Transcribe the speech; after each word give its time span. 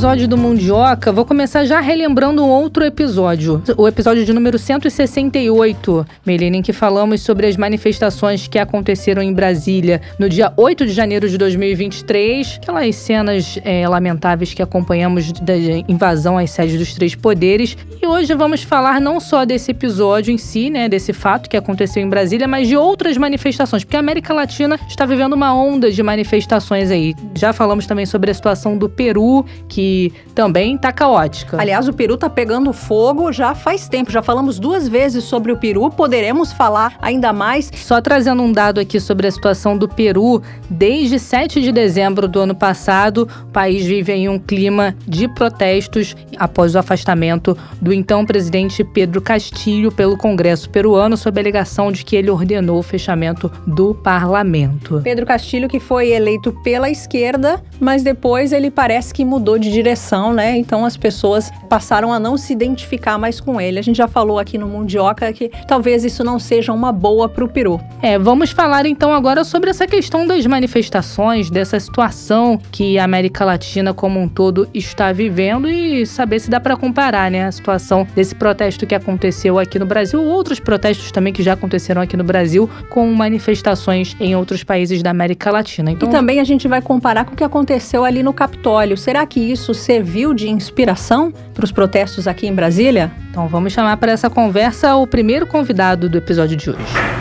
Episódio 0.00 0.26
do 0.26 0.38
Mundioca, 0.38 1.12
vou 1.12 1.26
começar 1.26 1.66
já 1.66 1.78
relembrando 1.78 2.42
outro 2.42 2.82
episódio. 2.82 3.62
O 3.76 3.86
episódio 3.86 4.24
de 4.24 4.32
número 4.32 4.58
168, 4.58 6.06
Melina, 6.24 6.56
em 6.56 6.62
que 6.62 6.72
falamos 6.72 7.20
sobre 7.20 7.46
as 7.46 7.54
manifestações 7.54 8.48
que 8.48 8.58
aconteceram 8.58 9.20
em 9.20 9.30
Brasília 9.30 10.00
no 10.18 10.26
dia 10.26 10.54
8 10.56 10.86
de 10.86 10.92
janeiro 10.94 11.28
de 11.28 11.36
2023. 11.36 12.60
Aquelas 12.62 12.96
cenas 12.96 13.58
é, 13.62 13.86
lamentáveis 13.86 14.54
que 14.54 14.62
acompanhamos 14.62 15.32
da 15.32 15.54
invasão 15.86 16.38
às 16.38 16.50
sedes 16.50 16.78
dos 16.78 16.94
três 16.94 17.14
poderes. 17.14 17.76
E 18.00 18.06
hoje 18.06 18.32
vamos 18.32 18.62
falar 18.62 19.02
não 19.02 19.20
só 19.20 19.44
desse 19.44 19.70
episódio 19.70 20.32
em 20.32 20.38
si, 20.38 20.70
né, 20.70 20.88
desse 20.88 21.12
fato 21.12 21.46
que 21.46 21.58
aconteceu 21.58 22.02
em 22.02 22.08
Brasília, 22.08 22.48
mas 22.48 22.68
de 22.68 22.74
outras 22.74 23.18
manifestações, 23.18 23.84
porque 23.84 23.98
a 23.98 24.00
América 24.00 24.32
Latina 24.32 24.80
está 24.88 25.04
vivendo 25.04 25.34
uma 25.34 25.54
onda 25.54 25.92
de 25.92 26.02
manifestações 26.02 26.90
aí. 26.90 27.14
Já 27.34 27.52
falamos 27.52 27.86
também 27.86 28.06
sobre 28.06 28.30
a 28.30 28.34
situação 28.34 28.78
do 28.78 28.88
Peru, 28.88 29.44
que 29.68 29.89
também 30.34 30.76
tá 30.76 30.92
caótica. 30.92 31.60
Aliás, 31.60 31.88
o 31.88 31.92
Peru 31.92 32.16
tá 32.16 32.28
pegando 32.28 32.72
fogo 32.72 33.32
já 33.32 33.54
faz 33.54 33.88
tempo. 33.88 34.10
Já 34.10 34.22
falamos 34.22 34.58
duas 34.58 34.88
vezes 34.88 35.24
sobre 35.24 35.52
o 35.52 35.56
Peru, 35.56 35.90
poderemos 35.90 36.52
falar 36.52 36.96
ainda 37.00 37.32
mais. 37.32 37.70
Só 37.74 38.00
trazendo 38.00 38.42
um 38.42 38.52
dado 38.52 38.80
aqui 38.80 39.00
sobre 39.00 39.26
a 39.26 39.30
situação 39.30 39.76
do 39.76 39.88
Peru, 39.88 40.42
desde 40.68 41.18
7 41.18 41.60
de 41.60 41.72
dezembro 41.72 42.26
do 42.26 42.40
ano 42.40 42.54
passado, 42.54 43.28
o 43.42 43.52
país 43.52 43.84
vive 43.84 44.12
em 44.12 44.28
um 44.28 44.38
clima 44.38 44.94
de 45.06 45.28
protestos 45.28 46.16
após 46.36 46.74
o 46.74 46.78
afastamento 46.78 47.56
do 47.80 47.92
então 47.92 48.24
presidente 48.24 48.82
Pedro 48.82 49.20
Castilho 49.20 49.92
pelo 49.92 50.16
Congresso 50.16 50.70
peruano 50.70 51.16
sob 51.16 51.38
a 51.38 51.42
alegação 51.42 51.92
de 51.92 52.04
que 52.04 52.16
ele 52.16 52.30
ordenou 52.30 52.78
o 52.78 52.82
fechamento 52.82 53.50
do 53.66 53.94
parlamento. 53.94 55.00
Pedro 55.02 55.26
Castilho 55.26 55.68
que 55.68 55.80
foi 55.80 56.10
eleito 56.10 56.52
pela 56.64 56.90
esquerda, 56.90 57.62
mas 57.78 58.02
depois 58.02 58.52
ele 58.52 58.70
parece 58.70 59.12
que 59.12 59.24
mudou 59.24 59.58
de 59.58 59.70
direção, 59.80 60.32
né? 60.32 60.56
Então 60.56 60.84
as 60.84 60.96
pessoas 60.96 61.50
passaram 61.68 62.12
a 62.12 62.18
não 62.18 62.36
se 62.36 62.52
identificar 62.52 63.16
mais 63.16 63.40
com 63.40 63.60
ele. 63.60 63.78
A 63.78 63.82
gente 63.82 63.96
já 63.96 64.08
falou 64.08 64.38
aqui 64.38 64.58
no 64.58 64.66
Mundioca 64.66 65.32
que 65.32 65.50
talvez 65.66 66.04
isso 66.04 66.24
não 66.24 66.38
seja 66.38 66.72
uma 66.72 66.92
boa 66.92 67.28
para 67.28 67.44
o 67.44 67.48
Peru. 67.48 67.80
É, 68.02 68.18
vamos 68.18 68.50
falar 68.50 68.86
então 68.86 69.12
agora 69.12 69.44
sobre 69.44 69.70
essa 69.70 69.86
questão 69.86 70.26
das 70.26 70.44
manifestações, 70.46 71.50
dessa 71.50 71.78
situação 71.78 72.58
que 72.72 72.98
a 72.98 73.04
América 73.04 73.44
Latina 73.44 73.94
como 73.94 74.20
um 74.20 74.28
todo 74.28 74.68
está 74.74 75.12
vivendo 75.12 75.68
e 75.68 76.04
saber 76.04 76.40
se 76.40 76.50
dá 76.50 76.58
para 76.58 76.76
comparar, 76.76 77.30
né, 77.30 77.46
a 77.46 77.52
situação 77.52 78.06
desse 78.14 78.34
protesto 78.34 78.86
que 78.86 78.94
aconteceu 78.94 79.58
aqui 79.58 79.78
no 79.78 79.86
Brasil, 79.86 80.22
outros 80.22 80.58
protestos 80.58 81.10
também 81.12 81.32
que 81.32 81.42
já 81.42 81.52
aconteceram 81.52 82.02
aqui 82.02 82.16
no 82.16 82.24
Brasil 82.24 82.68
com 82.90 83.10
manifestações 83.12 84.16
em 84.20 84.34
outros 84.34 84.64
países 84.64 85.02
da 85.02 85.10
América 85.10 85.50
Latina. 85.50 85.90
Então, 85.90 86.08
e 86.08 86.12
também 86.12 86.40
a 86.40 86.44
gente 86.44 86.66
vai 86.66 86.82
comparar 86.82 87.24
com 87.24 87.34
o 87.34 87.36
que 87.36 87.44
aconteceu 87.44 88.04
ali 88.04 88.22
no 88.22 88.32
Capitólio. 88.32 88.96
Será 88.96 89.20
Será 89.20 89.26
que 89.26 89.40
isso 89.40 89.69
serviu 89.74 90.34
de 90.34 90.48
inspiração 90.48 91.32
para 91.54 91.64
os 91.64 91.72
protestos 91.72 92.26
aqui 92.26 92.46
em 92.46 92.54
Brasília? 92.54 93.10
Então 93.30 93.48
vamos 93.48 93.72
chamar 93.72 93.96
para 93.96 94.12
essa 94.12 94.30
conversa 94.30 94.94
o 94.96 95.06
primeiro 95.06 95.46
convidado 95.46 96.08
do 96.08 96.18
episódio 96.18 96.56
de 96.56 96.70
hoje. 96.70 97.19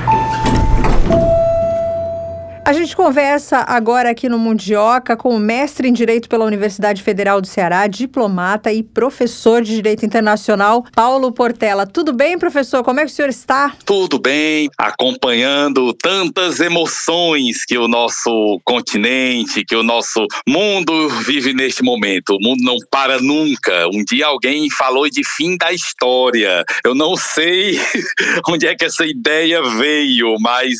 A 2.70 2.73
gente 2.73 2.95
conversa 2.95 3.66
agora 3.67 4.12
aqui 4.12 4.30
no 4.30 4.38
Mundioca 4.38 5.17
com 5.17 5.36
o 5.36 5.39
mestre 5.39 5.88
em 5.88 5.92
Direito 5.92 6.30
pela 6.30 6.45
Universidade 6.45 7.02
Federal 7.02 7.42
do 7.42 7.48
Ceará, 7.48 7.88
diplomata 7.88 8.72
e 8.72 8.84
professor 8.84 9.64
de 9.64 9.73
Direito 9.73 10.06
Internacional, 10.06 10.86
Paulo 10.94 11.31
Portela. 11.31 11.88
Tudo 11.88 12.14
bem, 12.14 12.38
professor? 12.38 12.84
Como 12.84 13.00
é 13.00 13.06
que 13.06 13.11
o 13.11 13.16
senhor 13.16 13.30
está? 13.30 13.76
Tudo 13.84 14.20
bem, 14.20 14.70
acompanhando 14.77 15.92
tantas 15.95 16.60
emoções 16.60 17.66
que 17.66 17.76
o 17.76 17.88
nosso 17.88 18.61
continente, 18.64 19.65
que 19.65 19.76
o 19.76 19.82
nosso 19.82 20.27
mundo 20.48 21.10
vive 21.26 21.55
neste 21.55 21.82
momento. 21.82 22.36
O 22.36 22.39
mundo 22.39 22.61
não 22.61 22.77
para 22.92 23.20
nunca. 23.20 23.88
Um 23.92 24.04
dia 24.05 24.27
alguém 24.27 24.70
falou 24.70 25.10
de 25.10 25.23
fim 25.27 25.58
da 25.58 25.73
história. 25.73 26.64
Eu 26.86 26.94
não 26.94 27.15
sei 27.15 27.80
onde 28.48 28.67
é 28.67 28.76
que 28.76 28.86
essa 28.86 29.08
ideia 29.08 29.60
veio, 29.64 30.36
mas 30.39 30.77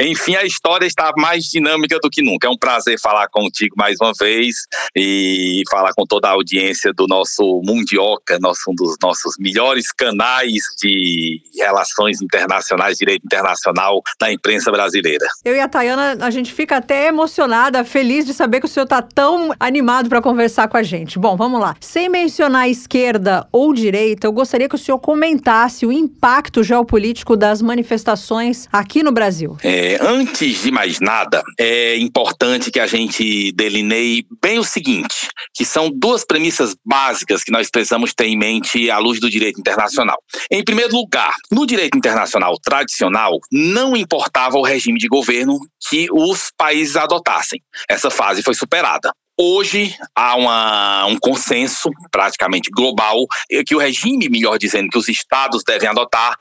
enfim, 0.00 0.34
a 0.34 0.44
história 0.44 0.86
está 0.86 1.12
mais 1.20 1.44
dinâmica 1.44 1.98
do 2.02 2.10
que 2.10 2.22
nunca. 2.22 2.46
É 2.46 2.50
um 2.50 2.56
prazer 2.56 2.98
falar 2.98 3.28
contigo 3.28 3.74
mais 3.76 3.96
uma 4.00 4.12
vez 4.18 4.56
e 4.96 5.62
falar 5.70 5.92
com 5.94 6.04
toda 6.06 6.28
a 6.28 6.32
audiência 6.32 6.92
do 6.92 7.06
nosso 7.06 7.60
Mundioca, 7.64 8.38
nosso, 8.40 8.70
um 8.70 8.74
dos 8.74 8.96
nossos 9.02 9.34
melhores 9.38 9.92
canais 9.92 10.62
de 10.82 11.40
relações 11.56 12.22
internacionais, 12.22 12.96
direito 12.96 13.24
internacional 13.24 14.00
da 14.18 14.32
imprensa 14.32 14.70
brasileira. 14.70 15.26
Eu 15.44 15.54
e 15.54 15.60
a 15.60 15.68
Tayana, 15.68 16.16
a 16.24 16.30
gente 16.30 16.52
fica 16.52 16.78
até 16.78 17.08
emocionada, 17.08 17.84
feliz 17.84 18.24
de 18.24 18.32
saber 18.32 18.60
que 18.60 18.66
o 18.66 18.68
senhor 18.68 18.84
está 18.84 19.02
tão 19.02 19.54
animado 19.60 20.08
para 20.08 20.22
conversar 20.22 20.68
com 20.68 20.76
a 20.76 20.82
gente. 20.82 21.18
Bom, 21.18 21.36
vamos 21.36 21.60
lá. 21.60 21.76
Sem 21.80 22.08
mencionar 22.08 22.68
esquerda 22.68 23.46
ou 23.52 23.74
direita, 23.74 24.26
eu 24.26 24.32
gostaria 24.32 24.68
que 24.68 24.74
o 24.74 24.78
senhor 24.78 24.98
comentasse 24.98 25.84
o 25.84 25.92
impacto 25.92 26.62
geopolítico 26.62 27.36
das 27.36 27.60
manifestações 27.60 28.68
aqui 28.72 29.02
no 29.02 29.12
Brasil. 29.12 29.56
É, 29.62 29.98
antes 30.00 30.62
de 30.62 30.70
mais 30.70 30.98
nada, 31.00 31.09
é 31.58 31.96
importante 31.96 32.70
que 32.70 32.80
a 32.80 32.86
gente 32.86 33.52
delineie 33.52 34.26
bem 34.42 34.58
o 34.58 34.64
seguinte, 34.64 35.28
que 35.54 35.64
são 35.64 35.90
duas 35.90 36.24
premissas 36.24 36.74
básicas 36.84 37.42
que 37.42 37.52
nós 37.52 37.70
precisamos 37.70 38.14
ter 38.14 38.26
em 38.26 38.36
mente 38.36 38.90
à 38.90 38.98
luz 38.98 39.20
do 39.20 39.30
direito 39.30 39.60
internacional. 39.60 40.18
Em 40.50 40.64
primeiro 40.64 40.94
lugar, 40.94 41.34
no 41.50 41.66
direito 41.66 41.96
internacional 41.96 42.58
tradicional, 42.58 43.38
não 43.50 43.96
importava 43.96 44.58
o 44.58 44.64
regime 44.64 44.98
de 44.98 45.08
governo 45.08 45.58
que 45.88 46.08
os 46.12 46.50
países 46.56 46.96
adotassem. 46.96 47.60
Essa 47.88 48.10
fase 48.10 48.42
foi 48.42 48.54
superada. 48.54 49.12
Hoje 49.42 49.96
há 50.14 50.36
uma, 50.36 51.06
um 51.06 51.18
consenso 51.18 51.88
praticamente 52.12 52.68
global 52.70 53.24
que 53.66 53.74
o 53.74 53.78
regime, 53.78 54.28
melhor 54.28 54.58
dizendo, 54.58 54.90
que 54.90 54.98
os 54.98 55.08
estados 55.08 55.62
devem 55.64 55.88
adotar, 55.88 56.36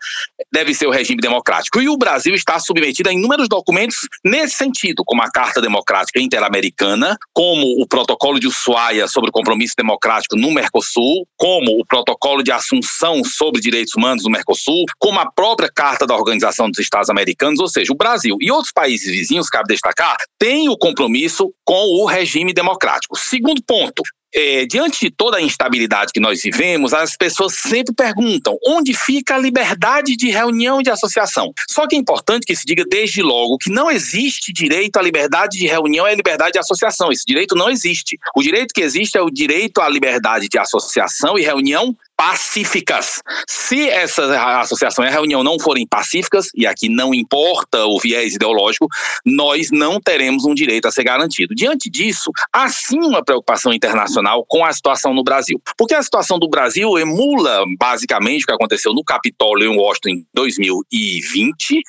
deve 0.52 0.74
ser 0.74 0.86
o 0.86 0.92
regime 0.92 1.22
democrático. 1.22 1.80
E 1.80 1.88
o 1.88 1.96
Brasil 1.96 2.36
está 2.36 2.60
submetido 2.60 3.08
a 3.08 3.14
inúmeros 3.14 3.48
documentos 3.48 4.00
nesse 4.22 4.56
sentido, 4.56 5.02
como 5.06 5.22
a 5.22 5.32
Carta 5.32 5.62
Democrática 5.62 6.20
Interamericana, 6.20 7.16
como 7.34 7.82
o 7.82 7.88
Protocolo 7.88 8.38
de 8.38 8.48
Ushuaia 8.48 9.08
sobre 9.08 9.30
o 9.30 9.32
compromisso 9.32 9.76
democrático 9.78 10.36
no 10.36 10.52
Mercosul, 10.52 11.26
como 11.38 11.80
o 11.80 11.86
Protocolo 11.86 12.44
de 12.44 12.52
Assunção 12.52 13.24
sobre 13.24 13.62
Direitos 13.62 13.94
Humanos 13.96 14.26
no 14.26 14.30
Mercosul, 14.30 14.84
como 14.98 15.22
a 15.22 15.32
própria 15.32 15.72
Carta 15.74 16.06
da 16.06 16.18
Organização 16.18 16.70
dos 16.70 16.80
Estados 16.80 17.10
Americanos, 17.10 17.62
ou 17.62 17.70
seja, 17.70 17.94
o 17.94 17.96
Brasil 17.98 18.36
e 18.42 18.52
outros 18.52 18.74
países 18.74 19.10
vizinhos, 19.10 19.48
cabe 19.48 19.70
destacar, 19.70 20.18
têm 20.38 20.68
o 20.68 20.78
compromisso 20.78 21.54
com 21.64 22.02
o 22.02 22.06
regime 22.06 22.52
democrático 22.52 22.89
democrático. 22.90 23.18
Segundo 23.18 23.62
ponto, 23.64 24.02
é, 24.34 24.66
diante 24.66 25.00
de 25.00 25.12
toda 25.12 25.38
a 25.38 25.42
instabilidade 25.42 26.12
que 26.14 26.20
nós 26.20 26.42
vivemos, 26.42 26.94
as 26.94 27.16
pessoas 27.16 27.56
sempre 27.56 27.94
perguntam 27.94 28.58
onde 28.66 28.94
fica 28.94 29.36
a 29.36 29.40
liberdade 29.40 30.16
de 30.16 30.30
reunião 30.30 30.80
e 30.80 30.84
de 30.84 30.92
associação. 30.92 31.52
Só 31.68 31.88
que 31.88 31.96
é 31.96 32.00
importante 32.00 32.46
que 32.46 32.56
se 32.56 32.64
diga 32.66 32.84
desde 32.88 33.22
logo 33.22 33.58
que 33.58 33.72
não 33.72 33.90
existe 33.90 34.54
direito 34.54 34.98
à 34.98 35.02
liberdade 35.02 35.58
de 35.58 35.68
reunião 35.68 36.08
e 36.08 36.12
à 36.12 36.16
liberdade 36.16 36.54
de 36.54 36.60
associação. 36.60 37.12
Esse 37.12 37.26
direito 37.26 37.56
não 37.56 37.70
existe. 37.70 38.18
O 38.36 38.44
direito 38.44 38.74
que 38.74 38.82
existe 38.82 39.18
é 39.18 39.22
o 39.22 39.32
direito 39.32 39.82
à 39.82 39.90
liberdade 39.90 40.48
de 40.48 40.60
associação 40.60 41.38
e 41.38 41.42
reunião 41.42 41.96
pacíficas. 42.20 43.22
Se 43.48 43.88
essa 43.88 44.60
associação 44.60 45.06
e 45.06 45.08
a 45.08 45.12
reunião 45.12 45.42
não 45.42 45.58
forem 45.58 45.88
pacíficas, 45.88 46.50
e 46.54 46.68
aqui 46.68 46.90
não 46.90 47.14
importa 47.14 47.86
o 47.86 47.98
viés 47.98 48.36
ideológico, 48.36 48.90
nós 49.26 49.72
não 49.72 50.02
teremos 50.02 50.44
um 50.44 50.54
direito 50.54 50.86
a 50.86 50.92
ser 50.92 51.06
garantido. 51.06 51.56
Diante 51.56 51.90
disso, 51.90 52.30
há 52.52 52.68
sim 52.68 53.00
uma 53.00 53.24
preocupação 53.24 53.72
internacional 53.72 54.44
com 54.50 54.66
a 54.66 54.74
situação 54.74 55.14
no 55.14 55.24
Brasil. 55.24 55.62
Porque 55.78 55.96
a 55.96 56.04
situação 56.04 56.38
do 56.38 56.50
Brasil 56.50 57.00
emula 57.00 57.64
basicamente 57.80 58.44
o 58.44 58.48
que 58.48 58.54
aconteceu 58.54 58.94
no 58.94 59.02
Capitólio 59.02 59.72
em 59.72 59.78
Washington 59.78 60.10
em 60.10 60.28
2020 60.34 61.72
e 61.72 61.82
um, 61.82 61.84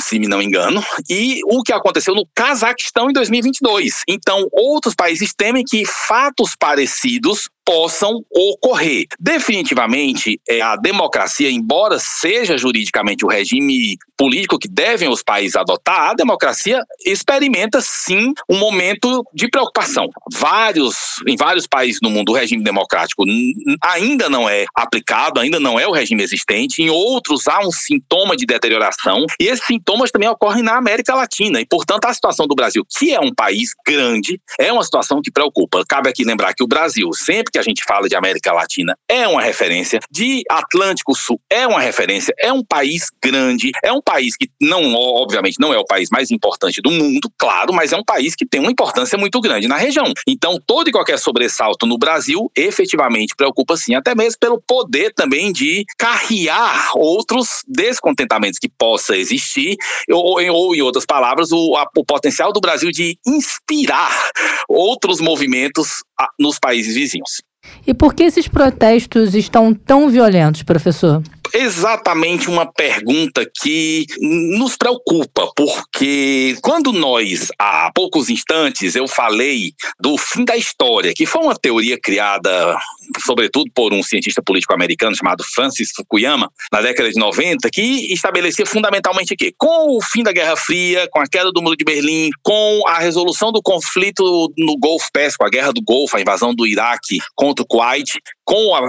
se 0.00 0.18
me 0.18 0.28
não 0.28 0.42
engano, 0.42 0.82
e 1.08 1.40
o 1.44 1.62
que 1.62 1.72
aconteceu 1.72 2.14
no 2.14 2.26
Cazaquistão 2.34 3.10
em 3.10 3.12
2022. 3.12 4.02
Então, 4.08 4.46
outros 4.52 4.94
países 4.94 5.32
temem 5.34 5.64
que 5.64 5.84
fatos 5.84 6.54
parecidos 6.58 7.48
possam 7.68 8.24
ocorrer. 8.34 9.04
Definitivamente, 9.20 10.40
é, 10.48 10.62
a 10.62 10.74
democracia, 10.74 11.50
embora 11.50 11.98
seja 11.98 12.56
juridicamente 12.56 13.26
o 13.26 13.28
regime 13.28 13.98
político 14.16 14.58
que 14.58 14.66
devem 14.66 15.10
os 15.10 15.22
países 15.22 15.54
adotar, 15.54 16.10
a 16.10 16.14
democracia 16.14 16.82
experimenta 17.04 17.78
sim 17.82 18.32
um 18.48 18.56
momento 18.56 19.22
de 19.34 19.48
preocupação. 19.48 20.08
Vários, 20.32 20.96
em 21.26 21.36
vários 21.36 21.66
países 21.66 22.00
do 22.00 22.08
mundo, 22.08 22.32
o 22.32 22.34
regime 22.34 22.64
democrático 22.64 23.22
ainda 23.82 24.30
não 24.30 24.48
é 24.48 24.64
aplicado, 24.74 25.38
ainda 25.38 25.60
não 25.60 25.78
é 25.78 25.86
o 25.86 25.92
regime 25.92 26.22
existente. 26.22 26.82
Em 26.82 26.88
outros, 26.88 27.46
há 27.46 27.60
um 27.60 27.70
sintoma 27.70 28.34
de 28.34 28.46
deterioração. 28.46 29.26
E 29.40 29.46
esses 29.46 29.64
sintomas 29.64 30.10
também 30.10 30.28
ocorrem 30.28 30.62
na 30.62 30.76
América 30.76 31.14
Latina. 31.14 31.60
E, 31.60 31.66
portanto, 31.66 32.04
a 32.06 32.14
situação 32.14 32.46
do 32.46 32.54
Brasil, 32.54 32.84
que 32.98 33.12
é 33.12 33.20
um 33.20 33.32
país 33.34 33.70
grande, 33.86 34.40
é 34.58 34.72
uma 34.72 34.82
situação 34.82 35.20
que 35.22 35.30
preocupa. 35.30 35.84
Cabe 35.88 36.08
aqui 36.08 36.24
lembrar 36.24 36.54
que 36.54 36.62
o 36.62 36.66
Brasil, 36.66 37.10
sempre 37.12 37.52
que 37.52 37.58
a 37.58 37.62
gente 37.62 37.84
fala 37.84 38.08
de 38.08 38.16
América 38.16 38.52
Latina, 38.52 38.96
é 39.08 39.26
uma 39.28 39.42
referência, 39.42 40.00
de 40.10 40.42
Atlântico 40.50 41.14
Sul 41.14 41.40
é 41.50 41.66
uma 41.66 41.80
referência, 41.80 42.34
é 42.38 42.52
um 42.52 42.64
país 42.64 43.06
grande, 43.22 43.70
é 43.82 43.92
um 43.92 44.00
país 44.00 44.36
que 44.36 44.48
não, 44.60 44.94
obviamente, 44.94 45.56
não 45.60 45.72
é 45.72 45.78
o 45.78 45.84
país 45.84 46.08
mais 46.10 46.30
importante 46.30 46.80
do 46.80 46.90
mundo, 46.90 47.30
claro, 47.38 47.72
mas 47.72 47.92
é 47.92 47.96
um 47.96 48.04
país 48.04 48.34
que 48.34 48.46
tem 48.46 48.60
uma 48.60 48.70
importância 48.70 49.18
muito 49.18 49.40
grande 49.40 49.68
na 49.68 49.76
região. 49.76 50.12
Então, 50.26 50.58
todo 50.66 50.88
e 50.88 50.92
qualquer 50.92 51.18
sobressalto 51.18 51.86
no 51.86 51.98
Brasil 51.98 52.50
efetivamente 52.56 53.34
preocupa 53.36 53.76
sim, 53.76 53.94
até 53.94 54.14
mesmo 54.14 54.38
pelo 54.40 54.60
poder 54.60 55.12
também 55.14 55.52
de 55.52 55.84
carrear 55.98 56.92
outros 56.96 57.62
descontentamentos 57.66 58.58
que 58.58 58.68
possa 58.68 59.16
existir, 59.18 59.76
ou, 60.10 60.40
ou 60.50 60.74
em 60.74 60.82
outras 60.82 61.04
palavras, 61.04 61.52
o, 61.52 61.76
a, 61.76 61.86
o 61.96 62.04
potencial 62.04 62.52
do 62.52 62.60
Brasil 62.60 62.90
de 62.90 63.18
inspirar 63.26 64.10
outros 64.68 65.20
movimentos 65.20 66.02
nos 66.38 66.58
países 66.58 66.94
vizinhos. 66.94 67.42
E 67.86 67.92
por 67.92 68.14
que 68.14 68.24
esses 68.24 68.48
protestos 68.48 69.34
estão 69.34 69.74
tão 69.74 70.08
violentos, 70.08 70.62
professor? 70.62 71.22
exatamente 71.54 72.48
uma 72.48 72.70
pergunta 72.70 73.48
que 73.62 74.06
nos 74.20 74.76
preocupa, 74.76 75.50
porque 75.56 76.56
quando 76.62 76.92
nós, 76.92 77.48
há 77.58 77.90
poucos 77.94 78.28
instantes, 78.28 78.94
eu 78.94 79.06
falei 79.08 79.72
do 80.00 80.16
fim 80.18 80.44
da 80.44 80.56
história, 80.56 81.12
que 81.14 81.26
foi 81.26 81.42
uma 81.42 81.56
teoria 81.56 81.98
criada, 82.00 82.76
sobretudo 83.24 83.70
por 83.74 83.92
um 83.92 84.02
cientista 84.02 84.42
político 84.42 84.74
americano 84.74 85.16
chamado 85.16 85.44
Francis 85.44 85.90
Fukuyama, 85.94 86.50
na 86.72 86.80
década 86.80 87.10
de 87.10 87.18
90, 87.18 87.68
que 87.70 88.12
estabelecia 88.12 88.66
fundamentalmente 88.66 89.36
que, 89.36 89.52
com 89.56 89.96
o 89.96 90.02
fim 90.02 90.22
da 90.22 90.32
Guerra 90.32 90.56
Fria, 90.56 91.08
com 91.10 91.20
a 91.20 91.26
queda 91.26 91.50
do 91.52 91.62
Muro 91.62 91.76
de 91.76 91.84
Berlim, 91.84 92.30
com 92.42 92.82
a 92.86 92.98
resolução 92.98 93.52
do 93.52 93.62
conflito 93.62 94.52
no 94.56 94.76
Golfo 94.78 95.08
Pérsico, 95.12 95.44
a 95.44 95.50
Guerra 95.50 95.72
do 95.72 95.82
Golfo, 95.82 96.16
a 96.16 96.20
invasão 96.20 96.54
do 96.54 96.66
Iraque 96.66 97.18
contra 97.34 97.62
o 97.62 97.66
Kuwait, 97.66 98.20
com 98.44 98.74
a, 98.74 98.88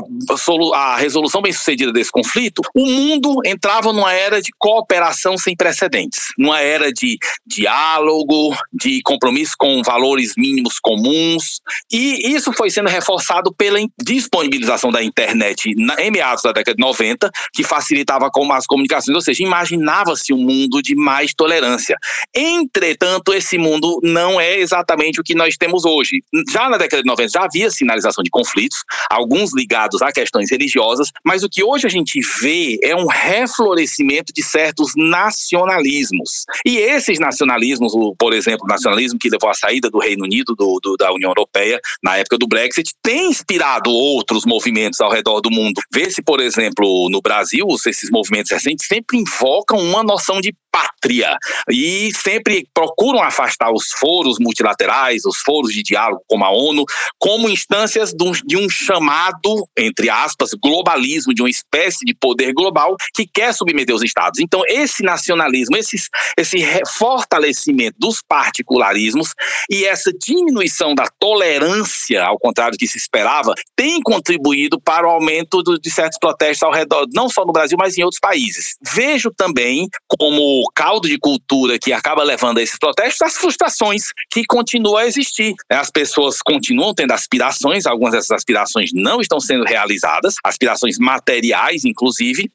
a 0.76 0.98
resolução 0.98 1.42
bem-sucedida 1.42 1.92
desse 1.92 2.12
conflito, 2.12 2.62
o 2.74 2.86
mundo 2.86 3.42
entrava 3.46 3.92
numa 3.92 4.14
era 4.14 4.42
de 4.42 4.52
cooperação 4.58 5.38
sem 5.38 5.56
precedentes, 5.56 6.20
numa 6.38 6.62
era 6.62 6.94
de 6.94 7.18
diálogo, 7.46 8.56
de 8.72 9.02
compromisso 9.04 9.56
com 9.58 9.82
valores 9.84 10.34
mínimos 10.38 10.80
comuns, 10.80 11.60
e 11.92 12.34
isso 12.34 12.54
foi 12.54 12.70
sendo 12.70 12.88
reforçado 12.88 13.54
pela 13.54 13.82
disponibilização 14.14 14.92
da 14.92 15.04
internet 15.04 15.74
em 16.00 16.12
meados 16.12 16.44
da 16.44 16.52
década 16.52 16.76
de 16.76 16.84
90, 16.84 17.30
que 17.54 17.64
facilitava 17.64 18.30
as 18.54 18.68
comunicações, 18.68 19.16
ou 19.16 19.22
seja, 19.22 19.44
imaginava-se 19.44 20.34
um 20.34 20.38
mundo 20.38 20.82
de 20.82 20.96
mais 20.96 21.34
tolerância. 21.34 21.98
Entretanto, 22.36 23.34
esse 23.34 23.58
mundo 23.58 24.00
não 24.04 24.40
é 24.40 24.60
exatamente 24.60 25.20
o 25.20 25.24
que 25.24 25.36
nós 25.36 25.58
temos 25.58 25.86
hoje. 25.86 26.24
Já 26.52 26.70
na 26.70 26.78
década 26.78 27.02
de 27.02 27.08
90 27.08 27.30
já 27.30 27.44
havia 27.46 27.70
sinalização 27.70 28.24
de 28.24 28.30
conflitos, 28.30 28.78
alguns 29.10 29.40
alguns 29.40 29.54
ligados 29.54 30.02
a 30.02 30.12
questões 30.12 30.52
religiosas, 30.52 31.10
mas 31.24 31.44
o 31.44 31.50
que 31.50 31.64
hoje 31.64 31.88
a 31.88 31.90
gente 31.90 32.20
vê 32.42 32.78
é 32.84 32.96
um 32.96 33.08
reflorescimento 33.08 34.34
de 34.34 34.44
certos 34.44 34.92
nacionalismos. 34.96 36.46
E 36.66 36.78
esses 36.78 37.20
nacionalismos, 37.20 37.94
por 38.18 38.34
exemplo, 38.34 38.66
o 38.66 38.68
nacionalismo 38.68 39.20
que 39.20 39.30
levou 39.30 39.50
à 39.50 39.54
saída 39.54 39.90
do 39.90 40.00
Reino 40.00 40.24
Unido 40.24 40.56
do, 40.56 40.80
do, 40.82 40.98
da 40.98 41.12
União 41.14 41.30
Europeia 41.30 41.80
na 42.04 42.18
época 42.18 42.38
do 42.38 42.48
Brexit, 42.48 42.94
tem 43.02 43.30
inspirado 43.30 43.92
outros 44.00 44.46
movimentos 44.46 45.02
ao 45.02 45.12
redor 45.12 45.42
do 45.42 45.52
mundo. 45.52 45.82
Vê-se, 45.94 46.22
por 46.22 46.40
exemplo, 46.40 47.10
no 47.10 47.22
Brasil, 47.22 47.68
esses 47.86 48.10
movimentos 48.10 48.52
recentes 48.52 48.88
sempre 48.88 49.18
invocam 49.18 49.80
uma 49.80 50.04
noção 50.04 50.40
de 50.40 50.54
pátria 50.72 51.38
e 51.70 52.12
sempre 52.14 52.66
procuram 52.74 53.22
afastar 53.22 53.72
os 53.72 53.92
foros 53.92 54.38
multilaterais, 54.40 55.26
os 55.26 55.38
foros 55.38 55.74
de 55.74 55.82
diálogo 55.82 56.24
como 56.28 56.46
a 56.46 56.52
ONU, 56.52 56.86
como 57.18 57.50
instâncias 57.50 58.14
de 58.14 58.58
um 58.58 58.70
chamado, 58.70 59.68
entre 59.78 60.10
aspas, 60.10 60.52
globalismo, 60.62 61.34
de 61.34 61.42
uma 61.42 61.50
espécie 61.50 62.06
de 62.06 62.14
poder 62.14 62.54
global 62.54 62.96
que 63.14 63.26
quer 63.26 63.54
submeter 63.54 63.96
os 63.96 64.04
estados. 64.04 64.40
Então, 64.40 64.62
esse 64.68 65.04
nacionalismo, 65.04 65.76
esse, 65.76 65.98
esse 66.38 66.58
fortalecimento 66.98 67.98
dos 68.00 68.22
particularismos 68.28 69.34
e 69.70 69.86
essa 69.86 70.12
diminuição 70.14 70.94
da 70.94 71.08
tolerância, 71.20 72.24
ao 72.24 72.38
contrário 72.38 72.74
do 72.74 72.78
que 72.78 72.88
se 72.88 72.98
esperava, 72.98 73.54
tem 73.76 73.89
contribuído 74.02 74.80
para 74.80 75.08
o 75.08 75.12
aumento 75.12 75.64
de 75.64 75.90
certos 75.90 76.20
protestos 76.20 76.64
ao 76.64 76.72
redor, 76.72 77.08
não 77.14 77.30
só 77.30 77.46
no 77.46 77.52
Brasil, 77.52 77.78
mas 77.80 77.98
em 77.98 78.04
outros 78.04 78.20
países. 78.20 78.76
Vejo 78.94 79.32
também 79.36 79.88
como 80.08 80.64
caldo 80.76 81.08
de 81.08 81.18
cultura 81.18 81.80
que 81.80 81.92
acaba 81.92 82.24
levando 82.24 82.60
a 82.60 82.62
esses 82.62 82.78
protestos, 82.78 83.22
as 83.22 83.36
frustrações 83.36 84.04
que 84.30 84.44
continuam 84.46 84.98
a 84.98 85.06
existir. 85.06 85.54
As 85.70 85.90
pessoas 85.90 86.42
continuam 86.42 86.94
tendo 86.94 87.12
aspirações, 87.12 87.86
algumas 87.86 88.14
dessas 88.14 88.32
aspirações 88.32 88.92
não 88.94 89.22
estão 89.22 89.40
sendo 89.40 89.64
realizadas, 89.64 90.36
aspirações 90.44 90.98
materiais, 91.00 91.86
inclusive, 91.86 92.50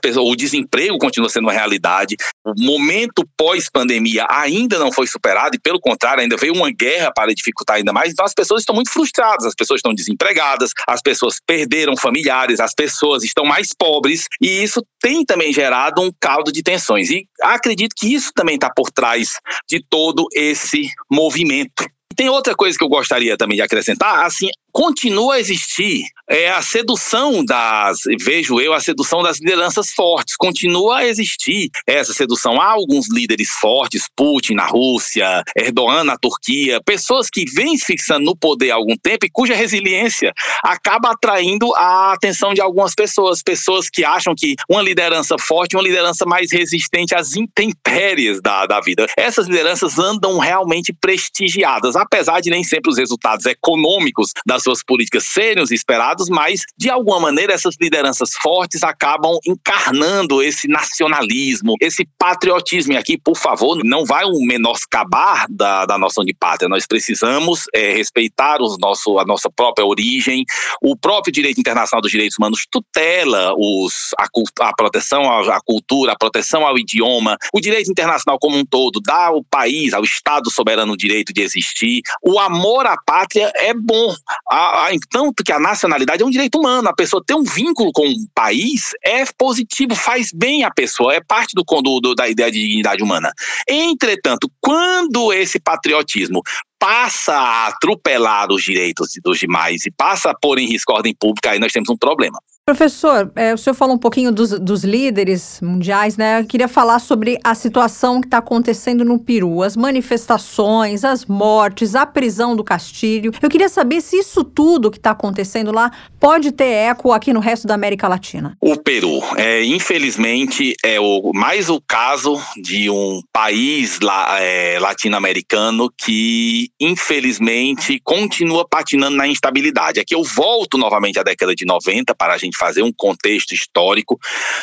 pessoas, 0.00 0.28
o 0.28 0.36
desemprego 0.36 0.98
continua 0.98 1.28
sendo 1.28 1.44
uma 1.44 1.52
realidade. 1.52 2.16
O 2.44 2.52
momento 2.56 3.26
pós-pandemia 3.36 4.26
ainda 4.30 4.78
não 4.78 4.92
foi 4.92 5.06
superado 5.06 5.56
e, 5.56 5.60
pelo 5.60 5.80
contrário, 5.80 6.22
ainda 6.22 6.36
veio 6.36 6.54
uma 6.54 6.70
guerra 6.70 7.12
para 7.12 7.34
dificultar 7.34 7.76
ainda 7.76 7.92
mais. 7.92 8.12
Então, 8.12 8.24
as 8.24 8.34
pessoas 8.34 8.62
estão 8.62 8.74
muito 8.74 8.90
frustradas, 8.90 9.46
as 9.46 9.54
pessoas 9.54 9.78
estão 9.78 9.94
desempregadas, 9.94 10.70
as 10.86 11.02
pessoas 11.02 11.36
perderam 11.46 11.96
familiares, 11.96 12.60
as 12.60 12.74
pessoas 12.74 13.24
estão 13.24 13.44
mais 13.44 13.70
pobres 13.76 14.26
e 14.40 14.62
isso 14.62 14.84
tem 15.00 15.24
também 15.24 15.52
gerado 15.52 16.02
um 16.02 16.10
caldo 16.20 16.52
de 16.52 16.62
tensões. 16.62 17.10
E 17.10 17.26
acredito 17.42 17.94
que 17.96 18.14
isso 18.14 18.30
também 18.34 18.54
está 18.54 18.70
por 18.70 18.90
trás 18.90 19.38
de 19.68 19.84
todo 19.88 20.26
esse 20.32 20.90
movimento. 21.10 21.95
Tem 22.16 22.28
outra 22.28 22.54
coisa 22.54 22.76
que 22.76 22.84
eu 22.84 22.88
gostaria 22.88 23.36
também 23.36 23.56
de 23.56 23.62
acrescentar, 23.62 24.24
assim, 24.24 24.48
continua 24.72 25.34
a 25.34 25.40
existir 25.40 26.04
é 26.28 26.50
a 26.50 26.60
sedução 26.60 27.44
das, 27.44 28.00
vejo 28.20 28.60
eu, 28.60 28.72
a 28.72 28.80
sedução 28.80 29.22
das 29.22 29.38
lideranças 29.38 29.90
fortes. 29.92 30.36
Continua 30.36 30.98
a 30.98 31.06
existir 31.06 31.70
essa 31.86 32.12
sedução. 32.12 32.60
Há 32.60 32.72
alguns 32.72 33.06
líderes 33.10 33.48
fortes, 33.60 34.08
Putin 34.16 34.54
na 34.54 34.66
Rússia, 34.66 35.42
Erdogan 35.56 36.04
na 36.04 36.16
Turquia, 36.16 36.80
pessoas 36.84 37.28
que 37.30 37.44
vêm 37.54 37.76
se 37.76 37.86
fixando 37.86 38.24
no 38.24 38.36
poder 38.36 38.72
há 38.72 38.74
algum 38.74 38.96
tempo 38.96 39.24
e 39.24 39.30
cuja 39.30 39.54
resiliência 39.54 40.32
acaba 40.64 41.12
atraindo 41.12 41.72
a 41.76 42.12
atenção 42.12 42.52
de 42.52 42.60
algumas 42.60 42.94
pessoas. 42.94 43.42
Pessoas 43.42 43.88
que 43.88 44.04
acham 44.04 44.34
que 44.36 44.56
uma 44.68 44.82
liderança 44.82 45.36
forte, 45.38 45.76
uma 45.76 45.82
liderança 45.82 46.26
mais 46.26 46.50
resistente 46.52 47.14
às 47.14 47.36
intempéries 47.36 48.40
da, 48.42 48.66
da 48.66 48.80
vida. 48.80 49.06
Essas 49.16 49.46
lideranças 49.46 49.98
andam 49.98 50.38
realmente 50.38 50.92
prestigiadas, 50.92 51.94
apesar 52.06 52.40
de 52.40 52.50
nem 52.50 52.62
sempre 52.62 52.90
os 52.90 52.98
resultados 52.98 53.44
econômicos 53.46 54.30
das 54.46 54.62
suas 54.62 54.82
políticas 54.82 55.24
serem 55.24 55.62
os 55.62 55.70
esperados, 55.70 56.28
mas 56.28 56.62
de 56.78 56.88
alguma 56.88 57.20
maneira 57.20 57.52
essas 57.52 57.74
lideranças 57.80 58.30
fortes 58.40 58.82
acabam 58.82 59.38
encarnando 59.46 60.42
esse 60.42 60.68
nacionalismo, 60.68 61.74
esse 61.80 62.08
patriotismo. 62.18 62.92
E 62.92 62.96
aqui, 62.96 63.18
por 63.18 63.36
favor, 63.36 63.82
não 63.84 64.04
vai 64.04 64.24
um 64.24 64.44
menoscabar 64.46 65.46
da, 65.50 65.84
da 65.84 65.98
noção 65.98 66.24
de 66.24 66.34
pátria. 66.34 66.68
Nós 66.68 66.86
precisamos 66.86 67.64
é, 67.74 67.92
respeitar 67.92 68.62
os 68.62 68.78
nosso, 68.78 69.18
a 69.18 69.24
nossa 69.24 69.50
própria 69.50 69.84
origem. 69.84 70.44
O 70.82 70.96
próprio 70.96 71.32
direito 71.32 71.60
internacional 71.60 72.00
dos 72.00 72.10
direitos 72.10 72.36
humanos 72.38 72.66
tutela 72.70 73.52
os, 73.56 74.14
a, 74.18 74.26
a 74.68 74.74
proteção 74.74 75.30
à, 75.30 75.56
à 75.56 75.60
cultura, 75.60 76.12
a 76.12 76.18
proteção 76.18 76.66
ao 76.66 76.78
idioma. 76.78 77.36
O 77.52 77.60
direito 77.60 77.90
internacional 77.90 78.38
como 78.38 78.56
um 78.56 78.64
todo 78.64 79.00
dá 79.00 79.26
ao 79.26 79.42
país, 79.44 79.92
ao 79.92 80.04
Estado 80.04 80.50
soberano 80.50 80.92
o 80.92 80.96
direito 80.96 81.32
de 81.32 81.42
existir. 81.42 81.95
O 82.22 82.38
amor 82.38 82.86
à 82.86 82.96
pátria 82.96 83.52
é 83.56 83.74
bom. 83.74 84.14
A, 84.50 84.86
a, 84.86 84.90
tanto 85.10 85.42
que 85.44 85.52
a 85.52 85.58
nacionalidade 85.58 86.22
é 86.22 86.26
um 86.26 86.30
direito 86.30 86.58
humano. 86.58 86.88
A 86.88 86.94
pessoa 86.94 87.22
ter 87.24 87.34
um 87.34 87.42
vínculo 87.42 87.90
com 87.92 88.06
um 88.06 88.26
país 88.34 88.90
é 89.04 89.24
positivo, 89.38 89.94
faz 89.94 90.30
bem 90.32 90.64
à 90.64 90.70
pessoa, 90.70 91.14
é 91.14 91.20
parte 91.20 91.54
do, 91.54 91.62
do 92.00 92.14
da 92.14 92.28
ideia 92.28 92.50
de 92.50 92.60
dignidade 92.60 93.02
humana. 93.02 93.32
Entretanto, 93.68 94.50
quando 94.60 95.32
esse 95.32 95.58
patriotismo 95.60 96.42
passa 96.78 97.34
a 97.34 97.66
atropelar 97.68 98.52
os 98.52 98.62
direitos 98.62 99.08
dos 99.22 99.38
demais 99.38 99.86
e 99.86 99.90
passa 99.90 100.30
a 100.30 100.34
pôr 100.34 100.58
em 100.58 100.66
risco 100.66 100.92
a 100.92 100.96
ordem 100.96 101.14
pública, 101.14 101.50
aí 101.50 101.58
nós 101.58 101.72
temos 101.72 101.88
um 101.88 101.96
problema. 101.96 102.38
Professor, 102.68 103.30
é, 103.36 103.54
o 103.54 103.56
senhor 103.56 103.74
falou 103.76 103.94
um 103.94 103.98
pouquinho 103.98 104.32
dos, 104.32 104.50
dos 104.58 104.82
líderes 104.82 105.60
mundiais, 105.62 106.16
né? 106.16 106.40
Eu 106.40 106.44
queria 106.44 106.66
falar 106.66 106.98
sobre 106.98 107.38
a 107.44 107.54
situação 107.54 108.20
que 108.20 108.26
está 108.26 108.38
acontecendo 108.38 109.04
no 109.04 109.20
Peru, 109.20 109.62
as 109.62 109.76
manifestações, 109.76 111.04
as 111.04 111.24
mortes, 111.26 111.94
a 111.94 112.04
prisão 112.04 112.56
do 112.56 112.64
Castilho. 112.64 113.30
Eu 113.40 113.48
queria 113.48 113.68
saber 113.68 114.00
se 114.00 114.16
isso 114.16 114.42
tudo 114.42 114.90
que 114.90 114.96
está 114.96 115.12
acontecendo 115.12 115.70
lá 115.70 115.92
pode 116.18 116.50
ter 116.50 116.64
eco 116.64 117.12
aqui 117.12 117.32
no 117.32 117.38
resto 117.38 117.68
da 117.68 117.74
América 117.74 118.08
Latina. 118.08 118.56
O 118.60 118.76
Peru, 118.76 119.22
é, 119.36 119.64
infelizmente, 119.64 120.74
é 120.84 120.98
o, 120.98 121.30
mais 121.32 121.70
o 121.70 121.80
caso 121.80 122.36
de 122.60 122.90
um 122.90 123.22
país 123.32 124.00
la, 124.00 124.40
é, 124.40 124.80
latino-americano 124.80 125.88
que, 125.96 126.65
infelizmente, 126.78 128.00
continua 128.02 128.66
patinando 128.68 129.16
na 129.16 129.26
instabilidade. 129.26 130.00
Aqui 130.00 130.14
eu 130.14 130.22
volto 130.22 130.78
novamente 130.78 131.18
à 131.18 131.22
década 131.22 131.54
de 131.54 131.64
90 131.64 132.14
para 132.14 132.34
a 132.34 132.38
gente 132.38 132.56
fazer 132.56 132.82
um 132.82 132.92
contexto 132.92 133.52
histórico. 133.52 134.18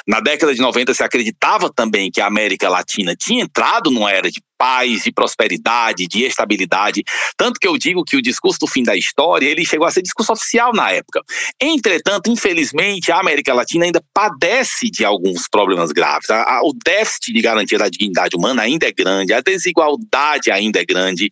Na 0.08 0.20
década 0.20 0.54
de 0.54 0.62
90 0.62 0.94
se 0.94 1.04
acreditava 1.04 1.72
também 1.74 2.12
que 2.12 2.22
a 2.22 2.28
América 2.28 2.70
Latina 2.70 3.16
tinha 3.16 3.44
entrado 3.44 3.92
numa 3.92 4.12
era 4.12 4.30
de 4.30 4.42
paz, 4.64 5.04
de 5.04 5.12
prosperidade, 5.12 6.08
de 6.08 6.24
estabilidade. 6.24 7.04
Tanto 7.36 7.60
que 7.60 7.68
eu 7.68 7.78
digo 7.78 8.06
que 8.06 8.16
o 8.16 8.22
discurso 8.22 8.60
do 8.62 8.68
fim 8.68 8.82
da 8.82 8.96
história, 8.96 9.46
ele 9.46 9.66
chegou 9.66 9.86
a 9.86 9.92
ser 9.92 10.02
discurso 10.02 10.32
oficial 10.32 10.72
na 10.74 10.90
época. 10.90 11.22
Entretanto, 11.60 12.32
infelizmente, 12.32 13.12
a 13.12 13.20
América 13.20 13.54
Latina 13.54 13.84
ainda 13.84 14.02
padece 14.14 14.90
de 14.90 15.04
alguns 15.04 15.50
problemas 15.50 15.92
graves. 15.92 16.30
O 16.64 16.72
déficit 16.86 17.34
de 17.34 17.42
garantia 17.42 17.78
da 17.78 17.90
dignidade 17.90 18.38
humana 18.38 18.62
ainda 18.62 18.88
é 18.88 18.92
grande, 18.94 19.34
a 19.34 19.42
desigualdade 19.42 20.50
ainda 20.50 20.80
é 20.80 20.86
grande, 20.86 21.30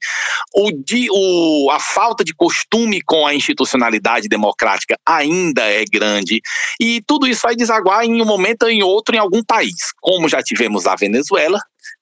o, 0.53 0.69
o, 1.11 1.71
a 1.71 1.79
falta 1.79 2.25
de 2.25 2.33
costume 2.33 3.01
com 3.01 3.25
a 3.25 3.33
institucionalidade 3.33 4.27
democrática 4.27 4.97
ainda 5.07 5.61
é 5.61 5.85
grande. 5.85 6.41
E 6.81 7.01
tudo 7.07 7.27
isso 7.27 7.43
vai 7.43 7.55
desaguar 7.55 8.03
em 8.03 8.21
um 8.21 8.25
momento 8.25 8.63
ou 8.63 8.69
em 8.69 8.83
outro 8.83 9.15
em 9.15 9.19
algum 9.19 9.41
país, 9.41 9.93
como 10.01 10.27
já 10.27 10.43
tivemos 10.43 10.85
a 10.85 10.97
Venezuela, 10.97 11.61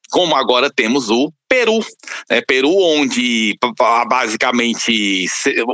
como 0.10 0.36
agora 0.36 0.70
temos 0.70 1.10
o 1.10 1.32
Peru. 1.50 1.80
É, 2.30 2.42
Peru, 2.42 2.78
onde 2.78 3.58
basicamente 4.08 5.26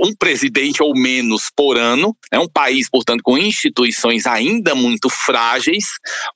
um 0.06 0.16
presidente 0.18 0.82
ou 0.82 0.98
menos 0.98 1.52
por 1.54 1.78
ano, 1.78 2.16
é 2.32 2.40
um 2.40 2.48
país, 2.48 2.90
portanto, 2.90 3.22
com 3.22 3.38
instituições 3.38 4.26
ainda 4.26 4.74
muito 4.74 5.10
frágeis, 5.10 5.86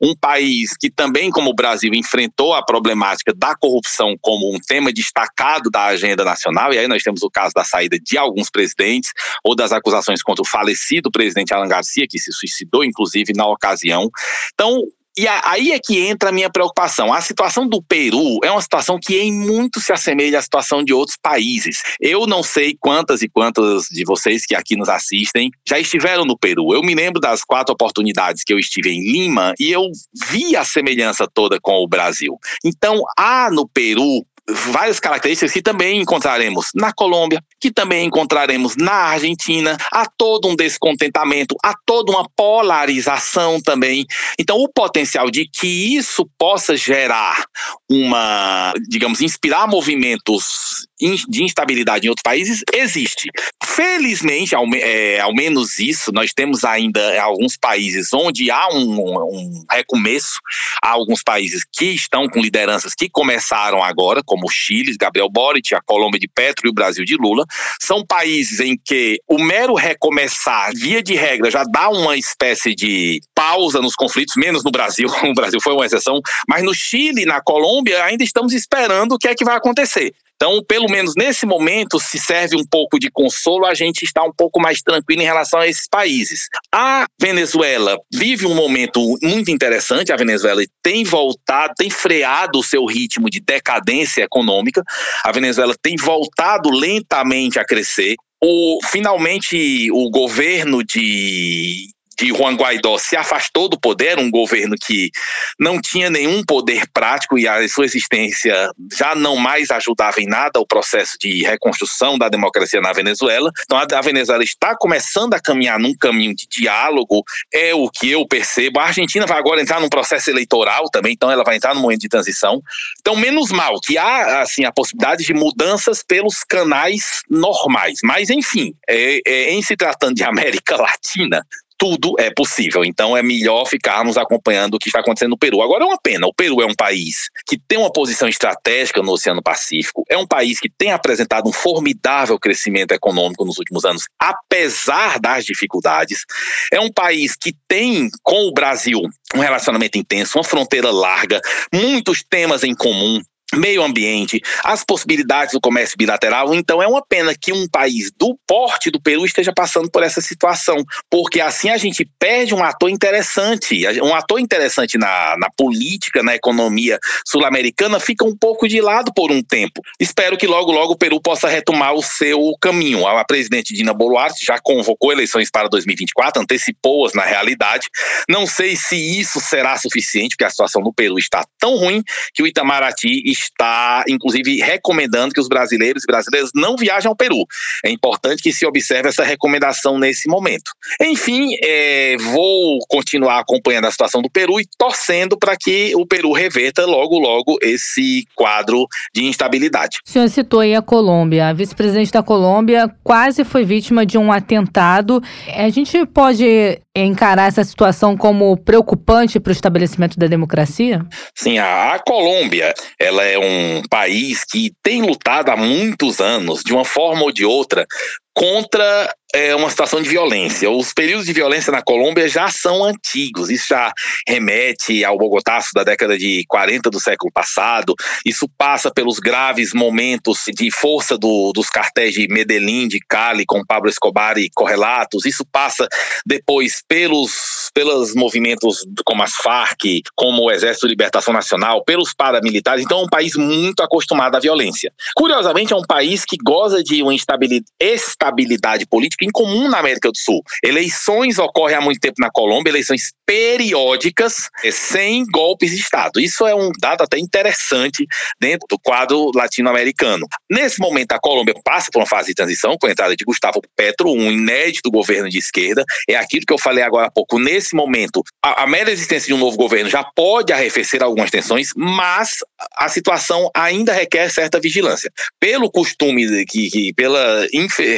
um 0.02 0.14
país 0.14 0.76
que 0.78 0.92
também, 0.92 1.32
como 1.32 1.52
o 1.52 1.56
Brasil, 1.56 1.94
enfrentou 1.94 2.54
a 2.54 2.66
problemática 2.66 3.34
da 3.34 3.56
corrupção 3.56 4.16
como 4.20 4.54
um 4.54 4.60
tema 4.60 4.92
destacado 4.92 5.70
da 5.70 5.86
agenda 5.86 6.26
nacional, 6.26 6.74
e 6.74 6.78
aí 6.78 6.88
nós 6.88 7.02
temos 7.02 7.24
o 7.24 7.30
caso 7.30 7.54
da 7.56 7.64
saída 7.64 7.98
de 7.98 8.18
alguns 8.18 8.50
presidentes, 8.50 9.12
ou 9.42 9.56
das 9.56 9.72
acusações 9.72 10.22
contra 10.22 10.42
o 10.42 10.48
falecido 10.48 11.10
presidente 11.10 11.54
Alan 11.54 11.70
Garcia, 11.70 12.06
que 12.10 12.20
se 12.20 12.34
suicidou, 12.34 12.84
inclusive, 12.84 13.32
na 13.34 13.48
ocasião. 13.48 14.10
Então, 14.54 14.84
e 15.20 15.28
aí 15.28 15.74
é 15.74 15.80
que 15.80 16.00
entra 16.00 16.30
a 16.30 16.32
minha 16.32 16.50
preocupação. 16.50 17.12
A 17.12 17.20
situação 17.20 17.68
do 17.68 17.82
Peru 17.82 18.40
é 18.42 18.50
uma 18.50 18.62
situação 18.62 18.98
que 18.98 19.20
em 19.20 19.34
muito 19.34 19.82
se 19.82 19.92
assemelha 19.92 20.40
à 20.40 20.42
situação 20.42 20.82
de 20.82 20.94
outros 20.94 21.18
países. 21.22 21.82
Eu 22.00 22.26
não 22.26 22.42
sei 22.42 22.74
quantas 22.80 23.22
e 23.22 23.28
quantas 23.28 23.88
de 23.90 24.06
vocês 24.06 24.46
que 24.46 24.56
aqui 24.56 24.78
nos 24.78 24.88
assistem 24.88 25.52
já 25.68 25.78
estiveram 25.78 26.24
no 26.24 26.38
Peru. 26.38 26.74
Eu 26.74 26.82
me 26.82 26.96
lembro 26.96 27.20
das 27.20 27.44
quatro 27.44 27.74
oportunidades 27.74 28.46
que 28.46 28.54
eu 28.54 28.58
estive 28.58 28.92
em 28.92 29.02
Lima 29.02 29.54
e 29.60 29.70
eu 29.70 29.90
vi 30.30 30.56
a 30.56 30.64
semelhança 30.64 31.28
toda 31.28 31.60
com 31.60 31.84
o 31.84 31.88
Brasil. 31.88 32.38
Então, 32.64 33.02
há 33.18 33.50
no 33.52 33.68
Peru 33.68 34.26
várias 34.72 35.00
características 35.00 35.52
que 35.52 35.62
também 35.62 36.02
encontraremos 36.02 36.70
na 36.74 36.92
Colômbia, 36.94 37.44
que 37.60 37.72
também 37.72 38.06
encontraremos 38.06 38.76
na 38.76 38.94
Argentina. 38.94 39.78
Há 39.92 40.06
todo 40.06 40.48
um 40.48 40.56
descontentamento, 40.56 41.56
há 41.64 41.74
toda 41.86 42.12
uma 42.12 42.28
polarização 42.36 43.62
também. 43.62 44.06
Então, 44.40 44.58
o 44.58 44.70
potencial 44.70 45.30
de 45.30 45.48
que 45.48 45.96
isso 45.96 46.28
possa 46.38 46.76
gerar 46.76 47.44
uma, 47.90 48.74
digamos, 48.88 49.22
inspirar 49.22 49.68
movimentos 49.68 50.88
de 51.30 51.44
instabilidade 51.44 52.06
em 52.06 52.10
outros 52.10 52.24
países 52.24 52.62
existe. 52.74 53.30
Felizmente, 53.64 54.54
ao, 54.54 54.66
é, 54.76 55.20
ao 55.20 55.34
menos 55.34 55.80
isso, 55.80 56.12
nós 56.12 56.34
temos 56.34 56.64
ainda 56.66 57.22
alguns 57.22 57.58
países 57.58 58.10
onde 58.14 58.52
há 58.52 58.68
um, 58.74 59.00
um 59.00 59.66
recomeço, 59.72 60.40
há 60.84 60.90
alguns 60.90 61.24
países 61.24 61.64
que 61.72 61.86
estão 61.86 62.28
com 62.28 62.42
lideranças 62.42 62.94
que 62.94 63.10
começaram 63.10 63.82
agora, 63.82 64.22
como 64.26 64.46
o 64.46 64.52
Chile, 64.52 64.98
Gabriel 65.00 65.30
Boric, 65.30 65.74
a 65.74 65.82
Colômbia 65.82 66.20
de 66.20 66.28
Petro 66.28 66.68
e 66.68 66.70
o 66.70 66.74
Brasil 66.74 67.06
de 67.06 67.16
Lula. 67.16 67.46
São 67.80 68.06
países 68.06 68.60
em 68.60 68.78
que 68.78 69.20
o 69.28 69.38
mero 69.38 69.74
recomeçar, 69.74 70.72
via 70.76 71.02
de 71.02 71.16
regra, 71.16 71.52
já 71.52 71.64
dá 71.64 71.90
uma 71.90 72.18
espécie 72.18 72.76
de 72.76 73.22
pausa 73.34 73.80
nos 73.82 73.96
conflitos, 73.96 74.36
menos 74.36 74.64
no 74.64 74.72
Brasil, 74.72 75.08
o 75.24 75.34
Brasil 75.34 75.60
foi 75.62 75.74
uma 75.74 75.86
exceção, 75.86 76.20
mas 76.48 76.64
no 76.64 76.74
Chile 76.74 77.26
na 77.26 77.42
Colômbia 77.42 78.04
ainda 78.04 78.24
estamos 78.24 78.54
esperando 78.54 79.14
o 79.14 79.18
que 79.18 79.28
é 79.28 79.36
que 79.36 79.46
vai 79.46 79.56
acontecer. 79.56 80.14
Então, 80.42 80.64
pelo 80.64 80.90
menos 80.90 81.16
nesse 81.18 81.46
momento, 81.46 82.00
se 82.00 82.18
serve 82.18 82.56
um 82.56 82.66
pouco 82.66 82.98
de 82.98 83.12
consolo, 83.12 83.66
a 83.66 83.74
gente 83.74 84.06
está 84.06 84.24
um 84.24 84.32
pouco 84.32 84.58
mais 84.58 84.82
tranquilo 84.82 85.22
em 85.22 85.26
relação 85.26 85.60
a 85.60 85.68
esses 85.68 85.86
países. 85.86 86.48
A 86.74 87.06
Venezuela 87.22 87.98
vive 88.10 88.46
um 88.46 88.56
momento 88.56 89.02
muito 89.22 89.52
interessante. 89.52 90.14
A 90.14 90.16
Venezuela 90.16 90.62
tem 90.82 91.04
voltado, 91.04 91.74
tem 91.78 91.90
freado 91.90 92.60
o 92.60 92.64
seu 92.64 92.86
ritmo 92.86 93.30
de 93.30 93.42
decadência 93.42 94.24
econômica. 94.24 94.82
A 95.26 95.32
Venezuela 95.34 95.76
tem 95.82 95.98
voltado 95.98 96.70
lentamente 96.70 97.60
a 97.60 97.66
crescer. 97.66 98.16
O, 98.42 98.80
finalmente, 98.90 99.92
o 99.92 100.10
governo 100.10 100.82
de 100.86 101.90
que 102.20 102.34
Juan 102.36 102.56
Guaidó 102.56 102.98
se 102.98 103.16
afastou 103.16 103.70
do 103.70 103.80
poder, 103.80 104.20
um 104.20 104.30
governo 104.30 104.76
que 104.78 105.10
não 105.58 105.80
tinha 105.80 106.10
nenhum 106.10 106.44
poder 106.44 106.86
prático 106.94 107.40
e 107.40 107.48
a 107.48 107.66
sua 107.70 107.86
existência 107.86 108.70
já 108.92 109.16
não 109.16 109.38
mais 109.38 109.72
ajudava 109.72 110.20
em 110.20 110.28
nada 110.28 110.60
o 110.60 110.68
processo 110.68 111.18
de 111.18 111.44
reconstrução 111.44 112.18
da 112.18 112.28
democracia 112.28 112.82
na 112.82 112.92
Venezuela. 112.92 113.50
Então 113.64 113.78
a 113.78 114.02
Venezuela 114.02 114.44
está 114.44 114.76
começando 114.76 115.34
a 115.34 115.40
caminhar 115.40 115.80
num 115.80 115.96
caminho 115.96 116.36
de 116.36 116.46
diálogo, 116.46 117.24
é 117.54 117.74
o 117.74 117.90
que 117.90 118.12
eu 118.12 118.28
percebo. 118.28 118.82
A 118.82 118.88
Argentina 118.88 119.26
vai 119.26 119.38
agora 119.38 119.62
entrar 119.62 119.80
num 119.80 119.88
processo 119.88 120.30
eleitoral 120.30 120.90
também, 120.92 121.14
então 121.14 121.32
ela 121.32 121.46
vai 121.46 121.56
entrar 121.56 121.74
num 121.74 121.80
momento 121.80 122.02
de 122.02 122.10
transição. 122.10 122.62
Então 123.00 123.16
menos 123.16 123.50
mal 123.50 123.80
que 123.80 123.98
há 123.98 124.42
assim 124.42 124.66
a 124.66 124.74
possibilidade 124.74 125.24
de 125.24 125.34
mudanças 125.34 126.04
pelos 126.04 126.44
canais 126.44 127.22
normais. 127.30 128.00
Mas 128.04 128.30
enfim, 128.30 128.74
é, 128.90 129.22
é, 129.26 129.54
em 129.54 129.62
se 129.62 129.78
tratando 129.78 130.16
de 130.16 130.24
América 130.26 130.76
Latina, 130.78 131.46
tudo 131.80 132.14
é 132.20 132.30
possível. 132.30 132.84
Então 132.84 133.16
é 133.16 133.24
melhor 133.24 133.66
ficarmos 133.66 134.18
acompanhando 134.18 134.76
o 134.76 134.78
que 134.78 134.90
está 134.90 135.00
acontecendo 135.00 135.32
no 135.32 135.38
Peru. 135.38 135.62
Agora 135.62 135.86
é 135.86 135.88
uma 135.88 135.98
pena. 135.98 136.28
O 136.28 136.34
Peru 136.34 136.62
é 136.62 136.66
um 136.66 136.76
país 136.76 137.30
que 137.48 137.58
tem 137.58 137.80
uma 137.80 137.92
posição 137.92 138.28
estratégica 138.28 139.02
no 139.02 139.14
Oceano 139.14 139.42
Pacífico, 139.42 140.04
é 140.10 140.18
um 140.18 140.28
país 140.28 140.60
que 140.60 140.70
tem 140.70 140.92
apresentado 140.92 141.48
um 141.48 141.54
formidável 141.54 142.38
crescimento 142.38 142.92
econômico 142.92 143.46
nos 143.46 143.58
últimos 143.58 143.86
anos, 143.86 144.04
apesar 144.20 145.20
das 145.20 145.46
dificuldades. 145.46 146.26
É 146.72 146.80
um 146.80 146.92
país 146.92 147.36
que 147.36 147.56
tem 147.68 148.10
com 148.22 148.48
o 148.48 148.54
Brasil 148.54 149.02
um 149.34 149.40
relacionamento 149.40 149.98
intenso, 149.98 150.38
uma 150.38 150.44
fronteira 150.44 150.92
larga, 150.92 151.40
muitos 151.74 152.24
temas 152.24 152.64
em 152.64 152.76
comum 152.76 153.22
meio 153.54 153.84
ambiente, 153.84 154.42
as 154.64 154.84
possibilidades 154.84 155.54
do 155.54 155.62
comércio 155.62 155.98
bilateral. 155.98 156.54
Então 156.54 156.82
é 156.82 156.88
uma 156.88 157.04
pena 157.06 157.34
que 157.36 157.52
um 157.52 157.68
país 157.68 158.12
do 158.18 158.38
porte 158.48 158.92
do 158.92 159.02
Peru 159.02 159.26
esteja 159.26 159.52
passando 159.54 159.90
por 159.90 160.04
essa 160.04 160.22
situação, 160.22 160.78
porque 161.10 161.42
assim 161.42 161.70
a 161.70 161.78
gente 161.78 162.10
perde 162.20 162.54
um 162.54 162.64
ator 162.64 162.90
interessante, 162.90 163.86
um 164.02 164.14
ator 164.14 164.40
interessante 164.40 164.98
na, 164.98 165.36
na 165.38 165.50
política, 165.56 166.22
na 166.22 166.36
economia 166.36 167.00
sul-americana, 167.26 168.00
fica 168.00 168.26
um 168.26 168.36
pouco 168.36 168.68
de 168.68 168.82
lado 168.82 169.12
por 169.14 169.32
um 169.32 169.42
tempo. 169.42 169.82
Espero 170.00 170.38
que 170.38 170.48
logo, 170.48 170.72
logo 170.72 170.94
o 170.94 170.98
Peru 170.98 171.22
possa 171.22 171.48
retomar 171.48 171.94
o 171.94 172.04
seu 172.04 172.54
caminho. 172.62 173.08
A 173.08 173.26
presidente 173.26 173.74
Dina 173.74 173.94
Boluarte 173.94 174.46
já 174.46 174.58
convocou 174.60 175.12
eleições 175.12 175.50
para 175.50 175.68
2024, 175.68 176.42
antecipou-as 176.42 177.14
na 177.14 177.24
realidade. 177.24 177.88
Não 178.28 178.46
sei 178.46 178.76
se 178.76 178.96
isso 178.96 179.40
será 179.40 179.78
suficiente, 179.78 180.36
porque 180.36 180.46
a 180.46 180.50
situação 180.50 180.82
no 180.82 180.94
Peru 180.94 181.18
está 181.18 181.44
tão 181.60 181.76
ruim 181.78 182.04
que 182.34 182.44
o 182.44 182.48
Itamaraty 182.48 183.22
está, 183.42 184.04
inclusive, 184.08 184.58
recomendando 184.58 185.34
que 185.34 185.42
os 185.42 185.48
brasileiros 185.48 186.04
e 186.04 186.08
brasileiras 186.08 186.52
não 186.56 186.76
viajem 186.76 187.10
ao 187.10 187.16
Peru. 187.16 187.46
É 187.84 187.90
importante 187.90 188.42
que 188.42 188.52
se 188.52 188.66
observe 188.66 189.10
essa 189.10 189.24
recomendação 189.24 189.98
nesse 189.98 190.28
momento. 190.28 190.72
Enfim, 191.02 191.56
é, 191.64 192.18
vou 192.18 192.80
continuar 192.90 193.40
acompanhando 193.40 193.86
a 193.86 193.92
situação 193.92 194.22
do 194.22 194.30
Peru 194.30 194.60
e 194.60 194.66
torcendo 194.78 195.38
para 195.38 195.56
que 195.56 195.94
o 195.96 196.06
Peru 196.06 196.32
reverta 196.32 196.86
logo, 196.86 197.18
logo 197.20 197.58
esse 197.62 198.26
quadro 198.36 198.88
de 199.14 199.26
instabilidade. 199.26 200.00
O 200.06 200.10
senhor 200.10 200.30
citou 200.30 200.60
aí 200.60 200.76
a 200.76 200.82
Colômbia. 200.82 201.48
A 201.48 201.54
vice-presidente 201.54 202.12
da 202.12 202.24
Colômbia 202.24 202.90
quase 203.04 203.44
foi 203.44 203.64
vítima 203.64 204.06
de 204.06 204.18
um 204.18 204.32
atentado. 204.32 205.22
A 205.56 205.70
gente 205.70 206.06
pode 206.06 206.80
encarar 206.96 207.48
essa 207.48 207.64
situação 207.64 208.18
como 208.18 208.56
preocupante 208.58 209.40
para 209.40 209.50
o 209.50 209.54
estabelecimento 209.54 210.18
da 210.18 210.28
democracia? 210.28 211.06
Sim, 211.36 211.58
a, 211.58 211.94
a, 211.94 212.00
Colômbia 212.00 212.74
ela 213.00 213.24
é 213.30 213.40
um 213.40 213.82
país 213.90 214.44
que 214.44 214.72
tem 214.84 215.02
lutado 215.02 215.50
há 215.50 215.56
muitos 215.56 216.20
anos, 216.20 216.62
de 216.64 216.74
uma 216.74 216.86
forma 216.86 217.24
ou 217.24 217.32
de 217.32 217.46
outra, 217.46 217.86
contra 218.34 219.14
é, 219.34 219.56
uma 219.56 219.70
situação 219.70 220.02
de 220.02 220.10
violência. 220.10 220.70
Os 220.70 220.92
períodos 220.94 221.26
de 221.26 221.34
violência 221.34 221.72
na 221.72 221.82
Colômbia 221.82 222.28
já 222.28 222.50
são 222.50 222.84
antigos, 222.84 223.50
isso 223.50 223.68
já 223.70 223.92
remete 224.28 225.04
ao 225.06 225.18
Bogotaço 225.18 225.70
da 225.74 225.84
década 225.84 226.18
de 226.18 226.44
40 226.48 226.90
do 226.90 227.00
século 227.00 227.32
passado, 227.32 227.94
isso 228.26 228.50
passa 228.58 228.92
pelos 228.92 229.20
graves 229.20 229.74
momentos 229.74 230.44
de 230.48 230.72
força 230.72 231.18
do, 231.18 231.52
dos 231.54 231.70
cartéis 231.70 232.16
de 232.16 232.28
Medellín, 232.28 232.88
de 232.88 233.00
Cali, 233.08 233.46
com 233.46 233.64
Pablo 233.64 233.90
Escobar 233.90 234.38
e 234.38 234.50
correlatos, 234.50 235.26
isso 235.26 235.46
passa 235.52 235.88
depois 236.26 236.82
pelos, 236.88 237.70
pelos 237.74 238.16
movimentos 238.16 238.86
como 239.06 239.22
as 239.22 239.36
Farc, 239.36 240.02
como 240.16 240.44
o 240.44 240.52
Exército 240.52 240.88
de 240.88 240.94
Libertação 240.94 241.34
Nacional, 241.34 241.84
pelos 241.84 242.14
paramilitares, 242.14 242.84
então 242.84 243.02
é 243.02 243.04
um 243.04 243.10
país 243.10 243.36
muito 243.36 243.84
acostumado 243.84 244.36
à 244.36 244.40
violência. 244.40 244.92
Curiosamente, 245.16 245.74
é 245.74 245.76
um 245.76 245.84
país 245.84 246.26
que 246.26 246.38
goza 246.38 246.84
de 246.84 247.04
uma 247.04 247.14
estabilidade 247.14 248.88
política 248.88 249.19
característica 249.20 249.26
incomum 249.26 249.68
na 249.70 249.80
América 249.80 250.10
do 250.10 250.18
Sul. 250.18 250.42
Eleições 250.64 251.38
ocorrem 251.38 251.76
há 251.76 251.82
muito 251.82 252.00
tempo 252.00 252.16
na 252.20 252.30
Colômbia, 252.32 252.72
eleições 252.72 253.12
periódicas, 253.26 254.50
sem 254.72 255.26
golpes 255.26 255.72
de 255.72 255.78
Estado. 255.78 256.20
Isso 256.20 256.48
é 256.48 256.56
um 256.56 256.72
dado 256.80 257.04
até 257.04 257.20
interessante 257.20 258.08
dentro 258.40 258.66
do 258.70 258.80
quadro 258.80 259.32
latino-americano. 259.36 260.26
Nesse 260.50 260.80
momento, 260.80 261.12
a 261.12 261.20
Colômbia 261.20 261.54
passa 261.64 261.90
por 261.92 262.00
uma 262.00 262.08
fase 262.08 262.30
de 262.30 262.34
transição 262.34 262.76
com 262.80 262.88
a 262.88 262.92
entrada 262.92 263.16
de 263.16 263.24
Gustavo 263.24 263.62
Petro, 263.76 264.12
um 264.12 264.32
inédito 264.32 264.90
governo 264.90 265.30
de 265.30 265.38
esquerda. 265.38 265.84
É 266.08 266.16
aquilo 266.16 266.46
que 266.46 266.54
eu 266.54 266.58
falei 266.58 266.84
agora 266.84 267.08
há 267.08 267.12
pouco. 267.12 267.38
Nesse 267.38 267.76
momento, 267.76 268.24
a, 268.44 268.64
a 268.64 268.68
mera 268.68 268.92
existência 268.92 269.28
de 269.28 269.34
um 269.34 269.38
novo 269.38 269.58
governo 269.58 269.90
já 269.90 270.04
pode 270.04 270.52
arrefecer 270.52 271.04
algumas 271.04 271.30
tensões, 271.30 271.70
mas 271.76 272.38
a 272.76 272.90
situação 272.90 273.50
ainda 273.56 273.94
requer 273.94 274.30
certa 274.30 274.60
vigilância. 274.60 275.12
Pelo 275.40 275.70
costume, 275.70 276.46
que, 276.46 276.70
que 276.70 276.94
pela 276.94 277.48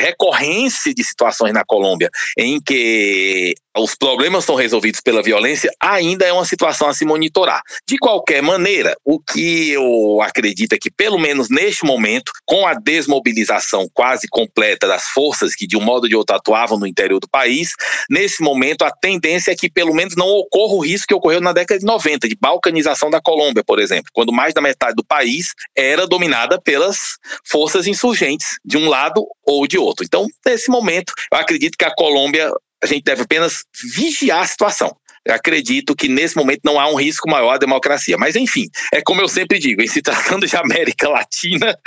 recorrência 0.01 0.93
de 0.93 1.01
situações 1.11 1.53
na 1.53 1.63
Colômbia 1.63 2.09
em 2.37 2.59
que 2.59 3.53
os 3.77 3.95
problemas 3.95 4.43
são 4.43 4.55
resolvidos 4.55 4.99
pela 4.99 5.23
violência, 5.23 5.71
ainda 5.79 6.25
é 6.25 6.33
uma 6.33 6.43
situação 6.43 6.89
a 6.89 6.93
se 6.93 7.05
monitorar. 7.05 7.61
De 7.87 7.97
qualquer 7.97 8.41
maneira, 8.41 8.95
o 9.05 9.17
que 9.17 9.71
eu 9.71 10.21
acredito 10.21 10.73
é 10.73 10.77
que, 10.77 10.91
pelo 10.91 11.17
menos 11.17 11.49
neste 11.49 11.85
momento, 11.85 12.31
com 12.45 12.67
a 12.67 12.73
desmobilização 12.73 13.87
quase 13.93 14.27
completa 14.29 14.87
das 14.87 15.05
forças 15.09 15.55
que, 15.55 15.65
de 15.65 15.77
um 15.77 15.81
modo 15.81 16.03
ou 16.03 16.09
de 16.09 16.15
outro, 16.15 16.35
atuavam 16.35 16.77
no 16.77 16.87
interior 16.87 17.19
do 17.19 17.29
país, 17.29 17.71
nesse 18.09 18.43
momento 18.43 18.83
a 18.83 18.91
tendência 18.91 19.51
é 19.51 19.55
que, 19.55 19.69
pelo 19.69 19.93
menos, 19.93 20.15
não 20.17 20.27
ocorra 20.27 20.73
o 20.73 20.79
risco 20.79 21.07
que 21.07 21.15
ocorreu 21.15 21.39
na 21.39 21.53
década 21.53 21.79
de 21.79 21.85
90, 21.85 22.27
de 22.27 22.37
balcanização 22.39 23.09
da 23.09 23.21
Colômbia, 23.21 23.63
por 23.63 23.79
exemplo, 23.79 24.11
quando 24.13 24.33
mais 24.33 24.53
da 24.53 24.61
metade 24.61 24.95
do 24.95 25.03
país 25.03 25.53
era 25.75 26.05
dominada 26.05 26.59
pelas 26.59 27.17
forças 27.45 27.87
insurgentes, 27.87 28.59
de 28.65 28.77
um 28.77 28.89
lado 28.89 29.25
ou 29.45 29.65
de 29.65 29.77
outro. 29.77 30.03
Então, 30.05 30.27
nesse 30.45 30.69
momento, 30.69 31.00
eu 31.31 31.37
acredito 31.37 31.77
que 31.77 31.85
a 31.85 31.93
Colômbia 31.93 32.51
a 32.83 32.87
gente 32.87 33.03
deve 33.03 33.21
apenas 33.21 33.63
vigiar 33.95 34.41
a 34.41 34.47
situação. 34.47 34.95
Eu 35.23 35.35
acredito 35.35 35.95
que 35.95 36.07
nesse 36.07 36.35
momento 36.35 36.61
não 36.63 36.79
há 36.79 36.89
um 36.89 36.95
risco 36.95 37.29
maior 37.29 37.51
à 37.51 37.57
democracia. 37.57 38.17
Mas, 38.17 38.35
enfim, 38.35 38.67
é 38.91 39.01
como 39.01 39.21
eu 39.21 39.27
sempre 39.27 39.59
digo: 39.59 39.81
em 39.81 39.87
se 39.87 40.01
tratando 40.01 40.47
de 40.47 40.55
América 40.55 41.07
Latina, 41.09 41.77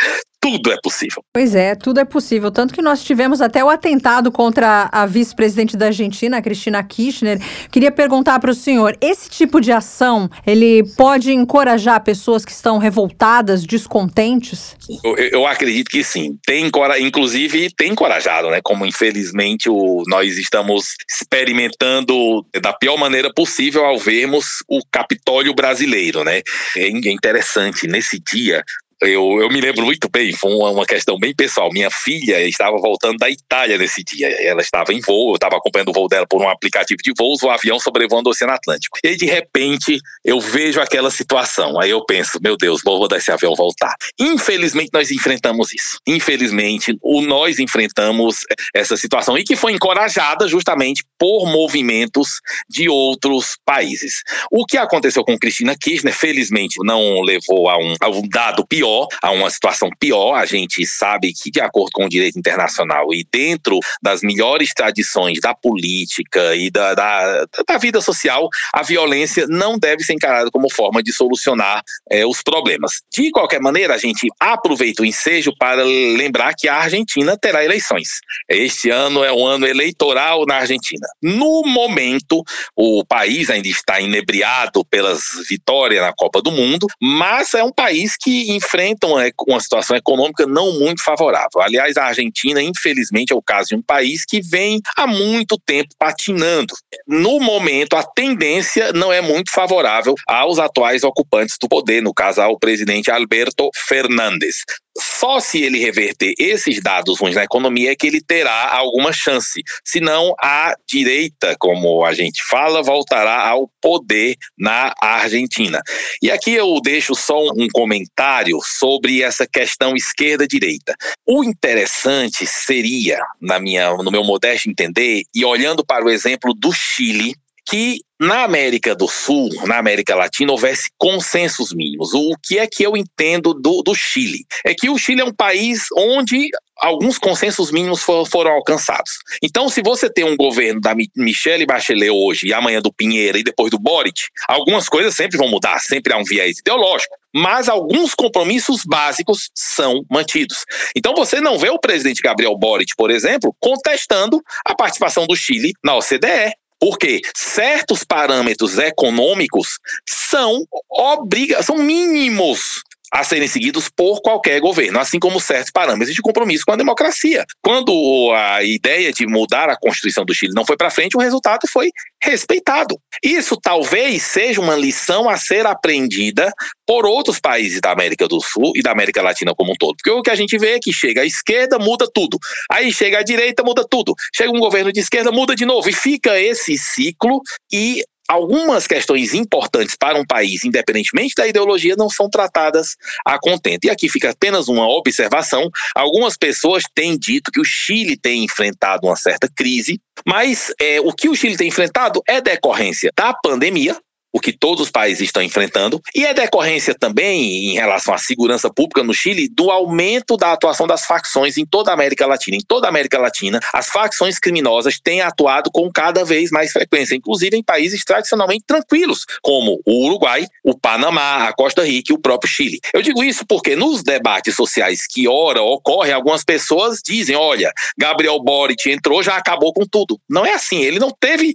tudo 0.44 0.70
é 0.70 0.76
possível. 0.82 1.24
Pois 1.32 1.54
é, 1.54 1.74
tudo 1.74 2.00
é 2.00 2.04
possível. 2.04 2.50
Tanto 2.50 2.74
que 2.74 2.82
nós 2.82 3.02
tivemos 3.02 3.40
até 3.40 3.64
o 3.64 3.70
atentado 3.70 4.30
contra 4.30 4.90
a 4.92 5.06
vice-presidente 5.06 5.74
da 5.74 5.86
Argentina, 5.86 6.42
Cristina 6.42 6.82
Kirchner. 6.82 7.40
Queria 7.70 7.90
perguntar 7.90 8.38
para 8.38 8.50
o 8.50 8.54
senhor: 8.54 8.94
esse 9.00 9.30
tipo 9.30 9.58
de 9.58 9.72
ação 9.72 10.28
ele 10.46 10.84
pode 10.98 11.32
encorajar 11.32 11.98
pessoas 12.04 12.44
que 12.44 12.52
estão 12.52 12.76
revoltadas, 12.76 13.64
descontentes? 13.64 14.76
Eu, 15.02 15.16
eu 15.16 15.46
acredito 15.46 15.88
que 15.88 16.04
sim. 16.04 16.38
Tem, 16.44 16.70
inclusive, 17.00 17.70
tem 17.74 17.92
encorajado, 17.92 18.50
né? 18.50 18.60
Como 18.62 18.84
infelizmente 18.84 19.70
o, 19.70 20.02
nós 20.06 20.36
estamos 20.36 20.94
experimentando 21.10 22.44
da 22.60 22.74
pior 22.74 22.98
maneira 22.98 23.32
possível 23.32 23.86
ao 23.86 23.98
vermos 23.98 24.62
o 24.68 24.80
Capitólio 24.92 25.54
brasileiro, 25.54 26.22
né? 26.22 26.42
É 26.76 26.88
interessante. 26.88 27.86
Nesse 27.86 28.20
dia, 28.20 28.62
eu, 29.06 29.40
eu 29.40 29.48
me 29.48 29.60
lembro 29.60 29.84
muito 29.84 30.08
bem, 30.08 30.32
foi 30.32 30.52
uma, 30.52 30.70
uma, 30.70 30.86
questão 30.86 31.18
bem 31.18 31.34
pessoal. 31.34 31.70
Minha 31.72 31.90
filha 31.90 32.40
estava 32.46 32.76
voltando 32.78 33.18
da 33.18 33.28
Itália 33.28 33.76
nesse 33.76 34.02
dia. 34.04 34.28
Ela 34.42 34.60
estava 34.60 34.92
em 34.92 35.00
voo, 35.00 35.30
eu 35.30 35.34
estava 35.34 35.56
acompanhando 35.56 35.88
o 35.88 35.92
voo 35.92 36.08
dela 36.08 36.26
por 36.26 36.40
um 36.40 36.48
aplicativo 36.48 36.98
de 37.02 37.12
voos, 37.16 37.42
o 37.42 37.50
avião 37.50 37.78
sobrevoando 37.78 38.28
o 38.28 38.32
Oceano 38.32 38.52
Atlântico. 38.52 38.98
E 39.02 39.16
de 39.16 39.26
repente 39.26 39.98
eu 40.24 40.40
vejo 40.40 40.80
aquela 40.80 41.10
situação. 41.10 41.80
Aí 41.80 41.90
eu 41.90 42.04
penso, 42.04 42.38
meu 42.42 42.56
Deus, 42.56 42.80
vou 42.84 43.04
esse 43.14 43.30
avião 43.30 43.54
voltar. 43.54 43.94
Infelizmente 44.18 44.90
nós 44.92 45.10
enfrentamos 45.10 45.72
isso. 45.72 45.98
Infelizmente, 46.06 46.96
o 47.02 47.20
nós 47.20 47.58
enfrentamos 47.58 48.38
essa 48.74 48.96
situação 48.96 49.36
e 49.36 49.44
que 49.44 49.56
foi 49.56 49.72
encorajada 49.72 50.48
justamente 50.48 51.04
por 51.18 51.46
movimentos 51.46 52.40
de 52.68 52.88
outros 52.88 53.56
países. 53.64 54.22
O 54.50 54.64
que 54.64 54.78
aconteceu 54.78 55.24
com 55.24 55.38
Cristina 55.38 55.76
Kirchner, 55.76 56.14
felizmente, 56.14 56.76
não 56.82 57.20
levou 57.20 57.68
a 57.68 57.78
um, 57.78 57.94
a 58.00 58.08
um 58.08 58.22
dado 58.28 58.66
pior 58.66 58.93
pior, 58.94 59.08
a 59.22 59.30
uma 59.30 59.50
situação 59.50 59.90
pior. 59.98 60.34
A 60.34 60.46
gente 60.46 60.86
sabe 60.86 61.32
que, 61.32 61.50
de 61.50 61.60
acordo 61.60 61.90
com 61.92 62.04
o 62.04 62.08
direito 62.08 62.38
internacional 62.38 63.12
e 63.12 63.26
dentro 63.30 63.78
das 64.02 64.22
melhores 64.22 64.72
tradições 64.74 65.40
da 65.40 65.54
política 65.54 66.54
e 66.54 66.70
da, 66.70 66.94
da, 66.94 67.46
da 67.66 67.78
vida 67.78 68.00
social, 68.00 68.48
a 68.72 68.82
violência 68.82 69.46
não 69.48 69.78
deve 69.78 70.02
ser 70.04 70.14
encarada 70.14 70.50
como 70.50 70.72
forma 70.72 71.02
de 71.02 71.12
solucionar 71.12 71.82
é, 72.10 72.24
os 72.24 72.42
problemas. 72.42 73.02
De 73.12 73.30
qualquer 73.30 73.60
maneira, 73.60 73.94
a 73.94 73.98
gente 73.98 74.28
aproveita 74.38 75.02
o 75.02 75.06
ensejo 75.06 75.52
para 75.58 75.82
lembrar 75.82 76.54
que 76.54 76.68
a 76.68 76.76
Argentina 76.76 77.36
terá 77.36 77.64
eleições. 77.64 78.20
Este 78.48 78.90
ano 78.90 79.24
é 79.24 79.32
um 79.32 79.46
ano 79.46 79.66
eleitoral 79.66 80.44
na 80.46 80.56
Argentina. 80.56 81.06
No 81.22 81.62
momento, 81.62 82.42
o 82.76 83.04
país 83.04 83.50
ainda 83.50 83.68
está 83.68 84.00
inebriado 84.00 84.84
pelas 84.84 85.22
vitórias 85.48 86.02
na 86.02 86.12
Copa 86.12 86.40
do 86.40 86.50
Mundo, 86.50 86.86
mas 87.00 87.54
é 87.54 87.62
um 87.62 87.72
país 87.72 88.16
que 88.16 88.54
enfrentam 88.74 89.14
uma 89.46 89.60
situação 89.60 89.96
econômica 89.96 90.46
não 90.46 90.72
muito 90.72 91.02
favorável. 91.02 91.60
Aliás, 91.60 91.96
a 91.96 92.06
Argentina, 92.06 92.60
infelizmente, 92.60 93.32
é 93.32 93.36
o 93.36 93.42
caso 93.42 93.68
de 93.68 93.76
um 93.76 93.82
país 93.82 94.24
que 94.24 94.40
vem 94.40 94.80
há 94.96 95.06
muito 95.06 95.56
tempo 95.64 95.90
patinando. 95.98 96.74
No 97.06 97.38
momento, 97.38 97.94
a 97.94 98.02
tendência 98.02 98.92
não 98.92 99.12
é 99.12 99.20
muito 99.20 99.52
favorável 99.52 100.14
aos 100.26 100.58
atuais 100.58 101.04
ocupantes 101.04 101.56
do 101.60 101.68
poder, 101.68 102.02
no 102.02 102.12
caso, 102.12 102.40
ao 102.40 102.58
presidente 102.58 103.10
Alberto 103.10 103.70
Fernandes. 103.86 104.56
Só 104.96 105.40
se 105.40 105.62
ele 105.62 105.78
reverter 105.78 106.34
esses 106.38 106.80
dados 106.80 107.18
ruins 107.18 107.34
na 107.34 107.44
economia 107.44 107.92
é 107.92 107.96
que 107.96 108.06
ele 108.06 108.20
terá 108.20 108.72
alguma 108.72 109.12
chance. 109.12 109.62
Senão, 109.84 110.34
a 110.40 110.74
direita, 110.88 111.56
como 111.58 112.04
a 112.04 112.14
gente 112.14 112.42
fala, 112.48 112.82
voltará 112.82 113.48
ao 113.48 113.68
poder 113.80 114.36
na 114.58 114.94
Argentina. 115.00 115.80
E 116.22 116.30
aqui 116.30 116.52
eu 116.52 116.80
deixo 116.80 117.14
só 117.14 117.40
um 117.56 117.68
comentário 117.72 118.58
sobre 118.62 119.22
essa 119.22 119.46
questão 119.46 119.96
esquerda-direita. 119.96 120.94
O 121.26 121.42
interessante 121.42 122.46
seria, 122.46 123.18
na 123.40 123.58
minha, 123.58 123.94
no 123.94 124.10
meu 124.10 124.22
modesto 124.22 124.70
entender, 124.70 125.22
e 125.34 125.44
olhando 125.44 125.84
para 125.84 126.04
o 126.04 126.10
exemplo 126.10 126.54
do 126.54 126.72
Chile, 126.72 127.34
que 127.66 128.00
na 128.20 128.44
América 128.44 128.94
do 128.94 129.08
Sul, 129.08 129.50
na 129.66 129.78
América 129.78 130.14
Latina, 130.14 130.52
houvesse 130.52 130.88
consensos 130.96 131.74
mínimos. 131.74 132.14
O 132.14 132.34
que 132.42 132.58
é 132.58 132.66
que 132.66 132.82
eu 132.82 132.96
entendo 132.96 133.52
do, 133.52 133.82
do 133.82 133.94
Chile? 133.94 134.44
É 134.64 134.74
que 134.74 134.88
o 134.88 134.96
Chile 134.96 135.20
é 135.20 135.24
um 135.24 135.34
país 135.34 135.86
onde 135.96 136.48
alguns 136.76 137.18
consensos 137.18 137.70
mínimos 137.70 138.02
for, 138.02 138.26
foram 138.26 138.52
alcançados. 138.52 139.12
Então, 139.42 139.68
se 139.68 139.82
você 139.82 140.10
tem 140.10 140.24
um 140.24 140.36
governo 140.36 140.80
da 140.80 140.94
Michelle 141.16 141.66
Bachelet 141.66 142.10
hoje, 142.10 142.48
e 142.48 142.54
amanhã 142.54 142.80
do 142.80 142.92
Pinheiro 142.92 143.38
e 143.38 143.44
depois 143.44 143.70
do 143.70 143.78
Boric, 143.78 144.22
algumas 144.48 144.88
coisas 144.88 145.14
sempre 145.14 145.38
vão 145.38 145.48
mudar, 145.48 145.78
sempre 145.80 146.12
há 146.12 146.18
um 146.18 146.24
viés 146.24 146.58
ideológico, 146.58 147.14
mas 147.34 147.68
alguns 147.68 148.14
compromissos 148.14 148.82
básicos 148.84 149.50
são 149.54 150.04
mantidos. 150.10 150.64
Então, 150.96 151.14
você 151.14 151.40
não 151.40 151.58
vê 151.58 151.68
o 151.68 151.78
presidente 151.78 152.22
Gabriel 152.22 152.56
Boric, 152.56 152.94
por 152.96 153.10
exemplo, 153.10 153.54
contestando 153.60 154.40
a 154.64 154.74
participação 154.74 155.26
do 155.26 155.36
Chile 155.36 155.72
na 155.82 155.96
OCDE. 155.96 156.54
Porque 156.84 157.22
certos 157.34 158.04
parâmetros 158.04 158.76
econômicos 158.76 159.78
são 160.06 160.66
obriga 160.90 161.62
são 161.62 161.78
mínimos 161.78 162.82
a 163.14 163.22
serem 163.22 163.46
seguidos 163.46 163.88
por 163.88 164.20
qualquer 164.20 164.60
governo, 164.60 164.98
assim 164.98 165.20
como 165.20 165.40
certos 165.40 165.70
parâmetros 165.70 166.12
de 166.12 166.20
compromisso 166.20 166.64
com 166.66 166.72
a 166.72 166.76
democracia. 166.76 167.44
Quando 167.62 168.32
a 168.34 168.64
ideia 168.64 169.12
de 169.12 169.24
mudar 169.24 169.70
a 169.70 169.76
Constituição 169.76 170.24
do 170.24 170.34
Chile 170.34 170.52
não 170.52 170.66
foi 170.66 170.76
para 170.76 170.90
frente, 170.90 171.16
o 171.16 171.20
resultado 171.20 171.68
foi 171.68 171.92
respeitado. 172.20 172.98
Isso 173.22 173.56
talvez 173.56 174.20
seja 174.24 174.60
uma 174.60 174.74
lição 174.74 175.28
a 175.28 175.36
ser 175.36 175.64
aprendida 175.64 176.52
por 176.84 177.06
outros 177.06 177.38
países 177.38 177.80
da 177.80 177.92
América 177.92 178.26
do 178.26 178.40
Sul 178.40 178.72
e 178.74 178.82
da 178.82 178.90
América 178.90 179.22
Latina 179.22 179.54
como 179.54 179.70
um 179.70 179.76
todo. 179.78 179.94
Porque 179.96 180.10
o 180.10 180.20
que 180.20 180.30
a 180.30 180.34
gente 180.34 180.58
vê 180.58 180.72
é 180.72 180.80
que 180.80 180.92
chega 180.92 181.22
a 181.22 181.26
esquerda, 181.26 181.78
muda 181.78 182.08
tudo. 182.12 182.36
Aí 182.68 182.92
chega 182.92 183.18
a 183.18 183.22
direita, 183.22 183.62
muda 183.62 183.86
tudo. 183.88 184.12
Chega 184.34 184.50
um 184.50 184.58
governo 184.58 184.92
de 184.92 184.98
esquerda, 184.98 185.30
muda 185.30 185.54
de 185.54 185.64
novo. 185.64 185.88
E 185.88 185.92
fica 185.92 186.36
esse 186.40 186.76
ciclo 186.76 187.40
e 187.72 188.02
algumas 188.28 188.86
questões 188.86 189.34
importantes 189.34 189.96
para 189.96 190.18
um 190.18 190.24
país, 190.24 190.64
independentemente 190.64 191.34
da 191.36 191.46
ideologia, 191.46 191.94
não 191.96 192.08
são 192.08 192.28
tratadas 192.28 192.96
a 193.24 193.38
contento. 193.38 193.84
E 193.84 193.90
aqui 193.90 194.08
fica 194.08 194.30
apenas 194.30 194.68
uma 194.68 194.88
observação: 194.88 195.70
algumas 195.94 196.36
pessoas 196.36 196.82
têm 196.94 197.18
dito 197.18 197.50
que 197.50 197.60
o 197.60 197.64
Chile 197.64 198.16
tem 198.16 198.44
enfrentado 198.44 199.06
uma 199.06 199.16
certa 199.16 199.48
crise, 199.48 200.00
mas 200.26 200.72
é, 200.80 201.00
o 201.00 201.12
que 201.12 201.28
o 201.28 201.34
Chile 201.34 201.56
tem 201.56 201.68
enfrentado 201.68 202.22
é 202.26 202.40
decorrência 202.40 203.10
da 203.16 203.34
pandemia, 203.34 203.96
o 204.34 204.40
que 204.40 204.52
todos 204.52 204.82
os 204.82 204.90
países 204.90 205.22
estão 205.22 205.40
enfrentando, 205.40 206.02
e 206.12 206.26
é 206.26 206.34
decorrência 206.34 206.92
também, 206.92 207.70
em 207.70 207.74
relação 207.74 208.12
à 208.12 208.18
segurança 208.18 208.68
pública 208.68 209.04
no 209.04 209.14
Chile, 209.14 209.48
do 209.48 209.70
aumento 209.70 210.36
da 210.36 210.52
atuação 210.52 210.88
das 210.88 211.06
facções 211.06 211.56
em 211.56 211.64
toda 211.64 211.92
a 211.92 211.94
América 211.94 212.26
Latina. 212.26 212.56
Em 212.56 212.66
toda 212.66 212.88
a 212.88 212.90
América 212.90 213.16
Latina, 213.16 213.60
as 213.72 213.86
facções 213.86 214.40
criminosas 214.40 214.98
têm 214.98 215.20
atuado 215.20 215.70
com 215.72 215.88
cada 215.88 216.24
vez 216.24 216.50
mais 216.50 216.72
frequência, 216.72 217.14
inclusive 217.14 217.56
em 217.56 217.62
países 217.62 218.04
tradicionalmente 218.04 218.64
tranquilos, 218.66 219.24
como 219.40 219.80
o 219.86 220.06
Uruguai, 220.06 220.46
o 220.64 220.76
Panamá, 220.76 221.48
a 221.48 221.52
Costa 221.52 221.84
Rica 221.84 222.12
e 222.12 222.16
o 222.16 222.20
próprio 222.20 222.50
Chile. 222.50 222.80
Eu 222.92 223.02
digo 223.02 223.22
isso 223.22 223.46
porque 223.46 223.76
nos 223.76 224.02
debates 224.02 224.56
sociais 224.56 225.06
que 225.06 225.28
ora 225.28 225.62
ocorrem, 225.62 226.12
algumas 226.12 226.42
pessoas 226.42 226.98
dizem: 227.06 227.36
olha, 227.36 227.72
Gabriel 227.96 228.42
Boric 228.42 228.90
entrou, 228.90 229.22
já 229.22 229.36
acabou 229.36 229.72
com 229.72 229.86
tudo. 229.86 230.18
Não 230.28 230.44
é 230.44 230.54
assim, 230.54 230.82
ele 230.82 230.98
não 230.98 231.12
teve, 231.12 231.54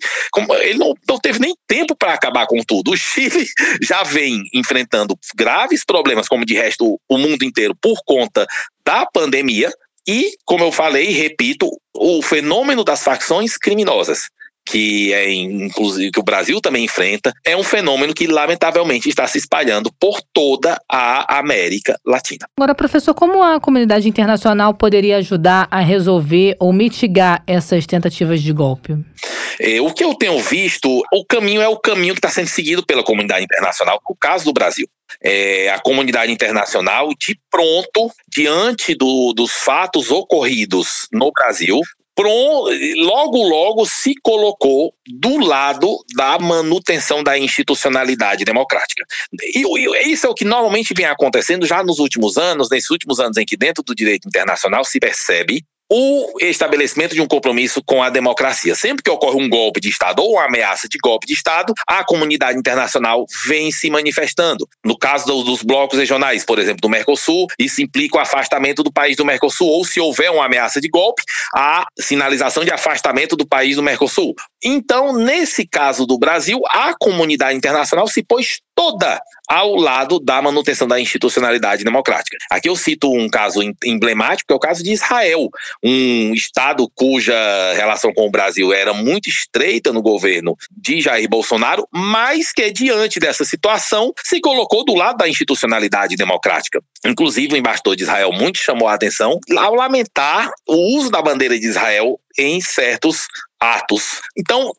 ele 0.62 0.80
não, 0.80 0.94
não 1.06 1.20
teve 1.20 1.40
nem 1.40 1.54
tempo 1.68 1.94
para 1.94 2.14
acabar 2.14 2.48
com 2.48 2.58
tudo. 2.70 2.92
O 2.92 2.98
Chile 2.98 3.46
já 3.82 4.04
vem 4.04 4.44
enfrentando 4.54 5.18
graves 5.36 5.84
problemas, 5.84 6.28
como 6.28 6.46
de 6.46 6.54
resto 6.54 7.00
o 7.10 7.18
mundo 7.18 7.44
inteiro, 7.44 7.76
por 7.76 8.00
conta 8.06 8.46
da 8.86 9.06
pandemia. 9.08 9.72
E, 10.08 10.32
como 10.46 10.64
eu 10.64 10.72
falei 10.72 11.10
e 11.10 11.14
repito, 11.14 11.70
o 11.94 12.22
fenômeno 12.22 12.84
das 12.84 13.04
facções 13.04 13.58
criminosas 13.58 14.30
que 14.70 15.12
é 15.14 15.32
inclusive 15.32 16.12
que 16.12 16.20
o 16.20 16.24
Brasil 16.24 16.62
também 16.62 16.86
enfrenta, 16.86 17.34
é 17.46 17.58
um 17.58 17.64
fenômeno 17.64 18.14
que 18.14 18.28
lamentavelmente 18.28 19.10
está 19.10 19.26
se 19.28 19.38
espalhando 19.38 19.92
por 20.00 20.22
toda 20.34 20.80
a 20.88 21.40
América 21.40 22.00
Latina. 22.06 22.48
Agora, 22.56 22.76
professor, 22.76 23.14
como 23.14 23.42
a 23.42 23.60
comunidade 23.60 24.08
internacional 24.08 24.74
poderia 24.74 25.18
ajudar 25.18 25.68
a 25.72 25.80
resolver 25.80 26.56
ou 26.60 26.72
mitigar 26.72 27.44
essas 27.48 27.86
tentativas 27.86 28.42
de 28.42 28.54
golpe? 28.54 28.96
É, 29.60 29.82
o 29.82 29.92
que 29.92 30.04
eu 30.04 30.14
tenho 30.14 30.40
visto, 30.40 31.02
o 31.12 31.26
caminho 31.26 31.62
é 31.62 31.68
o 31.68 31.78
caminho 31.78 32.14
que 32.14 32.20
está 32.20 32.30
sendo 32.30 32.48
seguido 32.48 32.86
pela 32.86 33.04
comunidade 33.04 33.44
internacional, 33.44 34.00
no 34.08 34.16
caso 34.16 34.46
do 34.46 34.54
Brasil. 34.54 34.88
É, 35.22 35.70
a 35.72 35.80
comunidade 35.80 36.32
internacional, 36.32 37.10
de 37.20 37.38
pronto, 37.50 38.12
diante 38.32 38.94
do, 38.94 39.34
dos 39.34 39.52
fatos 39.52 40.12
ocorridos 40.12 41.08
no 41.12 41.32
Brasil, 41.32 41.82
logo, 42.22 43.44
logo 43.44 43.86
se 43.86 44.14
colocou 44.22 44.94
do 45.08 45.38
lado 45.38 45.98
da 46.16 46.38
manutenção 46.40 47.24
da 47.24 47.38
institucionalidade 47.38 48.44
democrática. 48.44 49.06
E, 49.56 49.64
e, 49.64 50.12
isso 50.12 50.28
é 50.28 50.30
o 50.30 50.34
que 50.34 50.46
normalmente 50.46 50.94
vem 50.96 51.06
acontecendo 51.06 51.66
já 51.66 51.84
nos 51.84 52.00
últimos 52.00 52.38
anos, 52.38 52.70
nesses 52.70 52.90
últimos 52.90 53.20
anos 53.20 53.38
em 53.38 53.46
que 53.46 53.58
dentro 53.58 53.84
do 53.84 53.96
direito 53.96 54.28
internacional 54.28 54.84
se 54.84 55.00
percebe 55.00 55.64
o 55.92 56.38
estabelecimento 56.42 57.16
de 57.16 57.22
um 57.22 57.28
compromisso 57.28 57.82
com 57.84 58.04
a 58.04 58.10
democracia. 58.10 58.76
Sempre 58.76 59.04
que 59.04 59.10
ocorre 59.10 59.42
um 59.42 59.50
golpe 59.50 59.80
de 59.80 59.90
Estado 59.90 60.22
ou 60.22 60.34
uma 60.34 60.46
ameaça 60.46 60.88
de 60.88 60.98
golpe 60.98 61.26
de 61.26 61.34
Estado, 61.34 61.74
a 61.88 62.04
comunidade 62.04 62.58
internacional 62.58 63.26
vem 63.48 63.72
se 63.72 63.90
manifestando. 63.90 64.68
No 64.86 64.98
caso 64.98 65.44
dos 65.44 65.64
blocos 65.64 65.98
regionais, 65.98 66.46
por 66.46 66.60
exemplo, 66.60 66.82
do 66.82 66.90
Mercosul, 66.90 67.48
isso 67.58 67.82
implica 67.82 68.18
o 68.18 68.22
afastamento 68.22 68.84
do 68.84 68.92
país 68.92 69.18
do 69.18 69.26
Mercosul, 69.26 69.68
ou 69.68 69.84
se 69.84 70.00
houver 70.00 70.30
uma 70.32 70.46
ameaça 70.46 70.80
de 70.80 70.88
golpe, 70.88 71.24
a 71.56 71.86
sinalização 72.00 72.64
de 72.64 72.72
afastamento 72.72 73.36
do 73.36 73.48
país 73.48 73.76
do 73.76 73.84
Mercosul. 73.84 74.36
Então, 74.64 75.14
nesse 75.14 75.66
caso 75.66 76.06
do 76.06 76.18
Brasil, 76.18 76.60
a 76.70 76.94
comunidade 76.98 77.58
internacional 77.58 78.08
se 78.08 78.22
pôs 78.22 78.60
toda 78.80 79.22
ao 79.46 79.76
lado 79.76 80.22
da 80.22 80.42
manutenção 80.42 80.88
da 80.88 80.98
institucionalidade 81.02 81.84
democrática. 81.84 82.38
Aqui 82.50 82.70
eu 82.70 82.78
cito 82.78 83.12
um 83.12 83.28
caso 83.28 83.60
emblemático, 83.84 84.48
que 84.48 84.54
é 84.54 84.56
o 84.56 84.60
caso 84.60 84.82
de 84.82 84.94
Israel, 84.94 85.50
um 85.84 86.34
estado 86.34 86.90
cuja 86.96 87.36
relação 87.74 88.14
com 88.14 88.26
o 88.26 88.32
Brasil 88.32 88.72
era 88.72 88.94
muito 88.94 89.28
estreita 89.28 89.92
no 89.92 90.02
governo 90.02 90.56
de 90.72 91.02
Jair 91.02 91.28
Bolsonaro, 91.28 91.86
mas 91.92 92.54
que 92.54 92.72
diante 92.72 93.20
dessa 93.20 93.44
situação 93.44 94.14
se 94.24 94.40
colocou 94.40 94.86
do 94.86 94.96
lado 94.96 95.18
da 95.18 95.28
institucionalidade 95.28 96.16
democrática. 96.16 96.82
Inclusive 97.06 97.56
o 97.56 97.58
embaixador 97.58 97.98
de 97.98 98.04
Israel 98.04 98.32
muito 98.32 98.60
chamou 98.60 98.88
a 98.88 98.94
atenção 98.94 99.38
ao 99.58 99.76
lamentar 99.76 100.50
o 100.66 100.98
uso 100.98 101.12
da 101.12 101.22
bandeira 101.22 101.60
de 101.60 101.68
Israel 101.68 102.18
em 102.38 102.62
certos 102.62 103.28
atos. 103.60 104.22
Então, 104.38 104.72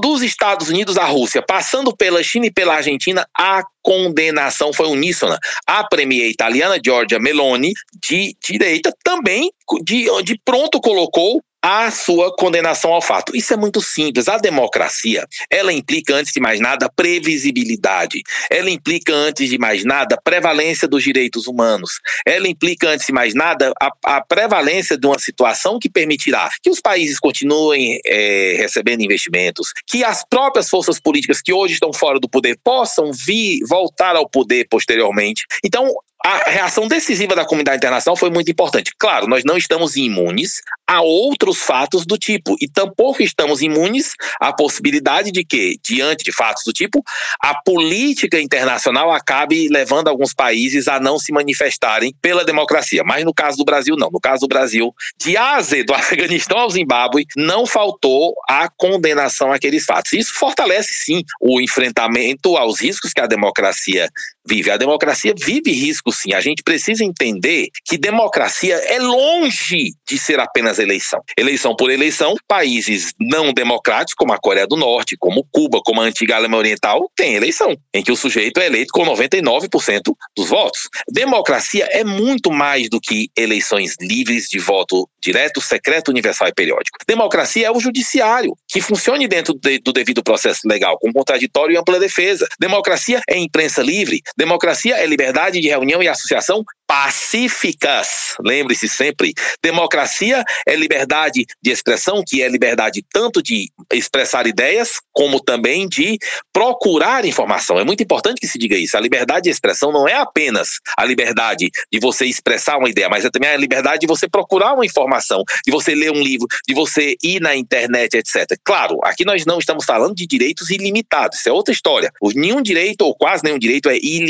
dos 0.00 0.22
Estados 0.22 0.68
Unidos 0.68 0.96
à 0.96 1.04
Rússia, 1.04 1.42
passando 1.42 1.94
pela 1.94 2.22
China 2.22 2.46
e 2.46 2.52
pela 2.52 2.74
Argentina, 2.74 3.26
a 3.36 3.62
condenação 3.82 4.72
foi 4.72 4.86
uníssona. 4.86 5.38
A 5.66 5.86
premier 5.86 6.28
italiana 6.28 6.78
Giorgia 6.82 7.18
Meloni, 7.18 7.72
de 8.02 8.34
direita, 8.42 8.92
também 9.02 9.50
de, 9.82 10.06
de 10.22 10.40
pronto 10.44 10.80
colocou 10.80 11.42
a 11.62 11.90
sua 11.90 12.34
condenação 12.34 12.92
ao 12.92 13.02
fato. 13.02 13.36
Isso 13.36 13.52
é 13.52 13.56
muito 13.56 13.80
simples. 13.80 14.28
A 14.28 14.38
democracia, 14.38 15.26
ela 15.50 15.72
implica, 15.72 16.14
antes 16.14 16.32
de 16.32 16.40
mais 16.40 16.60
nada, 16.60 16.90
previsibilidade. 16.94 18.22
Ela 18.50 18.70
implica, 18.70 19.12
antes 19.12 19.48
de 19.48 19.58
mais 19.58 19.84
nada, 19.84 20.20
prevalência 20.22 20.86
dos 20.86 21.02
direitos 21.02 21.46
humanos. 21.46 22.00
Ela 22.26 22.48
implica, 22.48 22.90
antes 22.90 23.06
de 23.06 23.12
mais 23.12 23.34
nada, 23.34 23.72
a, 23.80 23.90
a 24.04 24.20
prevalência 24.20 24.96
de 24.96 25.06
uma 25.06 25.18
situação 25.18 25.78
que 25.78 25.88
permitirá 25.88 26.48
que 26.62 26.70
os 26.70 26.80
países 26.80 27.18
continuem 27.18 28.00
é, 28.06 28.56
recebendo 28.58 29.02
investimentos, 29.02 29.72
que 29.86 30.04
as 30.04 30.24
próprias 30.24 30.68
forças 30.68 31.00
políticas 31.00 31.40
que 31.42 31.52
hoje 31.52 31.74
estão 31.74 31.92
fora 31.92 32.20
do 32.20 32.28
poder 32.28 32.58
possam 32.62 33.10
vir, 33.12 33.60
voltar 33.68 34.16
ao 34.16 34.28
poder 34.28 34.66
posteriormente. 34.68 35.44
Então, 35.64 35.92
a 36.24 36.50
reação 36.50 36.88
decisiva 36.88 37.34
da 37.34 37.44
comunidade 37.44 37.76
internacional 37.76 38.16
foi 38.16 38.30
muito 38.30 38.50
importante. 38.50 38.92
Claro, 38.98 39.26
nós 39.28 39.44
não 39.44 39.56
estamos 39.56 39.96
imunes 39.96 40.60
a 40.86 41.00
outros 41.00 41.58
fatos 41.58 42.04
do 42.04 42.18
tipo, 42.18 42.56
e 42.60 42.68
tampouco 42.68 43.22
estamos 43.22 43.62
imunes 43.62 44.14
à 44.40 44.52
possibilidade 44.52 45.30
de 45.30 45.44
que, 45.44 45.78
diante 45.82 46.24
de 46.24 46.32
fatos 46.32 46.62
do 46.64 46.72
tipo, 46.72 47.02
a 47.40 47.54
política 47.62 48.40
internacional 48.40 49.12
acabe 49.12 49.68
levando 49.68 50.08
alguns 50.08 50.34
países 50.34 50.88
a 50.88 50.98
não 50.98 51.18
se 51.18 51.32
manifestarem 51.32 52.14
pela 52.20 52.44
democracia. 52.44 53.04
Mas 53.04 53.24
no 53.24 53.34
caso 53.34 53.56
do 53.56 53.64
Brasil, 53.64 53.96
não. 53.96 54.10
No 54.10 54.20
caso 54.20 54.40
do 54.40 54.48
Brasil, 54.48 54.94
de 55.18 55.36
Ásia, 55.36 55.84
do 55.84 55.94
Afeganistão 55.94 56.58
ao 56.58 56.70
Zimbábue, 56.70 57.26
não 57.36 57.66
faltou 57.66 58.34
a 58.48 58.68
condenação 58.68 59.52
àqueles 59.52 59.84
fatos. 59.84 60.12
Isso 60.12 60.34
fortalece, 60.34 60.94
sim, 60.94 61.22
o 61.40 61.60
enfrentamento 61.60 62.56
aos 62.56 62.80
riscos 62.80 63.12
que 63.12 63.20
a 63.20 63.26
democracia 63.26 64.08
vive. 64.48 64.70
A 64.70 64.76
democracia 64.76 65.34
vive 65.36 65.72
riscos, 65.72 66.18
sim. 66.18 66.32
A 66.32 66.40
gente 66.40 66.62
precisa 66.62 67.04
entender 67.04 67.68
que 67.84 67.98
democracia 67.98 68.74
é 68.74 68.98
longe 68.98 69.92
de 70.08 70.18
ser 70.18 70.40
apenas 70.40 70.78
eleição. 70.78 71.20
Eleição 71.36 71.76
por 71.76 71.90
eleição, 71.90 72.34
países 72.46 73.12
não 73.20 73.52
democráticos, 73.52 74.14
como 74.14 74.32
a 74.32 74.38
Coreia 74.38 74.66
do 74.66 74.76
Norte, 74.76 75.16
como 75.18 75.46
Cuba, 75.52 75.80
como 75.84 76.00
a 76.00 76.04
antiga 76.04 76.36
Alemanha 76.36 76.60
Oriental, 76.60 77.10
tem 77.14 77.34
eleição, 77.34 77.76
em 77.92 78.02
que 78.02 78.12
o 78.12 78.16
sujeito 78.16 78.60
é 78.60 78.66
eleito 78.66 78.92
com 78.92 79.04
99% 79.04 80.14
dos 80.36 80.48
votos. 80.48 80.88
Democracia 81.10 81.88
é 81.90 82.02
muito 82.02 82.50
mais 82.50 82.88
do 82.88 83.00
que 83.00 83.28
eleições 83.36 83.96
livres 84.00 84.48
de 84.48 84.58
voto 84.58 85.08
direto, 85.22 85.60
secreto, 85.60 86.08
universal 86.08 86.48
e 86.48 86.54
periódico. 86.54 86.98
Democracia 87.06 87.66
é 87.66 87.70
o 87.70 87.80
judiciário, 87.80 88.56
que 88.66 88.80
funcione 88.80 89.28
dentro 89.28 89.54
de, 89.54 89.78
do 89.78 89.92
devido 89.92 90.22
processo 90.22 90.60
legal, 90.66 90.98
com 90.98 91.12
contraditório 91.12 91.74
e 91.74 91.78
ampla 91.78 91.98
defesa. 91.98 92.46
Democracia 92.58 93.20
é 93.28 93.36
imprensa 93.36 93.82
livre. 93.82 94.20
Democracia 94.38 94.96
é 94.96 95.04
liberdade 95.04 95.60
de 95.60 95.68
reunião 95.68 96.00
e 96.00 96.08
associação 96.08 96.64
pacíficas. 96.88 98.34
Lembre-se 98.40 98.88
sempre, 98.88 99.34
democracia 99.62 100.42
é 100.66 100.74
liberdade 100.74 101.44
de 101.62 101.70
expressão, 101.70 102.22
que 102.26 102.42
é 102.42 102.48
liberdade 102.48 103.04
tanto 103.12 103.42
de 103.42 103.70
expressar 103.92 104.46
ideias, 104.46 104.92
como 105.12 105.38
também 105.38 105.86
de 105.86 106.18
procurar 106.50 107.26
informação. 107.26 107.78
É 107.78 107.84
muito 107.84 108.02
importante 108.02 108.40
que 108.40 108.46
se 108.46 108.58
diga 108.58 108.74
isso. 108.74 108.96
A 108.96 109.00
liberdade 109.00 109.42
de 109.42 109.50
expressão 109.50 109.92
não 109.92 110.08
é 110.08 110.14
apenas 110.14 110.78
a 110.96 111.04
liberdade 111.04 111.68
de 111.92 112.00
você 112.00 112.24
expressar 112.24 112.78
uma 112.78 112.88
ideia, 112.88 113.08
mas 113.10 113.24
é 113.24 113.30
também 113.30 113.50
a 113.50 113.56
liberdade 113.56 114.00
de 114.00 114.06
você 114.06 114.26
procurar 114.26 114.72
uma 114.72 114.86
informação, 114.86 115.42
de 115.66 115.70
você 115.70 115.94
ler 115.94 116.10
um 116.10 116.22
livro, 116.22 116.46
de 116.66 116.74
você 116.74 117.16
ir 117.22 117.40
na 117.40 117.54
internet, 117.54 118.16
etc. 118.16 118.58
Claro, 118.64 118.98
aqui 119.02 119.26
nós 119.26 119.44
não 119.44 119.58
estamos 119.58 119.84
falando 119.84 120.14
de 120.14 120.26
direitos 120.26 120.70
ilimitados, 120.70 121.40
isso 121.40 121.50
é 121.50 121.52
outra 121.52 121.74
história. 121.74 122.10
Nenhum 122.34 122.62
direito, 122.62 123.02
ou 123.02 123.14
quase 123.14 123.44
nenhum 123.44 123.58
direito, 123.58 123.90
é 123.90 123.96
ilimitado. 123.96 124.27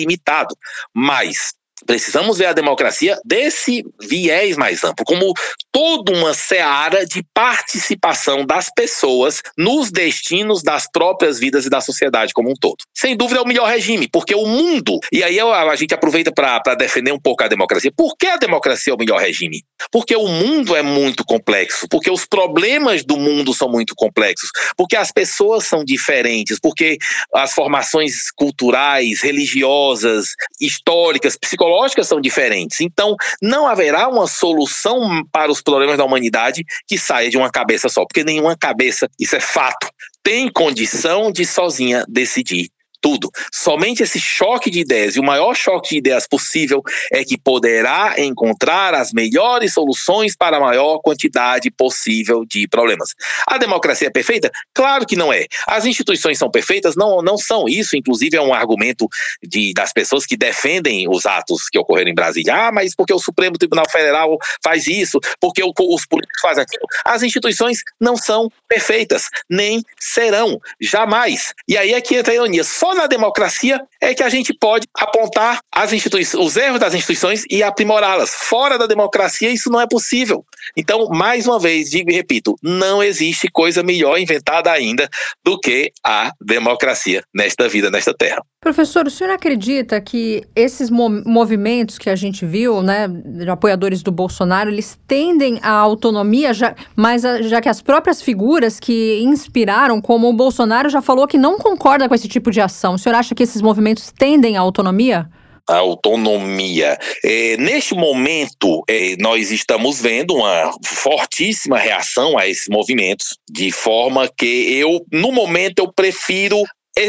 Mas 0.94 1.54
Precisamos 1.86 2.38
ver 2.38 2.46
a 2.46 2.52
democracia 2.52 3.18
desse 3.24 3.84
viés 4.00 4.56
mais 4.56 4.82
amplo, 4.84 5.04
como 5.04 5.32
toda 5.72 6.12
uma 6.12 6.34
seara 6.34 7.06
de 7.06 7.22
participação 7.32 8.44
das 8.44 8.70
pessoas 8.74 9.42
nos 9.56 9.90
destinos 9.90 10.62
das 10.62 10.88
próprias 10.90 11.38
vidas 11.38 11.66
e 11.66 11.70
da 11.70 11.80
sociedade 11.80 12.32
como 12.32 12.50
um 12.50 12.54
todo. 12.54 12.78
Sem 12.94 13.16
dúvida 13.16 13.40
é 13.40 13.42
o 13.42 13.46
melhor 13.46 13.68
regime, 13.68 14.08
porque 14.10 14.34
o 14.34 14.46
mundo, 14.46 14.98
e 15.12 15.22
aí 15.22 15.38
a 15.38 15.76
gente 15.76 15.94
aproveita 15.94 16.32
para 16.32 16.74
defender 16.74 17.12
um 17.12 17.20
pouco 17.20 17.44
a 17.44 17.48
democracia. 17.48 17.92
Por 17.96 18.16
que 18.16 18.26
a 18.26 18.36
democracia 18.36 18.92
é 18.92 18.94
o 18.94 18.98
melhor 18.98 19.20
regime? 19.20 19.62
Porque 19.90 20.16
o 20.16 20.26
mundo 20.26 20.74
é 20.74 20.82
muito 20.82 21.24
complexo, 21.24 21.86
porque 21.88 22.10
os 22.10 22.26
problemas 22.26 23.04
do 23.04 23.16
mundo 23.16 23.54
são 23.54 23.68
muito 23.68 23.94
complexos, 23.94 24.50
porque 24.76 24.96
as 24.96 25.12
pessoas 25.12 25.64
são 25.64 25.84
diferentes, 25.84 26.58
porque 26.60 26.98
as 27.34 27.52
formações 27.52 28.30
culturais, 28.32 29.20
religiosas, 29.22 30.28
históricas, 30.60 31.36
psicológicas, 31.36 31.67
são 32.04 32.20
diferentes. 32.20 32.80
Então, 32.80 33.14
não 33.40 33.66
haverá 33.66 34.08
uma 34.08 34.26
solução 34.26 35.24
para 35.32 35.50
os 35.50 35.60
problemas 35.60 35.98
da 35.98 36.04
humanidade 36.04 36.64
que 36.86 36.98
saia 36.98 37.30
de 37.30 37.36
uma 37.36 37.50
cabeça 37.50 37.88
só, 37.88 38.04
porque 38.04 38.24
nenhuma 38.24 38.56
cabeça, 38.56 39.08
isso 39.18 39.36
é 39.36 39.40
fato, 39.40 39.88
tem 40.22 40.50
condição 40.50 41.30
de 41.30 41.44
sozinha 41.44 42.04
decidir 42.08 42.68
tudo. 43.00 43.30
Somente 43.52 44.02
esse 44.02 44.20
choque 44.20 44.70
de 44.70 44.80
ideias, 44.80 45.16
e 45.16 45.20
o 45.20 45.22
maior 45.22 45.54
choque 45.54 45.90
de 45.90 45.98
ideias 45.98 46.26
possível, 46.26 46.82
é 47.12 47.24
que 47.24 47.38
poderá 47.38 48.14
encontrar 48.18 48.94
as 48.94 49.12
melhores 49.12 49.72
soluções 49.72 50.36
para 50.36 50.56
a 50.56 50.60
maior 50.60 50.98
quantidade 50.98 51.70
possível 51.70 52.44
de 52.44 52.66
problemas. 52.68 53.14
A 53.46 53.58
democracia 53.58 54.08
é 54.08 54.10
perfeita? 54.10 54.50
Claro 54.74 55.06
que 55.06 55.16
não 55.16 55.32
é. 55.32 55.46
As 55.66 55.86
instituições 55.86 56.38
são 56.38 56.50
perfeitas? 56.50 56.96
Não, 56.96 57.22
não 57.22 57.36
são. 57.36 57.68
Isso, 57.68 57.96
inclusive, 57.96 58.36
é 58.36 58.42
um 58.42 58.54
argumento 58.54 59.08
de, 59.42 59.72
das 59.72 59.92
pessoas 59.92 60.26
que 60.26 60.36
defendem 60.36 61.08
os 61.08 61.26
atos 61.26 61.68
que 61.68 61.78
ocorreram 61.78 62.10
em 62.10 62.14
Brasília. 62.14 62.54
Ah, 62.54 62.72
mas 62.72 62.94
porque 62.94 63.12
o 63.12 63.18
Supremo 63.18 63.58
Tribunal 63.58 63.88
Federal 63.90 64.36
faz 64.62 64.86
isso? 64.86 65.18
Porque 65.40 65.62
o, 65.62 65.72
os 65.78 66.06
políticos 66.06 66.40
fazem 66.40 66.62
aquilo? 66.62 66.86
As 67.04 67.22
instituições 67.22 67.78
não 68.00 68.16
são 68.16 68.50
perfeitas, 68.68 69.28
nem 69.48 69.82
serão, 69.98 70.60
jamais. 70.80 71.54
E 71.66 71.76
aí 71.76 71.94
é 71.94 72.00
que 72.00 72.16
entra 72.16 72.32
a 72.32 72.36
ironia. 72.36 72.64
Só 72.64 72.87
na 72.94 73.06
democracia 73.06 73.80
é 74.00 74.14
que 74.14 74.22
a 74.22 74.28
gente 74.28 74.52
pode 74.52 74.86
apontar 74.96 75.60
as 75.72 75.92
instituições, 75.92 76.44
os 76.44 76.56
erros 76.56 76.80
das 76.80 76.94
instituições 76.94 77.44
e 77.50 77.62
aprimorá-las. 77.62 78.30
Fora 78.30 78.78
da 78.78 78.86
democracia, 78.86 79.50
isso 79.50 79.70
não 79.70 79.80
é 79.80 79.86
possível. 79.86 80.44
Então, 80.76 81.08
mais 81.08 81.46
uma 81.46 81.58
vez, 81.58 81.90
digo 81.90 82.10
e 82.10 82.14
repito, 82.14 82.56
não 82.62 83.02
existe 83.02 83.48
coisa 83.48 83.82
melhor 83.82 84.18
inventada 84.18 84.70
ainda 84.70 85.08
do 85.44 85.58
que 85.58 85.90
a 86.04 86.32
democracia 86.40 87.22
nesta 87.34 87.68
vida, 87.68 87.90
nesta 87.90 88.14
terra. 88.14 88.42
Professor, 88.60 89.06
o 89.06 89.10
senhor 89.10 89.32
acredita 89.32 90.00
que 90.00 90.42
esses 90.54 90.90
movimentos 90.90 91.96
que 91.96 92.10
a 92.10 92.16
gente 92.16 92.44
viu, 92.44 92.82
né, 92.82 93.06
de 93.08 93.48
apoiadores 93.48 94.02
do 94.02 94.10
Bolsonaro, 94.10 94.68
eles 94.68 94.98
tendem 95.06 95.60
à 95.62 95.70
autonomia, 95.70 96.52
já, 96.52 96.74
mas 96.96 97.24
a, 97.24 97.40
já 97.40 97.60
que 97.60 97.68
as 97.68 97.80
próprias 97.80 98.20
figuras 98.20 98.80
que 98.80 99.20
inspiraram, 99.22 100.00
como 100.00 100.28
o 100.28 100.32
Bolsonaro, 100.32 100.88
já 100.88 101.00
falou 101.00 101.26
que 101.28 101.38
não 101.38 101.56
concorda 101.56 102.08
com 102.08 102.14
esse 102.14 102.26
tipo 102.26 102.50
de 102.50 102.60
ação. 102.60 102.77
O 102.94 102.98
senhor 102.98 103.14
acha 103.16 103.34
que 103.34 103.42
esses 103.42 103.60
movimentos 103.60 104.12
tendem 104.16 104.56
à 104.56 104.60
autonomia? 104.60 105.28
a 105.68 105.76
autonomia. 105.76 106.96
É, 107.22 107.56
neste 107.58 107.94
momento, 107.94 108.82
é, 108.88 109.16
nós 109.18 109.50
estamos 109.50 110.00
vendo 110.00 110.34
uma 110.34 110.72
fortíssima 110.82 111.78
reação 111.78 112.38
a 112.38 112.48
esses 112.48 112.68
movimentos, 112.70 113.36
de 113.50 113.70
forma 113.70 114.26
que 114.34 114.46
eu, 114.46 115.04
no 115.12 115.30
momento, 115.30 115.80
eu 115.80 115.92
prefiro 115.92 116.62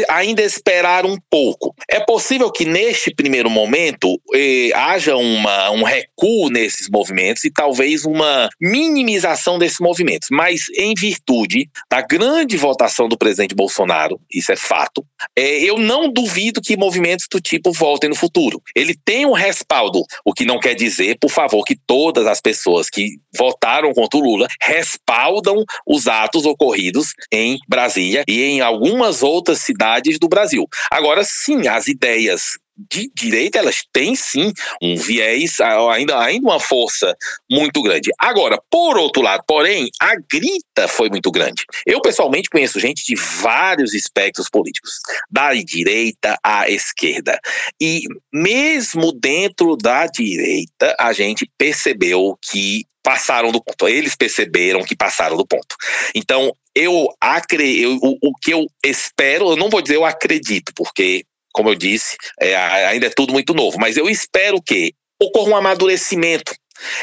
ainda 0.08 0.42
esperar 0.42 1.04
um 1.04 1.16
pouco. 1.28 1.74
É 1.88 2.00
possível 2.00 2.50
que 2.50 2.64
neste 2.64 3.12
primeiro 3.14 3.50
momento 3.50 4.20
eh, 4.34 4.70
haja 4.74 5.16
uma, 5.16 5.70
um 5.70 5.82
recuo 5.82 6.48
nesses 6.48 6.88
movimentos 6.88 7.44
e 7.44 7.50
talvez 7.50 8.04
uma 8.04 8.48
minimização 8.60 9.58
desses 9.58 9.80
movimentos, 9.80 10.28
mas 10.30 10.66
em 10.76 10.94
virtude 10.94 11.68
da 11.90 12.00
grande 12.00 12.56
votação 12.56 13.08
do 13.08 13.18
presidente 13.18 13.54
Bolsonaro, 13.54 14.20
isso 14.32 14.52
é 14.52 14.56
fato, 14.56 15.04
eh, 15.36 15.64
eu 15.64 15.78
não 15.78 16.12
duvido 16.12 16.60
que 16.60 16.76
movimentos 16.76 17.26
do 17.30 17.40
tipo 17.40 17.72
voltem 17.72 18.10
no 18.10 18.16
futuro. 18.16 18.62
Ele 18.74 18.94
tem 19.04 19.26
um 19.26 19.32
respaldo, 19.32 20.02
o 20.24 20.32
que 20.32 20.44
não 20.44 20.60
quer 20.60 20.74
dizer, 20.74 21.18
por 21.20 21.30
favor, 21.30 21.64
que 21.64 21.76
todas 21.86 22.26
as 22.26 22.40
pessoas 22.40 22.88
que 22.88 23.16
votaram 23.36 23.92
contra 23.92 24.18
o 24.18 24.22
Lula 24.22 24.46
respaldam 24.62 25.64
os 25.86 26.06
atos 26.06 26.46
ocorridos 26.46 27.12
em 27.32 27.58
Brasília 27.68 28.24
e 28.28 28.42
em 28.42 28.60
algumas 28.60 29.22
outras 29.22 29.58
cidades 29.58 29.79
do 30.18 30.28
Brasil. 30.28 30.66
Agora, 30.90 31.22
sim, 31.24 31.66
as 31.66 31.88
ideias 31.88 32.58
de 32.90 33.10
direita, 33.14 33.58
elas 33.58 33.82
têm 33.92 34.14
sim 34.14 34.52
um 34.80 34.96
viés, 34.96 35.60
ainda, 35.60 36.18
ainda 36.18 36.46
uma 36.46 36.60
força 36.60 37.16
muito 37.50 37.82
grande. 37.82 38.10
Agora, 38.18 38.60
por 38.70 38.96
outro 38.96 39.22
lado, 39.22 39.42
porém, 39.46 39.88
a 40.00 40.14
grita 40.16 40.88
foi 40.88 41.08
muito 41.08 41.30
grande. 41.30 41.64
Eu, 41.86 42.00
pessoalmente, 42.00 42.48
conheço 42.48 42.80
gente 42.80 43.04
de 43.04 43.14
vários 43.14 43.94
espectros 43.94 44.48
políticos, 44.48 45.00
da 45.30 45.52
direita 45.54 46.38
à 46.42 46.68
esquerda. 46.68 47.38
E 47.80 48.02
mesmo 48.32 49.12
dentro 49.12 49.76
da 49.76 50.06
direita, 50.06 50.94
a 50.98 51.12
gente 51.12 51.50
percebeu 51.58 52.38
que 52.40 52.84
passaram 53.02 53.50
do 53.50 53.62
ponto. 53.62 53.88
Eles 53.88 54.14
perceberam 54.14 54.84
que 54.84 54.96
passaram 54.96 55.36
do 55.36 55.46
ponto. 55.46 55.76
Então, 56.14 56.54
eu, 56.74 57.08
acre, 57.20 57.82
eu 57.82 57.96
o, 57.96 58.16
o 58.22 58.32
que 58.40 58.52
eu 58.52 58.66
espero, 58.84 59.50
eu 59.50 59.56
não 59.56 59.68
vou 59.68 59.82
dizer 59.82 59.96
eu 59.96 60.04
acredito, 60.04 60.72
porque, 60.74 61.24
como 61.52 61.68
eu 61.68 61.74
disse, 61.74 62.16
é, 62.40 62.54
ainda 62.56 63.06
é 63.06 63.10
tudo 63.10 63.32
muito 63.32 63.54
novo, 63.54 63.78
mas 63.78 63.96
eu 63.96 64.08
espero 64.08 64.60
que 64.62 64.92
ocorra 65.20 65.50
um 65.50 65.56
amadurecimento 65.56 66.54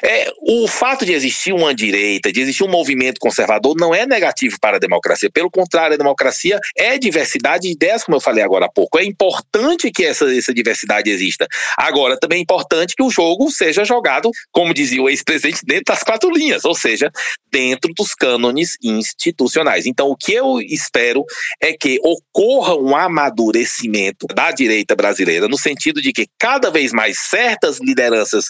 é, 0.03 0.31
o 0.41 0.67
fato 0.67 1.05
de 1.05 1.13
existir 1.13 1.53
uma 1.53 1.73
direita, 1.73 2.31
de 2.31 2.41
existir 2.41 2.63
um 2.63 2.69
movimento 2.69 3.19
conservador, 3.19 3.75
não 3.77 3.93
é 3.93 4.05
negativo 4.05 4.57
para 4.59 4.77
a 4.77 4.79
democracia. 4.79 5.29
Pelo 5.31 5.49
contrário, 5.49 5.95
a 5.95 5.97
democracia 5.97 6.59
é 6.75 6.97
diversidade 6.97 7.63
de 7.63 7.73
ideias, 7.73 8.03
como 8.03 8.17
eu 8.17 8.21
falei 8.21 8.43
agora 8.43 8.65
há 8.65 8.69
pouco. 8.69 8.99
É 8.99 9.03
importante 9.03 9.91
que 9.91 10.05
essa, 10.05 10.33
essa 10.33 10.53
diversidade 10.53 11.09
exista. 11.09 11.47
Agora, 11.77 12.17
também 12.19 12.39
é 12.39 12.41
importante 12.41 12.95
que 12.95 13.03
o 13.03 13.09
jogo 13.09 13.49
seja 13.51 13.83
jogado, 13.83 14.29
como 14.51 14.73
dizia 14.73 15.01
o 15.01 15.09
ex-presidente, 15.09 15.61
dentro 15.65 15.93
das 15.93 16.03
quatro 16.03 16.29
linhas, 16.29 16.65
ou 16.65 16.75
seja, 16.75 17.11
dentro 17.51 17.91
dos 17.95 18.13
cânones 18.13 18.77
institucionais. 18.83 19.85
Então, 19.85 20.09
o 20.09 20.15
que 20.15 20.33
eu 20.33 20.59
espero 20.61 21.25
é 21.61 21.73
que 21.73 21.99
ocorra 22.03 22.75
um 22.75 22.95
amadurecimento 22.95 24.27
da 24.33 24.51
direita 24.51 24.95
brasileira, 24.95 25.47
no 25.47 25.57
sentido 25.57 26.01
de 26.01 26.11
que 26.11 26.27
cada 26.37 26.69
vez 26.69 26.91
mais 26.91 27.19
certas 27.19 27.79
lideranças 27.79 28.45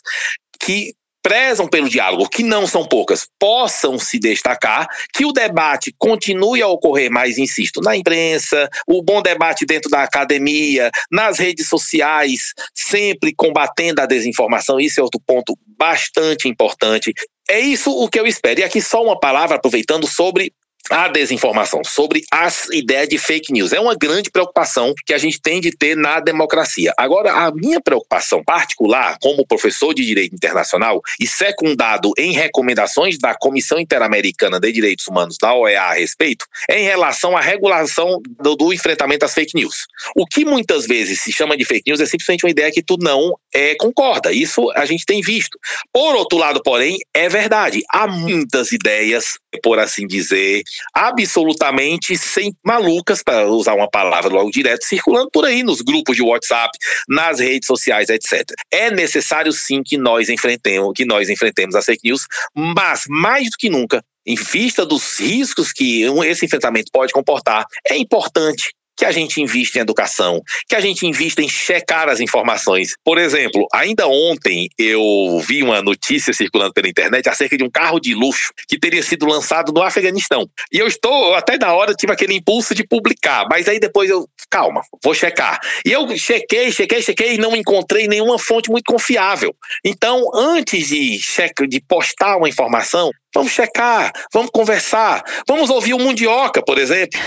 que 0.59 0.93
prezam 1.27 1.67
pelo 1.67 1.89
diálogo, 1.89 2.29
que 2.29 2.41
não 2.41 2.65
são 2.65 2.85
poucas, 2.85 3.27
possam 3.37 3.99
se 3.99 4.17
destacar, 4.17 4.87
que 5.13 5.25
o 5.25 5.33
debate 5.33 5.93
continue 5.99 6.61
a 6.61 6.69
ocorrer 6.69 7.11
mais, 7.11 7.37
insisto, 7.37 7.81
na 7.81 7.97
imprensa, 7.97 8.69
o 8.87 9.03
bom 9.03 9.21
debate 9.21 9.65
dentro 9.65 9.91
da 9.91 10.03
academia, 10.03 10.89
nas 11.11 11.37
redes 11.37 11.67
sociais, 11.67 12.53
sempre 12.73 13.35
combatendo 13.35 14.01
a 14.01 14.05
desinformação. 14.05 14.79
Isso 14.79 15.01
é 15.01 15.03
outro 15.03 15.19
ponto 15.19 15.57
bastante 15.77 16.47
importante. 16.47 17.13
É 17.49 17.59
isso 17.59 17.91
o 17.91 18.07
que 18.07 18.17
eu 18.17 18.25
espero. 18.25 18.61
E 18.61 18.63
aqui 18.63 18.79
só 18.79 19.03
uma 19.03 19.19
palavra, 19.19 19.57
aproveitando 19.57 20.07
sobre 20.07 20.53
a 20.89 21.07
desinformação, 21.07 21.81
sobre 21.83 22.23
as 22.31 22.67
ideias 22.69 23.09
de 23.09 23.17
fake 23.17 23.51
news. 23.51 23.73
É 23.73 23.79
uma 23.79 23.95
grande 23.95 24.29
preocupação 24.29 24.93
que 25.05 25.13
a 25.13 25.17
gente 25.17 25.39
tem 25.41 25.59
de 25.59 25.71
ter 25.71 25.95
na 25.95 26.19
democracia. 26.19 26.93
Agora, 26.97 27.31
a 27.31 27.51
minha 27.51 27.81
preocupação 27.81 28.43
particular, 28.43 29.17
como 29.21 29.45
professor 29.45 29.93
de 29.93 30.05
direito 30.05 30.35
internacional 30.35 31.01
e 31.19 31.27
secundado 31.27 32.11
em 32.17 32.31
recomendações 32.31 33.17
da 33.17 33.35
Comissão 33.35 33.79
Interamericana 33.79 34.59
de 34.59 34.71
Direitos 34.71 35.07
Humanos, 35.07 35.37
da 35.41 35.53
OEA, 35.53 35.81
a 35.81 35.93
respeito, 35.93 36.45
é 36.69 36.79
em 36.79 36.83
relação 36.83 37.35
à 37.35 37.41
regulação 37.41 38.21
do, 38.39 38.55
do 38.55 38.73
enfrentamento 38.73 39.25
às 39.25 39.33
fake 39.33 39.55
news. 39.55 39.85
O 40.15 40.25
que 40.25 40.45
muitas 40.45 40.85
vezes 40.85 41.21
se 41.21 41.31
chama 41.31 41.57
de 41.57 41.65
fake 41.65 41.83
news 41.87 41.99
é 41.99 42.05
simplesmente 42.05 42.45
uma 42.45 42.51
ideia 42.51 42.71
que 42.71 42.83
tu 42.83 42.97
não 42.99 43.33
é, 43.53 43.75
concorda. 43.75 44.31
Isso 44.31 44.71
a 44.71 44.85
gente 44.85 45.05
tem 45.05 45.21
visto. 45.21 45.57
Por 45.91 46.15
outro 46.15 46.37
lado, 46.37 46.61
porém, 46.63 46.97
é 47.13 47.29
verdade. 47.29 47.81
Há 47.89 48.07
muitas 48.07 48.71
ideias, 48.71 49.37
por 49.61 49.79
assim 49.79 50.07
dizer, 50.07 50.63
absolutamente 50.93 52.17
sem 52.17 52.53
malucas, 52.63 53.23
para 53.23 53.47
usar 53.47 53.73
uma 53.73 53.89
palavra 53.89 54.31
logo 54.31 54.51
direto, 54.51 54.83
circulando 54.83 55.29
por 55.31 55.45
aí 55.45 55.63
nos 55.63 55.81
grupos 55.81 56.15
de 56.15 56.21
WhatsApp, 56.21 56.77
nas 57.07 57.39
redes 57.39 57.67
sociais, 57.67 58.09
etc. 58.09 58.43
É 58.71 58.91
necessário 58.91 59.51
sim 59.51 59.81
que 59.83 59.97
nós 59.97 60.29
enfrentemos, 60.29 60.93
que 60.95 61.05
nós 61.05 61.29
enfrentemos 61.29 61.75
as 61.75 61.85
fake 61.85 62.07
news, 62.07 62.25
mas 62.55 63.03
mais 63.07 63.49
do 63.49 63.57
que 63.57 63.69
nunca, 63.69 64.03
em 64.25 64.35
vista 64.35 64.85
dos 64.85 65.19
riscos 65.19 65.71
que 65.71 66.03
esse 66.25 66.45
enfrentamento 66.45 66.91
pode 66.91 67.13
comportar, 67.13 67.65
é 67.89 67.97
importante 67.97 68.73
que 68.97 69.05
a 69.05 69.11
gente 69.11 69.39
invista 69.39 69.77
em 69.77 69.81
educação, 69.81 70.41
que 70.67 70.75
a 70.75 70.79
gente 70.79 71.05
invista 71.05 71.41
em 71.41 71.47
checar 71.47 72.09
as 72.09 72.19
informações. 72.19 72.95
Por 73.03 73.19
exemplo, 73.19 73.67
ainda 73.71 74.07
ontem 74.07 74.67
eu 74.77 75.39
vi 75.47 75.61
uma 75.61 75.81
notícia 75.81 76.33
circulando 76.33 76.73
pela 76.73 76.89
internet 76.89 77.29
acerca 77.29 77.55
de 77.55 77.63
um 77.63 77.69
carro 77.69 77.99
de 77.99 78.15
luxo 78.15 78.51
que 78.67 78.79
teria 78.79 79.03
sido 79.03 79.27
lançado 79.27 79.71
no 79.71 79.83
Afeganistão. 79.83 80.49
E 80.71 80.79
eu 80.79 80.87
estou, 80.87 81.35
até 81.35 81.57
na 81.57 81.73
hora, 81.73 81.93
tive 81.93 82.11
aquele 82.11 82.33
impulso 82.33 82.73
de 82.73 82.85
publicar, 82.85 83.45
mas 83.49 83.67
aí 83.67 83.79
depois 83.79 84.09
eu, 84.09 84.27
calma, 84.49 84.81
vou 85.03 85.13
checar. 85.13 85.59
E 85.85 85.91
eu 85.91 86.17
chequei, 86.17 86.71
chequei, 86.71 87.01
chequei 87.01 87.35
e 87.35 87.37
não 87.37 87.55
encontrei 87.55 88.07
nenhuma 88.07 88.39
fonte 88.39 88.71
muito 88.71 88.85
confiável. 88.85 89.55
Então, 89.85 90.31
antes 90.33 90.87
de, 90.87 91.19
de 91.67 91.81
postar 91.81 92.37
uma 92.37 92.49
informação, 92.49 93.11
Vamos 93.33 93.51
checar, 93.51 94.11
vamos 94.33 94.49
conversar, 94.51 95.23
vamos 95.47 95.69
ouvir 95.69 95.93
o 95.93 95.99
Mundioca, 95.99 96.61
por 96.63 96.77
exemplo. 96.77 97.19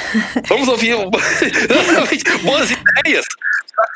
Vamos 0.49 0.69
ouvir 0.69 0.97
boas 2.43 2.71
ideias, 2.71 3.27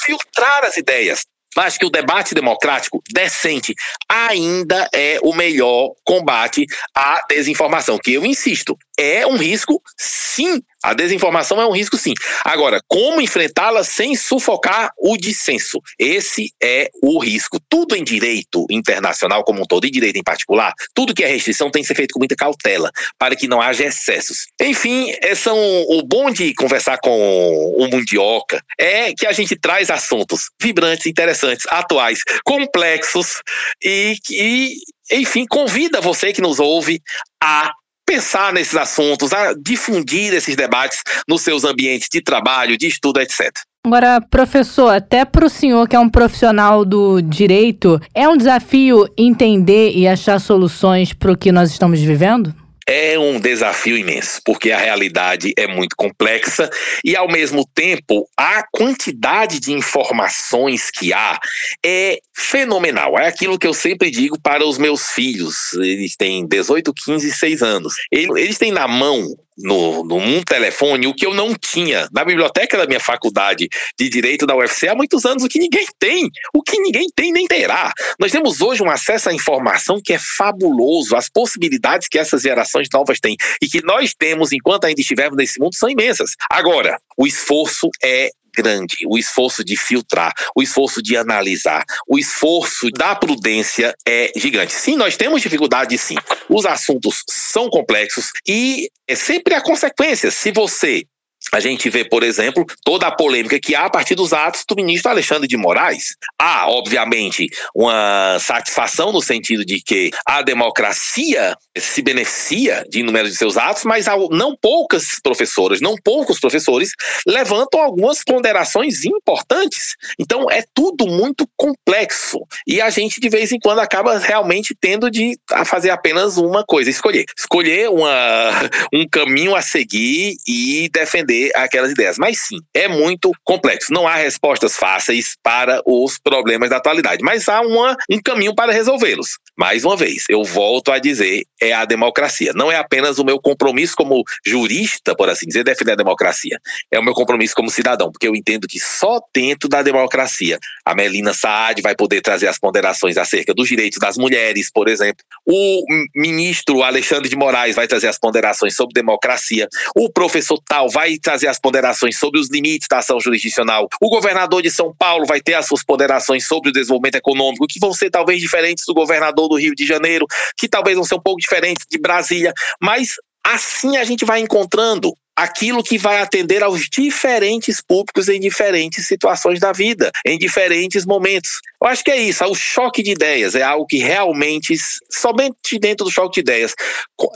filtrar 0.05 0.65
as 0.65 0.77
ideias. 0.77 1.23
Acho 1.57 1.79
que 1.79 1.87
o 1.87 1.91
debate 1.91 2.35
democrático 2.35 3.01
decente 3.13 3.75
ainda 4.09 4.89
é 4.93 5.19
o 5.23 5.33
melhor 5.33 5.93
combate 6.05 6.67
à 6.95 7.23
desinformação, 7.29 7.97
que 7.97 8.15
eu 8.15 8.27
insisto, 8.27 8.77
é 8.99 9.27
um 9.27 9.37
risco, 9.37 9.83
sim. 9.97 10.63
A 10.83 10.93
desinformação 10.93 11.61
é 11.61 11.67
um 11.67 11.73
risco, 11.73 11.97
sim. 11.97 12.13
Agora, 12.45 12.81
como 12.87 13.21
enfrentá-la 13.21 13.83
sem 13.83 14.15
sufocar 14.15 14.91
o 14.99 15.17
dissenso? 15.17 15.81
Esse 15.99 16.53
é 16.63 16.91
o 17.03 17.19
risco. 17.19 17.59
Tudo 17.71 17.97
em 17.97 18.05
direito 18.05 18.67
internacional 18.71 19.43
como 19.45 19.63
um 19.63 19.65
todo, 19.65 19.87
e 19.87 19.91
direito 19.91 20.19
em 20.19 20.23
particular, 20.23 20.73
tudo 20.95 21.15
que 21.15 21.25
é 21.25 21.27
restrição 21.27 21.71
tem 21.71 21.83
que 21.83 21.89
ser 21.89 21.95
feito 21.95 22.13
com 22.13 22.19
muita 22.19 22.37
cautela, 22.37 22.91
para 23.19 23.35
que 23.35 23.49
não 23.49 23.61
haja 23.61 23.85
excessos. 23.85 24.47
Enfim, 24.61 25.15
é, 25.23 25.35
são, 25.35 25.57
o 25.89 26.03
bom 26.03 26.31
de 26.31 26.53
conversar 26.55 26.99
com 26.99 27.75
o 27.79 27.89
Mundioca 27.89 28.63
é 28.79 29.13
que 29.15 29.27
a 29.27 29.33
gente 29.33 29.57
traz 29.57 29.91
assuntos 29.91 30.51
vibrantes, 30.61 31.07
interessantes, 31.07 31.67
atuais, 31.71 32.21
complexos 32.45 33.41
e, 33.83 34.17
e 34.31 34.77
enfim, 35.11 35.47
convida 35.47 36.01
você 36.01 36.33
que 36.33 36.41
nos 36.41 36.59
ouve 36.59 37.01
a 37.43 37.73
pensar 38.07 38.53
nesses 38.53 38.77
assuntos, 38.77 39.33
a 39.33 39.55
difundir 39.55 40.33
esses 40.33 40.57
debates 40.57 41.03
nos 41.29 41.43
seus 41.43 41.65
ambientes 41.65 42.09
de 42.11 42.21
trabalho, 42.21 42.77
de 42.77 42.87
estudo, 42.87 43.21
etc. 43.21 43.51
Agora, 43.87 44.19
professor, 44.21 44.89
até 44.95 45.27
para 45.27 45.45
o 45.45 45.51
senhor 45.51 45.87
que 45.87 45.95
é 45.95 45.99
um 45.99 46.09
profissional 46.09 46.85
do 46.85 47.21
direito, 47.21 48.01
é 48.15 48.27
um 48.27 48.37
desafio 48.37 49.07
entender 49.17 49.93
e 49.95 50.09
achar 50.09 50.41
soluções 50.41 51.13
para 51.13 51.33
o 51.33 51.37
que 51.37 51.53
nós 51.53 51.71
estamos 51.71 52.01
vivendo? 52.01 52.55
É 52.87 53.19
um 53.19 53.41
desafio 53.41 53.97
imenso, 53.97 54.41
porque 54.45 54.71
a 54.71 54.79
realidade 54.79 55.53
é 55.57 55.67
muito 55.67 55.97
complexa 55.97 56.69
e, 57.05 57.17
ao 57.17 57.29
mesmo 57.29 57.67
tempo, 57.75 58.29
a 58.37 58.65
quantidade 58.71 59.61
de 59.61 59.73
informações 59.73 60.91
que 60.91 61.13
há 61.13 61.39
é 61.85 62.19
fenomenal. 62.35 63.19
É 63.19 63.29
aquilo 63.29 63.59
que 63.59 63.67
eu 63.67 63.75
sempre 63.75 64.11
digo 64.11 64.41
para 64.41 64.67
os 64.67 64.79
meus 64.79 65.11
filhos. 65.11 65.73
Eles 65.75 66.17
têm 66.17 66.47
18, 66.47 66.93
15 66.93 67.29
e 67.29 67.33
6 67.33 67.63
anos. 67.63 67.95
Eles 68.11 68.59
têm 68.59 68.73
na 68.73 68.89
mão 68.89 69.27
no, 69.57 70.05
num 70.05 70.43
telefone 70.43 71.07
o 71.07 71.15
que 71.15 71.27
eu 71.27 71.33
não 71.33 71.55
tinha 71.55 72.09
na 72.13 72.25
biblioteca 72.25 72.77
da 72.77 72.87
minha 72.87 73.01
faculdade 73.01 73.69
de 73.99 74.09
Direito 74.09 74.47
da 74.47 74.57
UFC 74.57 74.89
há 74.89 74.95
muitos 74.95 75.25
anos, 75.25 75.43
o 75.43 75.49
que 75.49 75.59
ninguém 75.59 75.87
tem, 75.99 76.29
o 76.53 76.63
que 76.63 76.79
ninguém 76.79 77.07
tem 77.15 77.33
nem 77.33 77.47
terá. 77.47 77.93
Nós 78.19 78.33
temos 78.33 78.61
hoje 78.61 78.83
um 78.83 78.91
acesso 78.91 79.29
à 79.29 79.35
informação 79.35 80.01
que 80.03 80.13
é 80.13 80.19
fabuloso, 80.19 81.17
as 81.17 81.29
possibilidades 81.29 82.09
que 82.09 82.19
essas 82.19 82.45
gerações 82.75 82.89
novas 82.93 83.21
têm 83.21 83.37
e 83.63 83.69
que 83.69 83.83
nós 83.85 84.13
temos 84.15 84.53
enquanto 84.53 84.85
ainda 84.85 85.01
estivermos 85.01 85.37
nesse 85.37 85.61
mundo 85.61 85.75
são 85.75 85.89
imensas. 85.89 86.33
Agora, 86.51 86.99
o 87.17 87.27
esforço 87.27 87.89
é 88.03 88.31
grande, 88.57 88.99
o 89.09 89.19
esforço 89.19 89.65
de 89.65 89.77
filtrar, 89.77 90.33
o 90.55 90.63
esforço 90.63 91.03
de 91.03 91.17
analisar, 91.17 91.85
o 92.07 92.17
esforço 92.19 92.89
da 92.91 93.15
prudência 93.15 93.93
é 94.07 94.31
gigante. 94.37 94.73
Sim, 94.73 94.97
nós 94.97 95.17
temos 95.17 95.43
dificuldade, 95.43 95.99
sim. 95.99 96.15
Os 96.49 96.65
assuntos 96.65 97.25
são 97.29 97.69
complexos 97.69 98.31
e 98.47 98.89
é 99.09 99.15
sempre 99.17 99.55
a 99.55 99.61
consequência. 99.61 100.31
Se 100.31 100.53
você 100.53 101.05
a 101.53 101.61
gente 101.61 101.89
vê, 101.91 102.05
por 102.05 102.23
exemplo, 102.23 102.65
toda 102.85 103.07
a 103.07 103.15
polêmica 103.15 103.61
que 103.61 103.75
há 103.75 103.85
a 103.85 103.91
partir 103.91 104.15
dos 104.15 104.33
atos 104.33 104.65
do 104.69 104.75
ministro 104.75 105.11
Alexandre 105.11 105.47
de 105.47 105.57
Moraes. 105.57 106.17
Há, 106.39 106.69
obviamente, 106.69 107.49
uma 107.75 108.39
satisfação 108.41 109.13
no 109.13 109.21
sentido 109.21 109.65
de 109.65 109.81
que 109.81 110.11
a 110.27 110.43
democracia 110.43 111.57
se 111.77 112.03
beneficia 112.03 112.85
de 112.89 113.01
inúmeros 113.01 113.33
de 113.33 113.37
seus 113.37 113.57
atos, 113.57 113.85
mas 113.85 114.07
não 114.31 114.57
poucas 114.57 115.21
professoras, 115.23 115.81
não 115.81 115.97
poucos 115.97 116.39
professores 116.39 116.91
levantam 117.27 117.81
algumas 117.81 118.23
ponderações 118.25 119.05
importantes. 119.05 119.97
Então, 120.19 120.51
é 120.51 120.63
tudo 120.75 121.07
muito 121.07 121.49
complexo 121.57 122.39
e 122.67 122.81
a 122.81 122.91
gente, 122.91 123.21
de 123.21 123.29
vez 123.29 123.53
em 123.53 123.59
quando, 123.59 123.81
acaba 123.81 124.19
realmente 124.19 124.75
tendo 124.79 125.11
de 125.11 125.39
fazer 125.65 125.91
apenas 125.91 126.37
uma 126.37 126.65
coisa, 126.65 126.91
escolher. 126.91 127.25
Escolher 127.37 127.89
uma, 127.91 128.11
um 128.93 129.07
caminho 129.09 129.55
a 129.55 129.63
seguir 129.63 130.37
e 130.47 130.89
defender 130.93 131.51
aquelas 131.55 131.91
ideias. 131.91 132.19
Mas 132.19 132.39
sim, 132.41 132.59
é 132.75 132.89
muito 132.89 133.33
complexo. 133.45 133.93
Não 133.93 134.07
há 134.07 134.15
respostas 134.15 134.77
fáceis 134.77 135.37
para 135.43 135.83
os 135.87 136.19
problemas 136.19 136.71
da 136.71 136.77
atualidade, 136.77 137.23
mas 137.23 137.49
há 137.49 137.61
uma, 137.61 137.97
um 138.11 138.21
caminho 138.23 138.55
para 138.55 138.73
resolvê-los. 138.73 139.39
Mais 139.57 139.85
uma 139.85 139.97
vez, 139.97 140.25
eu 140.29 140.43
volto 140.43 140.91
a 140.91 140.99
dizer, 140.99 141.45
é 141.69 141.73
a 141.73 141.85
democracia. 141.85 142.53
Não 142.55 142.71
é 142.71 142.77
apenas 142.77 143.19
o 143.19 143.25
meu 143.25 143.41
compromisso 143.41 143.95
como 143.97 144.23
jurista, 144.45 145.15
por 145.15 145.29
assim 145.29 145.47
dizer, 145.47 145.65
defender 145.65 145.93
a 145.93 145.97
democracia. 145.97 146.59
É 146.91 146.99
o 146.99 147.03
meu 147.03 147.15
compromisso 147.15 147.55
como 147.55 147.71
cidadão, 147.71 148.11
porque 148.11 148.29
eu 148.29 148.35
entendo 148.35 148.67
que 148.67 148.79
só 148.79 149.21
dentro 149.35 149.69
da 149.69 149.83
democracia 149.83 150.59
a 150.85 150.95
Melina 150.95 151.33
Saad 151.33 151.81
vai 151.83 151.95
poder 151.95 152.21
trazer 152.21 152.49
as 152.49 152.59
ponderações 152.59 153.17
acerca 153.17 153.55
dos 153.55 153.69
direitos 153.69 153.99
das 153.99 154.17
mulheres, 154.17 154.71
por 154.71 154.89
exemplo. 154.89 155.25
O 155.47 155.85
ministro 156.15 156.83
Alexandre 156.83 157.29
de 157.29 157.37
Moraes 157.37 157.75
vai 157.75 157.87
trazer 157.87 158.09
as 158.09 158.19
ponderações 158.19 158.75
sobre 158.75 158.95
democracia. 158.95 159.69
O 159.97 160.11
professor 160.11 160.59
Tal 160.67 160.89
vai 160.89 161.17
trazer 161.19 161.49
as 161.49 161.59
ponderações 161.59 162.19
sobre 162.19 162.39
os 162.41 162.49
limites 162.51 162.89
da 162.89 162.99
ação 162.99 163.21
jurisdicional. 163.21 163.89
O 164.01 164.09
governador 164.09 164.63
de 164.63 164.71
São 164.71 164.95
Paulo 164.95 165.27
vai 165.27 165.41
ter 165.41 165.55
as 165.55 165.67
suas 165.67 165.85
ponderações 165.85 166.47
sobre 166.47 166.71
o 166.71 166.73
desenvolvimento 166.73 167.17
econômico, 167.17 167.67
que 167.67 167.81
vão 167.81 167.93
ser 167.93 168.11
talvez 168.11 168.41
diferentes 168.41 168.85
do 168.87 168.95
governador 168.95 169.49
do 169.49 169.57
Rio 169.57 169.75
de 169.75 169.87
Janeiro, 169.87 170.27
que 170.57 170.69
talvez 170.69 170.97
vão 170.97 171.05
ser 171.05 171.15
um 171.15 171.21
pouco 171.21 171.41
diferentes 171.41 171.54
de 171.89 171.99
Brasília, 171.99 172.53
mas 172.81 173.17
assim 173.45 173.97
a 173.97 174.05
gente 174.05 174.25
vai 174.25 174.41
encontrando 174.41 175.13
aquilo 175.37 175.83
que 175.83 175.99
vai 175.99 176.21
atender 176.21 176.63
aos 176.63 176.89
diferentes 176.89 177.81
públicos 177.81 178.29
em 178.29 178.41
diferentes 178.41 179.07
situações 179.07 179.59
da 179.59 179.73
vida, 179.73 180.11
em 180.25 180.39
diferentes 180.39 181.05
momentos. 181.05 181.61
Eu 181.83 181.89
acho 181.89 182.05
que 182.05 182.11
é 182.11 182.17
isso, 182.17 182.45
o 182.45 182.55
choque 182.55 183.03
de 183.03 183.11
ideias 183.11 183.55
é 183.55 183.63
algo 183.63 183.87
que 183.87 183.99
realmente, 183.99 184.75
somente 185.11 185.79
dentro 185.79 186.07
do 186.07 186.11
choque 186.11 186.35
de 186.35 186.41
ideias, 186.41 186.75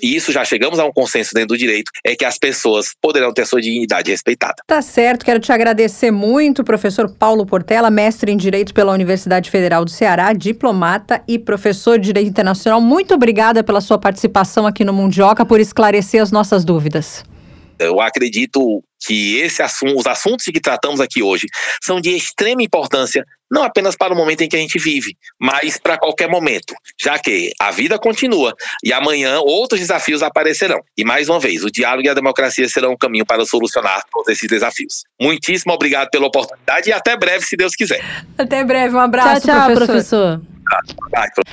e 0.02 0.16
isso 0.16 0.32
já 0.32 0.44
chegamos 0.44 0.78
a 0.78 0.84
um 0.84 0.92
consenso 0.92 1.34
dentro 1.34 1.48
do 1.48 1.58
direito, 1.58 1.90
é 2.04 2.16
que 2.16 2.24
as 2.24 2.38
pessoas 2.38 2.88
poderão 3.00 3.32
ter 3.32 3.46
sua 3.46 3.60
dignidade 3.60 4.10
respeitada. 4.10 4.62
Tá 4.66 4.80
certo, 4.80 5.24
quero 5.24 5.40
te 5.40 5.52
agradecer 5.52 6.10
muito, 6.10 6.64
professor 6.64 7.10
Paulo 7.10 7.44
Portela, 7.44 7.90
mestre 7.90 8.32
em 8.32 8.36
Direito 8.36 8.72
pela 8.72 8.92
Universidade 8.92 9.50
Federal 9.50 9.84
do 9.84 9.90
Ceará, 9.90 10.32
diplomata 10.32 11.22
e 11.28 11.38
professor 11.38 11.98
de 11.98 12.06
Direito 12.06 12.28
Internacional. 12.28 12.80
Muito 12.80 13.14
obrigada 13.14 13.62
pela 13.62 13.80
sua 13.80 13.98
participação 13.98 14.66
aqui 14.66 14.84
no 14.84 14.92
Mundioca, 14.92 15.44
por 15.44 15.60
esclarecer 15.60 16.22
as 16.22 16.32
nossas 16.32 16.64
dúvidas. 16.64 17.22
Eu 17.78 18.00
acredito 18.00 18.82
que 19.00 19.38
esse 19.38 19.62
assunto, 19.62 19.96
os 19.96 20.06
assuntos 20.06 20.44
que 20.44 20.60
tratamos 20.60 21.00
aqui 21.00 21.22
hoje 21.22 21.46
são 21.80 22.00
de 22.00 22.10
extrema 22.10 22.62
importância, 22.62 23.24
não 23.50 23.62
apenas 23.62 23.96
para 23.96 24.12
o 24.12 24.16
momento 24.16 24.42
em 24.42 24.48
que 24.48 24.56
a 24.56 24.58
gente 24.58 24.78
vive, 24.78 25.16
mas 25.40 25.78
para 25.78 25.96
qualquer 25.96 26.28
momento, 26.28 26.74
já 27.00 27.18
que 27.18 27.52
a 27.60 27.70
vida 27.70 27.98
continua 27.98 28.52
e 28.82 28.92
amanhã 28.92 29.38
outros 29.40 29.80
desafios 29.80 30.22
aparecerão. 30.22 30.80
E 30.96 31.04
mais 31.04 31.28
uma 31.28 31.38
vez, 31.38 31.64
o 31.64 31.70
diálogo 31.70 32.06
e 32.06 32.10
a 32.10 32.14
democracia 32.14 32.68
serão 32.68 32.92
um 32.92 32.96
caminho 32.96 33.24
para 33.24 33.44
solucionar 33.46 34.02
todos 34.12 34.28
esses 34.28 34.48
desafios. 34.48 35.04
Muitíssimo 35.20 35.72
obrigado 35.72 36.10
pela 36.10 36.26
oportunidade 36.26 36.90
e 36.90 36.92
até 36.92 37.16
breve, 37.16 37.44
se 37.44 37.56
Deus 37.56 37.74
quiser. 37.74 38.04
Até 38.36 38.64
breve, 38.64 38.94
um 38.94 39.00
abraço, 39.00 39.46
tchau, 39.46 39.54
tchau, 39.54 39.76
professor. 39.76 39.86
professor. 39.86 40.57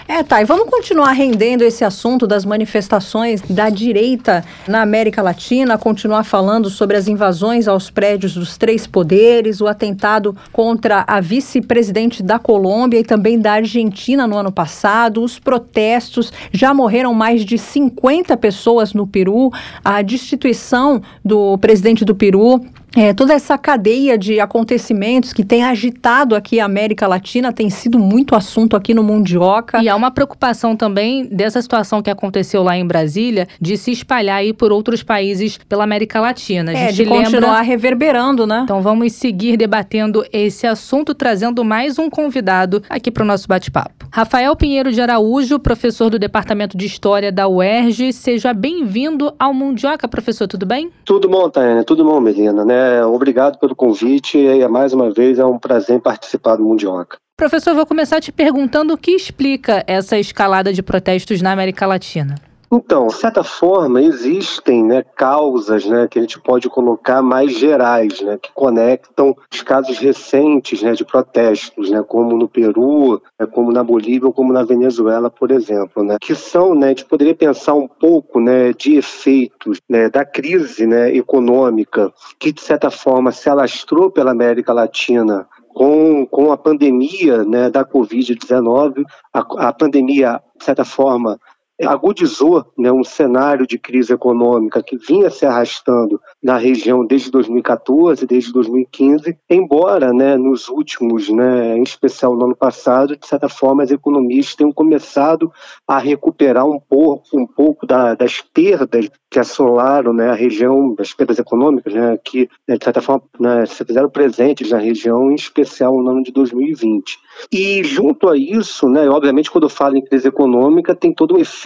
É, 0.08 0.24
tá. 0.24 0.42
E 0.42 0.46
vamos 0.46 0.70
continuar 0.70 1.12
rendendo 1.12 1.64
esse 1.64 1.84
assunto 1.84 2.28
das 2.28 2.46
manifestações 2.46 3.42
da 3.42 3.70
direita 3.70 4.44
na 4.68 4.82
América 4.82 5.22
Latina, 5.22 5.78
continuar 5.78 6.24
falando 6.24 6.70
sobre 6.70 6.98
as 6.98 7.08
invasões 7.08 7.68
aos 7.68 7.90
prédios 7.90 8.36
dos 8.36 8.58
três 8.58 8.86
poderes, 8.86 9.62
o 9.62 9.68
atentado 9.68 10.36
contra 10.52 11.04
a 11.08 11.20
vice-presidente 11.22 12.22
da 12.22 12.38
Colômbia 12.38 13.00
e 13.00 13.04
também 13.04 13.40
da 13.40 13.54
Argentina 13.54 14.28
no 14.28 14.38
ano 14.38 14.52
passado, 14.52 15.24
os 15.24 15.40
protestos. 15.40 16.32
Já 16.52 16.74
morreram 16.74 17.14
mais 17.14 17.44
de 17.44 17.58
50 17.58 18.36
pessoas 18.38 18.94
no 18.94 19.08
Peru, 19.08 19.52
a 19.84 20.02
destituição 20.02 21.02
do 21.24 21.58
presidente 21.58 22.04
do 22.04 22.16
Peru 22.16 22.66
é, 22.96 23.14
toda 23.14 23.34
essa 23.34 23.58
cadeia 23.58 24.18
de 24.18 24.40
acontecimentos 24.40 25.34
que 25.34 25.44
tem 25.44 25.64
agitado 25.64 26.34
aqui 26.34 26.60
a 26.60 26.66
América 26.66 27.08
Latina 27.08 27.52
tem 27.52 27.70
sido 27.70 28.00
muito 28.00 28.36
assunto 28.36 28.76
aqui 28.76 28.94
no 28.94 29.04
Mundioca. 29.04 29.84
E 29.84 29.90
há 29.90 29.96
uma 29.96 30.10
preocupação 30.12 30.76
também 30.76 31.26
dessa 31.26 31.62
situação 31.62 32.02
que 32.02 32.10
aconteceu 32.10 32.64
lá 32.64 32.78
em 32.78 32.88
Brasília 32.88 33.48
de 33.60 33.78
se 33.78 33.92
espalhar 33.92 34.38
aí 34.38 34.54
por 34.54 34.72
outros 34.72 35.04
países 35.04 35.60
pela 35.68 35.84
América 35.84 36.22
Latina. 36.22 36.72
A 36.72 36.76
é, 36.76 36.92
de 36.92 37.04
lembra... 37.04 37.24
continuar 37.24 37.62
reverberando, 37.62 38.48
né? 38.48 38.62
Então 38.64 38.82
vamos 38.82 39.12
seguir 39.14 39.58
debatendo 39.58 40.26
esse 40.32 40.66
assunto, 40.66 41.14
trazendo 41.14 41.66
mais 41.66 42.00
um 42.00 42.10
convidado 42.10 42.82
aqui 42.90 43.12
para 43.12 43.24
o 43.24 43.26
nosso 43.26 43.48
bate-papo. 43.48 44.06
Rafael 44.12 44.56
Pinheiro 44.56 44.94
de 44.94 45.02
Araújo, 45.02 45.60
professor 45.60 46.10
do 46.10 46.18
Departamento 46.18 46.78
de 46.78 46.86
História 46.86 47.32
da 47.32 47.50
UERJ. 47.50 48.14
Seja 48.14 48.54
bem-vindo 48.54 49.34
ao 49.38 49.54
Mundioca, 49.54 50.08
professor, 50.08 50.48
tudo 50.48 50.66
bem? 50.66 50.90
Tudo 51.04 51.28
bom, 51.28 51.50
Tânia, 51.50 51.84
tudo 51.84 52.06
bom, 52.06 52.22
menina, 52.22 52.64
né? 52.64 52.85
É, 52.86 53.04
obrigado 53.04 53.58
pelo 53.58 53.76
convite 53.76 54.38
e 54.38 54.68
mais 54.68 54.94
uma 54.94 55.10
vez 55.10 55.40
é 55.40 55.46
um 55.46 55.58
prazer 55.58 56.00
participar 56.00 56.56
do 56.56 56.64
Mundioca. 56.64 57.18
Professor, 57.36 57.74
vou 57.74 57.86
começar 57.86 58.22
te 58.22 58.32
perguntando 58.32 58.94
o 58.94 58.98
que 58.98 59.12
explica 59.12 59.84
essa 59.88 60.20
escalada 60.20 60.72
de 60.72 60.84
protestos 60.84 61.42
na 61.42 61.52
América 61.52 61.88
Latina. 61.88 62.36
Então, 62.76 63.08
de 63.08 63.14
certa 63.14 63.42
forma, 63.42 64.02
existem 64.02 64.84
né, 64.84 65.02
causas 65.16 65.86
né, 65.86 66.10
que 66.10 66.20
a 66.20 66.22
gente 66.22 66.38
pode 66.42 66.70
colocar 66.70 67.22
mais 67.22 67.58
gerais, 67.58 68.20
né, 68.20 68.38
que 68.38 68.52
conectam 68.54 69.34
os 69.50 69.62
casos 69.62 69.98
recentes 69.98 70.84
né, 70.84 70.92
de 70.92 71.06
protestos, 71.06 71.90
né, 71.90 72.04
como 72.06 72.38
no 72.38 72.50
Peru, 72.50 73.22
né, 73.40 73.46
como 73.46 73.72
na 73.72 73.82
Bolívia 73.82 74.28
ou 74.28 74.34
como 74.34 74.52
na 74.52 74.64
Venezuela, 74.64 75.30
por 75.30 75.52
exemplo, 75.52 76.04
né, 76.04 76.18
que 76.20 76.36
são, 76.36 76.76
né, 76.76 76.88
a 76.88 76.90
gente 76.90 77.06
poderia 77.06 77.34
pensar 77.34 77.76
um 77.76 77.88
pouco 77.88 78.42
né, 78.42 78.74
de 78.74 78.96
efeitos 78.96 79.80
né, 79.90 80.10
da 80.10 80.26
crise 80.26 80.86
né, 80.86 81.16
econômica 81.16 82.12
que, 82.38 82.52
de 82.52 82.60
certa 82.60 82.92
forma, 82.92 83.32
se 83.32 83.50
alastrou 83.50 84.12
pela 84.12 84.32
América 84.32 84.74
Latina 84.74 85.48
com, 85.74 86.26
com 86.26 86.52
a 86.52 86.58
pandemia 86.58 87.46
né, 87.46 87.70
da 87.70 87.86
Covid-19, 87.86 89.04
a, 89.34 89.68
a 89.68 89.74
pandemia, 89.74 90.42
de 90.58 90.64
certa 90.64 90.84
forma, 90.84 91.40
agudizou 91.82 92.66
né, 92.78 92.92
um 92.92 93.04
cenário 93.04 93.68
de 93.68 93.78
crise 93.78 94.14
econômica 94.14 94.82
que 94.82 94.98
vinha 94.98 95.30
se 95.30 95.46
arrastando 95.46 96.22
na 96.42 96.58
região 96.58 97.06
desde 97.06 97.30
2014, 97.32 98.26
desde 98.26 98.54
2015, 98.54 99.38
embora 99.50 100.14
né, 100.14 100.38
nos 100.38 100.70
últimos, 100.70 101.30
né, 101.30 101.78
em 101.78 101.84
especial 101.84 102.36
no 102.36 102.46
ano 102.46 102.56
passado, 102.56 103.18
de 103.18 103.28
certa 103.28 103.50
forma 103.50 103.84
as 103.84 103.92
economias 103.92 104.56
tenham 104.56 104.72
começado 104.72 105.52
a 105.88 105.98
recuperar 105.98 106.66
um 106.66 106.80
pouco, 106.80 107.26
um 107.34 107.46
pouco 107.46 107.86
da, 107.86 108.16
das 108.16 108.42
perdas 108.42 109.10
que 109.30 109.40
assolaram 109.40 110.14
né, 110.14 110.30
a 110.30 110.36
região, 110.36 110.96
as 110.98 111.14
perdas 111.14 111.40
econômicas, 111.40 111.94
né, 111.94 112.18
que 112.24 112.50
né, 112.68 112.78
de 112.78 112.84
certa 112.84 113.02
forma 113.02 113.24
né, 113.38 113.66
se 113.66 113.84
fizeram 113.84 114.10
presentes 114.10 114.72
na 114.72 114.78
região, 114.78 115.30
em 115.30 115.36
especial 115.36 116.02
no 116.02 116.10
ano 116.10 116.24
de 116.24 116.32
2020. 116.32 117.18
E 117.52 117.84
junto 117.84 118.30
a 118.30 118.38
isso, 118.38 118.88
né, 118.88 119.10
obviamente 119.10 119.52
quando 119.52 119.66
eu 119.66 119.70
falo 119.70 119.98
em 119.98 120.06
crise 120.06 120.28
econômica, 120.28 120.96
tem 120.96 121.14
todo 121.14 121.36
um 121.36 121.40
efeito 121.40 121.65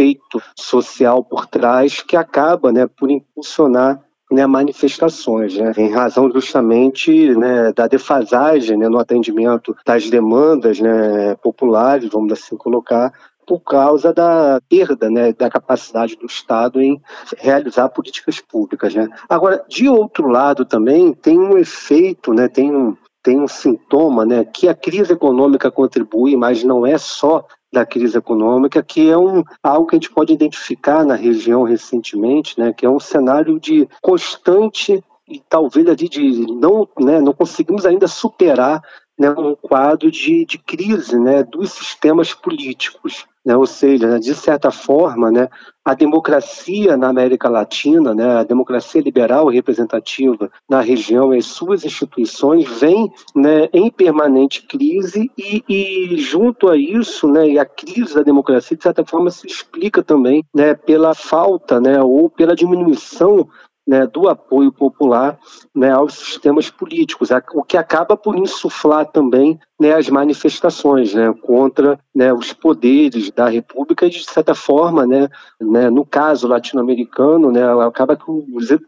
social 0.55 1.23
por 1.23 1.45
trás 1.45 2.01
que 2.01 2.15
acaba 2.15 2.71
né, 2.71 2.87
por 2.87 3.09
impulsionar 3.09 4.01
né, 4.31 4.45
manifestações, 4.45 5.57
né, 5.57 5.73
em 5.77 5.89
razão 5.89 6.31
justamente 6.31 7.35
né, 7.35 7.73
da 7.73 7.87
defasagem 7.87 8.77
né, 8.77 8.87
no 8.87 8.99
atendimento 8.99 9.75
das 9.85 10.09
demandas 10.09 10.79
né, 10.79 11.35
populares, 11.41 12.09
vamos 12.11 12.31
assim 12.33 12.55
colocar, 12.55 13.11
por 13.47 13.61
causa 13.61 14.13
da 14.13 14.61
perda 14.69 15.09
né, 15.09 15.33
da 15.33 15.49
capacidade 15.49 16.15
do 16.15 16.27
Estado 16.27 16.79
em 16.79 17.01
realizar 17.39 17.89
políticas 17.89 18.39
públicas. 18.39 18.93
Né. 18.93 19.09
Agora, 19.27 19.65
de 19.67 19.89
outro 19.89 20.27
lado 20.27 20.63
também, 20.63 21.11
tem 21.11 21.39
um 21.39 21.57
efeito, 21.57 22.31
né, 22.31 22.47
tem 22.47 22.71
um, 22.71 22.95
tem 23.23 23.39
um 23.39 23.47
sintoma 23.47 24.23
né, 24.23 24.45
que 24.45 24.67
a 24.67 24.75
crise 24.75 25.13
econômica 25.13 25.71
contribui, 25.71 26.35
mas 26.35 26.63
não 26.63 26.85
é 26.85 26.99
só 26.99 27.43
da 27.71 27.85
crise 27.85 28.17
econômica, 28.17 28.81
que 28.81 29.09
é 29.09 29.17
um, 29.17 29.43
algo 29.61 29.87
que 29.87 29.95
a 29.95 29.99
gente 29.99 30.11
pode 30.11 30.33
identificar 30.33 31.05
na 31.05 31.15
região 31.15 31.63
recentemente, 31.63 32.59
né, 32.59 32.73
que 32.73 32.85
é 32.85 32.89
um 32.89 32.99
cenário 32.99 33.59
de 33.59 33.87
constante 34.01 35.03
e 35.27 35.39
talvez 35.47 35.87
ali 35.87 36.09
de 36.09 36.31
não, 36.53 36.87
né, 36.99 37.21
não 37.21 37.33
conseguimos 37.33 37.85
ainda 37.85 38.07
superar 38.07 38.81
né, 39.17 39.29
um 39.31 39.55
quadro 39.55 40.09
de, 40.09 40.45
de 40.45 40.57
crise 40.57 41.19
né, 41.19 41.43
dos 41.43 41.71
sistemas 41.71 42.33
políticos. 42.33 43.27
Né, 43.49 43.57
ou 43.57 43.65
seja, 43.65 44.07
né, 44.07 44.19
de 44.19 44.35
certa 44.35 44.69
forma, 44.69 45.31
né, 45.31 45.49
a 45.83 45.95
democracia 45.95 46.95
na 46.95 47.07
América 47.07 47.49
Latina, 47.49 48.13
né, 48.13 48.41
a 48.41 48.43
democracia 48.43 49.01
liberal 49.01 49.47
representativa 49.47 50.51
na 50.69 50.81
região 50.81 51.33
e 51.33 51.39
as 51.39 51.47
suas 51.47 51.83
instituições 51.83 52.69
vem 52.79 53.11
né, 53.35 53.67
em 53.73 53.89
permanente 53.89 54.61
crise 54.67 55.31
e, 55.35 55.63
e, 55.67 56.17
junto 56.19 56.69
a 56.69 56.77
isso, 56.77 57.27
né, 57.27 57.49
e 57.49 57.57
a 57.57 57.65
crise 57.65 58.13
da 58.13 58.21
democracia, 58.21 58.77
de 58.77 58.83
certa 58.83 59.03
forma, 59.03 59.31
se 59.31 59.47
explica 59.47 60.03
também 60.03 60.45
né, 60.53 60.75
pela 60.75 61.15
falta 61.15 61.81
né, 61.81 61.99
ou 61.99 62.29
pela 62.29 62.55
diminuição 62.55 63.49
né, 63.87 64.05
do 64.05 64.29
apoio 64.29 64.71
popular 64.71 65.39
né, 65.73 65.89
aos 65.89 66.13
sistemas 66.13 66.69
políticos, 66.69 67.29
o 67.55 67.63
que 67.63 67.77
acaba 67.77 68.15
por 68.15 68.35
insuflar 68.37 69.07
também 69.07 69.59
né, 69.79 69.93
as 69.93 70.09
manifestações 70.09 71.13
né, 71.13 71.33
contra 71.41 71.97
né, 72.13 72.33
os 72.33 72.51
poderes 72.51 73.31
da 73.31 73.47
República 73.47 74.05
e, 74.05 74.09
de 74.09 74.23
certa 74.25 74.53
forma, 74.53 75.05
né, 75.05 75.29
né, 75.59 75.89
no 75.89 76.05
caso 76.05 76.47
latino-americano, 76.47 77.51
né, 77.51 77.61
acaba 77.85 78.17
que 78.17 78.25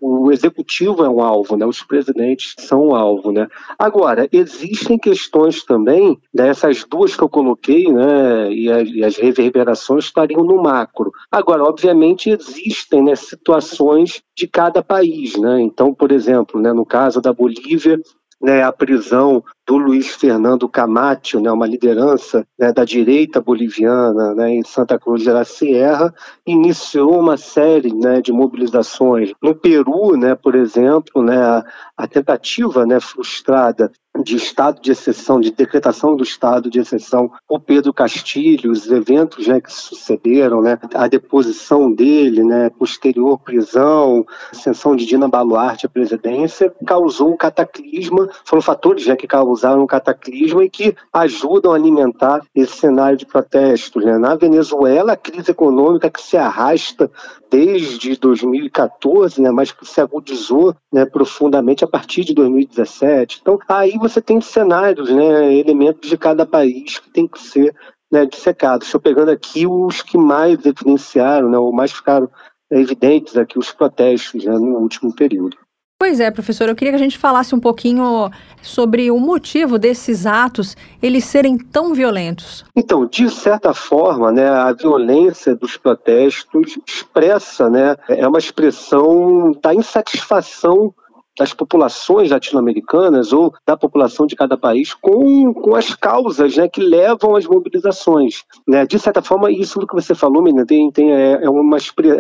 o 0.02 0.32
executivo 0.32 1.06
é 1.06 1.10
um 1.10 1.22
alvo, 1.22 1.56
né, 1.56 1.66
os 1.66 1.82
presidentes 1.82 2.56
são 2.60 2.90
um 2.90 2.96
alvo. 2.96 3.32
Né. 3.32 3.48
Agora, 3.80 4.28
existem 4.32 4.98
questões 4.98 5.64
também, 5.64 6.20
né, 6.34 6.50
essas 6.50 6.84
duas 6.84 7.16
que 7.16 7.24
eu 7.24 7.30
coloquei, 7.30 7.86
né, 7.92 8.52
e, 8.52 8.70
as, 8.70 8.90
e 8.90 9.04
as 9.04 9.16
reverberações 9.16 10.06
estariam 10.06 10.44
no 10.44 10.62
macro. 10.62 11.12
Agora, 11.32 11.64
obviamente, 11.64 12.30
existem 12.30 13.02
né, 13.04 13.16
situações 13.16 14.22
de 14.36 14.48
cada 14.48 14.84
país. 14.84 15.38
Né. 15.38 15.62
Então, 15.62 15.94
por 15.94 16.12
exemplo, 16.12 16.60
né, 16.60 16.74
no 16.74 16.86
caso 16.86 17.22
da 17.22 17.32
Bolívia, 17.32 17.98
né, 18.42 18.64
a 18.64 18.72
prisão 18.72 19.44
do 19.72 19.78
Luiz 19.78 20.08
Fernando 20.08 20.68
Camacho, 20.68 21.40
né, 21.40 21.50
uma 21.50 21.66
liderança 21.66 22.46
né, 22.60 22.74
da 22.74 22.84
direita 22.84 23.40
boliviana 23.40 24.36
né, 24.36 24.50
em 24.50 24.64
Santa 24.64 25.00
Cruz 25.00 25.24
de 25.24 25.32
la 25.32 25.46
Sierra, 25.46 26.14
iniciou 26.46 27.18
uma 27.18 27.38
série 27.38 27.94
né, 27.94 28.20
de 28.20 28.34
mobilizações. 28.34 29.32
No 29.42 29.56
Peru, 29.56 30.18
né, 30.18 30.36
por 30.36 30.56
exemplo, 30.56 31.24
né, 31.24 31.42
a, 31.42 31.64
a 31.96 32.06
tentativa 32.06 32.86
né, 32.86 33.00
frustrada 33.00 33.90
de 34.24 34.36
estado 34.36 34.82
de 34.82 34.92
exceção, 34.92 35.40
de 35.40 35.52
decretação 35.52 36.16
do 36.16 36.24
estado 36.24 36.70
de 36.70 36.80
exceção 36.80 37.32
por 37.48 37.62
Pedro 37.62 37.94
Castilho, 37.94 38.72
os 38.72 38.90
eventos 38.90 39.48
né, 39.48 39.62
que 39.62 39.72
sucederam, 39.72 40.62
né, 40.62 40.78
a 40.94 41.08
deposição 41.08 41.92
dele, 41.92 42.44
né, 42.44 42.70
posterior 42.72 43.40
prisão, 43.40 44.26
ascensão 44.52 44.96
de 44.96 45.06
Dina 45.06 45.30
Baluarte 45.30 45.86
à 45.86 45.90
presidência, 45.90 46.74
causou 46.86 47.32
um 47.32 47.38
cataclisma, 47.38 48.30
foram 48.44 48.62
fatores 48.62 49.08
né, 49.08 49.16
que 49.16 49.28
causaram 49.28 49.61
um 49.70 49.88
cataclisma 49.88 50.64
e 50.64 50.70
que 50.70 50.96
ajudam 51.14 51.72
a 51.72 51.76
alimentar 51.76 52.42
esse 52.56 52.78
cenário 52.78 53.18
de 53.18 53.26
protestos. 53.26 54.04
Né. 54.04 54.18
Na 54.18 54.36
Venezuela, 54.36 55.14
a 55.14 55.18
crise 55.18 55.52
econômica 55.52 56.10
que 56.10 56.22
se 56.22 56.38
arrasta 56.38 57.12
desde 57.50 58.16
2014, 58.18 59.42
né, 59.42 59.52
mas 59.52 59.72
que 59.72 59.86
se 59.86 60.00
agudizou 60.00 60.76
né, 60.92 61.06
profundamente 61.06 61.84
a 61.84 61.88
partir 61.88 62.24
de 62.24 62.34
2017. 62.34 63.40
Então, 63.42 63.60
aí 63.68 63.98
você 63.98 64.22
tem 64.22 64.40
cenários, 64.40 65.10
né, 65.10 65.54
elementos 65.54 66.10
de 66.10 66.18
cada 66.18 66.46
país 66.46 67.00
que 67.00 67.10
tem 67.12 67.28
que 67.28 67.40
ser 67.40 67.76
né, 68.12 68.26
dissecados. 68.26 68.88
Estou 68.88 69.02
pegando 69.02 69.32
aqui 69.32 69.68
os 69.68 70.02
que 70.02 70.18
mais 70.18 70.66
evidenciaram, 70.66 71.50
né, 71.50 71.58
ou 71.58 71.72
mais 71.72 71.92
ficaram 71.92 72.30
evidentes 72.70 73.38
aqui, 73.38 73.60
os 73.60 73.72
protestos 73.72 74.46
né, 74.46 74.54
no 74.54 74.78
último 74.78 75.14
período. 75.14 75.58
Pois 76.02 76.20
é, 76.20 76.32
professor, 76.32 76.68
eu 76.68 76.76
queria 76.76 76.94
que 76.94 76.96
a 76.96 77.04
gente 77.04 77.16
falasse 77.16 77.54
um 77.54 77.60
pouquinho 77.60 78.32
sobre 78.60 79.12
o 79.12 79.20
motivo 79.20 79.78
desses 79.78 80.26
atos 80.26 80.76
eles 81.00 81.26
serem 81.26 81.60
tão 81.60 81.94
violentos. 81.94 82.66
Então, 82.76 83.06
de 83.06 83.30
certa 83.30 83.72
forma, 83.72 84.32
né, 84.32 84.50
a 84.50 84.74
violência 84.74 85.56
dos 85.56 85.78
protestos 85.78 86.76
expressa, 86.88 87.70
né, 87.70 87.96
é 88.10 88.28
uma 88.28 88.40
expressão 88.40 89.56
da 89.62 89.76
insatisfação 89.76 90.92
das 91.38 91.54
populações 91.54 92.30
latino-americanas 92.30 93.32
ou 93.32 93.54
da 93.66 93.78
população 93.78 94.26
de 94.26 94.36
cada 94.36 94.58
país 94.58 94.94
com, 94.94 95.54
com 95.54 95.76
as 95.76 95.96
causas 95.96 96.58
né, 96.58 96.68
que 96.68 96.82
levam 96.82 97.36
às 97.36 97.46
mobilizações. 97.46 98.44
Né? 98.68 98.86
De 98.86 99.00
certa 99.00 99.22
forma, 99.22 99.52
isso 99.52 99.80
do 99.80 99.88
que 99.88 99.96
você 99.96 100.14
falou, 100.14 100.42
menina, 100.42 100.66
tem, 100.66 100.92
tem, 100.92 101.12
é, 101.12 101.44
é 101.44 101.50
uma, 101.50 101.78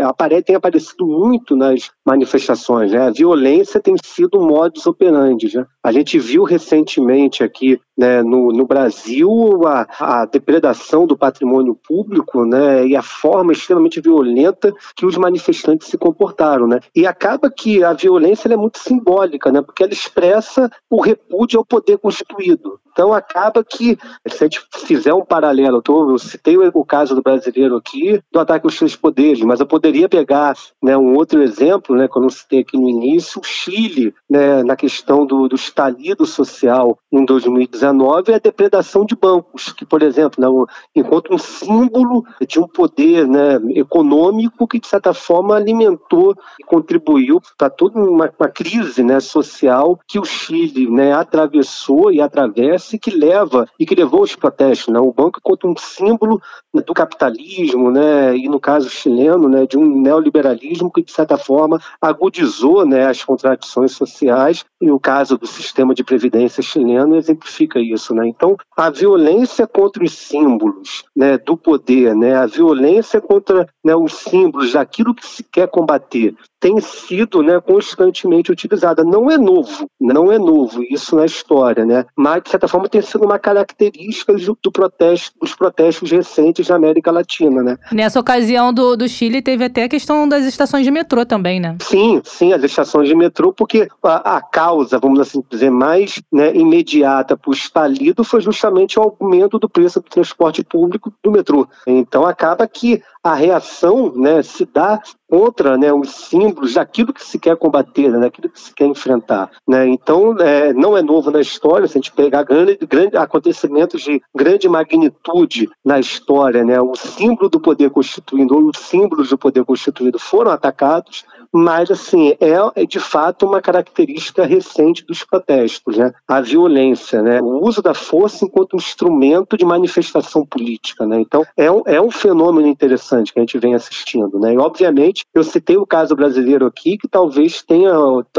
apare, 0.07 0.41
tem 0.41 0.55
aparecido 0.55 1.05
muito 1.05 1.55
nas 1.55 1.91
manifestações. 2.05 2.91
Né? 2.91 2.99
A 2.99 3.11
violência 3.11 3.79
tem 3.79 3.95
sido 4.03 4.39
um 4.39 4.47
modus 4.47 4.85
operandi. 4.87 5.55
Né? 5.55 5.65
A 5.83 5.91
gente 5.91 6.17
viu 6.17 6.43
recentemente 6.43 7.43
aqui 7.43 7.79
né, 7.97 8.23
no, 8.23 8.51
no 8.51 8.65
Brasil 8.65 9.29
a, 9.67 9.87
a 9.99 10.25
depredação 10.25 11.05
do 11.05 11.17
patrimônio 11.17 11.75
público 11.75 12.45
né, 12.45 12.87
e 12.87 12.95
a 12.95 13.01
forma 13.01 13.51
extremamente 13.51 14.01
violenta 14.01 14.73
que 14.95 15.05
os 15.05 15.17
manifestantes 15.17 15.87
se 15.87 15.97
comportaram. 15.97 16.67
Né? 16.67 16.79
E 16.95 17.05
acaba 17.05 17.51
que 17.51 17.83
a 17.83 17.93
violência 17.93 18.51
é 18.51 18.57
muito 18.57 18.79
simbólica, 19.01 19.51
né, 19.51 19.61
porque 19.61 19.83
ela 19.83 19.91
expressa 19.91 20.69
o 20.89 21.01
repúdio 21.01 21.59
ao 21.59 21.65
poder 21.65 21.97
constituído. 21.97 22.79
Então 22.91 23.13
acaba 23.13 23.63
que, 23.63 23.97
se 24.27 24.43
a 24.43 24.47
gente 24.47 24.61
fizer 24.85 25.13
um 25.13 25.23
paralelo, 25.23 25.77
eu, 25.77 25.81
tô, 25.81 26.11
eu 26.11 26.17
citei 26.17 26.57
o 26.57 26.85
caso 26.85 27.15
do 27.15 27.21
brasileiro 27.21 27.77
aqui, 27.77 28.21
do 28.31 28.39
ataque 28.39 28.67
aos 28.67 28.77
três 28.77 28.95
poderes, 28.95 29.41
mas 29.41 29.59
eu 29.59 29.65
poderia 29.65 30.09
pegar 30.09 30.55
né, 30.83 30.97
um 30.97 31.15
outro 31.15 31.41
exemplo, 31.41 31.95
né, 31.95 32.07
que 32.07 32.17
eu 32.17 32.29
citei 32.29 32.59
aqui 32.59 32.77
no 32.77 32.89
início, 32.89 33.39
o 33.39 33.43
Chile, 33.43 34.13
né, 34.29 34.61
na 34.63 34.75
questão 34.75 35.25
do, 35.25 35.47
do 35.47 35.55
estalido 35.55 36.25
social 36.25 36.97
em 37.11 37.23
2019, 37.23 38.31
é 38.31 38.35
a 38.35 38.39
depredação 38.39 39.05
de 39.05 39.15
bancos, 39.15 39.71
que, 39.71 39.85
por 39.85 40.01
exemplo, 40.01 40.41
né, 40.41 40.47
enquanto 40.93 41.33
um 41.33 41.37
símbolo 41.37 42.25
de 42.45 42.59
um 42.59 42.67
poder 42.67 43.25
né, 43.25 43.55
econômico 43.75 44.67
que, 44.67 44.79
de 44.79 44.87
certa 44.87 45.13
forma, 45.13 45.55
alimentou 45.55 46.35
e 46.59 46.63
contribuiu 46.65 47.41
para 47.57 47.69
toda 47.69 47.97
uma, 47.97 48.29
uma 48.37 48.49
crise 48.49 48.90
crise 48.91 49.03
né, 49.03 49.19
social 49.19 49.97
que 50.05 50.19
o 50.19 50.25
Chile 50.25 50.89
né, 50.89 51.13
atravessou 51.13 52.11
e 52.11 52.19
atravessa 52.19 52.95
e 52.95 52.99
que 52.99 53.09
leva 53.09 53.67
e 53.79 53.85
que 53.85 53.95
levou 53.95 54.21
os 54.21 54.35
protestos. 54.35 54.93
Né? 54.93 54.99
O 54.99 55.13
banco 55.13 55.39
contra 55.41 55.69
um 55.69 55.75
símbolo 55.77 56.41
do 56.73 56.93
capitalismo, 56.93 57.89
né, 57.91 58.35
e 58.35 58.47
no 58.47 58.59
caso 58.59 58.89
chileno, 58.89 59.47
né, 59.49 59.65
de 59.65 59.77
um 59.77 60.01
neoliberalismo 60.01 60.91
que 60.91 61.03
de 61.03 61.11
certa 61.11 61.37
forma 61.37 61.81
agudizou 62.01 62.85
né, 62.85 63.07
as 63.07 63.23
contradições 63.23 63.93
sociais 63.93 64.65
e 64.81 64.91
o 64.91 64.99
caso 64.99 65.37
do 65.37 65.47
sistema 65.47 65.93
de 65.93 66.03
previdência 66.03 66.61
chileno 66.61 67.15
exemplifica 67.15 67.79
isso. 67.79 68.13
Né? 68.13 68.27
Então, 68.27 68.55
a 68.75 68.89
violência 68.89 69.67
contra 69.67 70.03
os 70.03 70.13
símbolos 70.13 71.03
né, 71.15 71.37
do 71.37 71.55
poder, 71.55 72.15
né, 72.15 72.35
a 72.35 72.45
violência 72.45 73.21
contra 73.21 73.67
né, 73.83 73.95
os 73.95 74.13
símbolos 74.13 74.73
daquilo 74.73 75.15
que 75.15 75.25
se 75.25 75.43
quer 75.43 75.67
combater, 75.67 76.35
tem 76.61 76.79
sido 76.79 77.41
né, 77.41 77.59
constantemente 77.59 78.51
utilizada. 78.51 79.03
Não 79.03 79.29
é 79.29 79.37
novo, 79.37 79.89
não 79.99 80.31
é 80.31 80.37
novo 80.37 80.83
isso 80.89 81.15
na 81.15 81.25
história, 81.25 81.83
né? 81.83 82.05
mas, 82.15 82.43
de 82.43 82.51
certa 82.51 82.67
forma, 82.67 82.87
tem 82.87 83.01
sido 83.01 83.25
uma 83.25 83.39
característica 83.39 84.33
do, 84.33 84.57
do 84.61 84.71
protesto, 84.71 85.33
dos 85.41 85.55
protestos 85.55 86.11
recentes 86.11 86.69
na 86.69 86.75
América 86.75 87.11
Latina. 87.11 87.63
Né? 87.63 87.77
Nessa 87.91 88.19
ocasião 88.19 88.71
do, 88.71 88.95
do 88.95 89.09
Chile, 89.09 89.41
teve 89.41 89.65
até 89.65 89.85
a 89.85 89.89
questão 89.89 90.29
das 90.29 90.45
estações 90.45 90.85
de 90.85 90.91
metrô 90.91 91.25
também, 91.25 91.59
né? 91.59 91.77
Sim, 91.81 92.21
sim, 92.23 92.53
as 92.53 92.63
estações 92.63 93.07
de 93.07 93.15
metrô, 93.15 93.51
porque 93.51 93.87
a, 94.03 94.37
a 94.37 94.41
causa, 94.41 94.99
vamos 94.99 95.19
assim 95.19 95.43
dizer, 95.49 95.71
mais 95.71 96.21
né, 96.31 96.55
imediata 96.55 97.35
para 97.35 97.49
o 97.49 97.53
estalido 97.53 98.23
foi 98.23 98.39
justamente 98.39 98.99
o 98.99 99.15
aumento 99.19 99.57
do 99.57 99.67
preço 99.67 99.99
do 99.99 100.07
transporte 100.09 100.63
público 100.63 101.11
do 101.23 101.31
metrô. 101.31 101.67
Então, 101.87 102.23
acaba 102.25 102.67
que 102.67 103.01
a 103.23 103.35
reação 103.35 104.13
né, 104.15 104.41
se 104.41 104.65
dá 104.65 104.99
contra 105.29 105.77
né, 105.77 105.93
os 105.93 106.09
símbolos 106.09 106.73
daquilo 106.73 107.13
que 107.13 107.23
se 107.23 107.39
quer 107.39 107.55
combater, 107.55 108.09
né, 108.09 108.19
daquilo 108.19 108.49
que 108.49 108.59
se 108.59 108.73
quer 108.73 108.85
enfrentar. 108.85 109.49
Né? 109.67 109.87
Então, 109.87 110.35
é, 110.39 110.73
não 110.73 110.97
é 110.97 111.01
novo 111.01 111.29
na 111.29 111.39
história, 111.39 111.87
se 111.87 111.97
a 111.97 112.01
gente 112.01 112.11
pegar 112.11 112.43
grande, 112.43 112.77
grande, 112.85 113.15
acontecimentos 113.15 114.01
de 114.01 114.21
grande 114.35 114.67
magnitude 114.67 115.69
na 115.85 115.99
história, 115.99 116.63
né, 116.63 116.81
o 116.81 116.95
símbolo 116.95 117.49
do 117.49 117.59
poder 117.59 117.91
constituído 117.91 118.55
ou 118.55 118.69
os 118.69 118.77
símbolos 118.77 119.29
do 119.29 119.37
poder 119.37 119.63
constituído 119.63 120.17
foram 120.17 120.51
atacados, 120.51 121.23
mas 121.51 121.91
assim 121.91 122.35
é, 122.39 122.81
é, 122.81 122.85
de 122.85 122.99
fato 122.99 123.45
uma 123.45 123.61
característica 123.61 124.45
recente 124.45 125.05
dos 125.05 125.23
protestos, 125.23 125.97
né? 125.97 126.13
A 126.27 126.41
violência, 126.41 127.21
né? 127.21 127.41
O 127.41 127.65
uso 127.65 127.81
da 127.81 127.93
força 127.93 128.45
enquanto 128.45 128.75
instrumento 128.75 129.57
de 129.57 129.65
manifestação 129.65 130.45
política, 130.45 131.05
né? 131.05 131.19
Então 131.19 131.45
é 131.57 131.69
um, 131.71 131.81
é 131.85 132.01
um 132.01 132.11
fenômeno 132.11 132.67
interessante 132.67 133.33
que 133.33 133.39
a 133.39 133.41
gente 133.41 133.57
vem 133.57 133.75
assistindo, 133.75 134.39
né? 134.39 134.53
E 134.53 134.57
obviamente 134.57 135.25
eu 135.33 135.43
citei 135.43 135.77
o 135.77 135.85
caso 135.85 136.15
brasileiro 136.15 136.65
aqui 136.65 136.97
que 136.97 137.07
talvez 137.07 137.61
tenha 137.61 137.93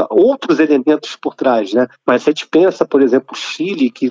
outros 0.09 0.59
elementos 0.59 1.15
por 1.15 1.35
trás, 1.35 1.73
né? 1.73 1.87
Mas 2.05 2.23
se 2.23 2.29
a 2.29 2.31
gente 2.31 2.47
pensa, 2.47 2.85
por 2.85 3.01
exemplo, 3.01 3.29
o 3.33 3.35
Chile 3.35 3.91
que 3.91 4.09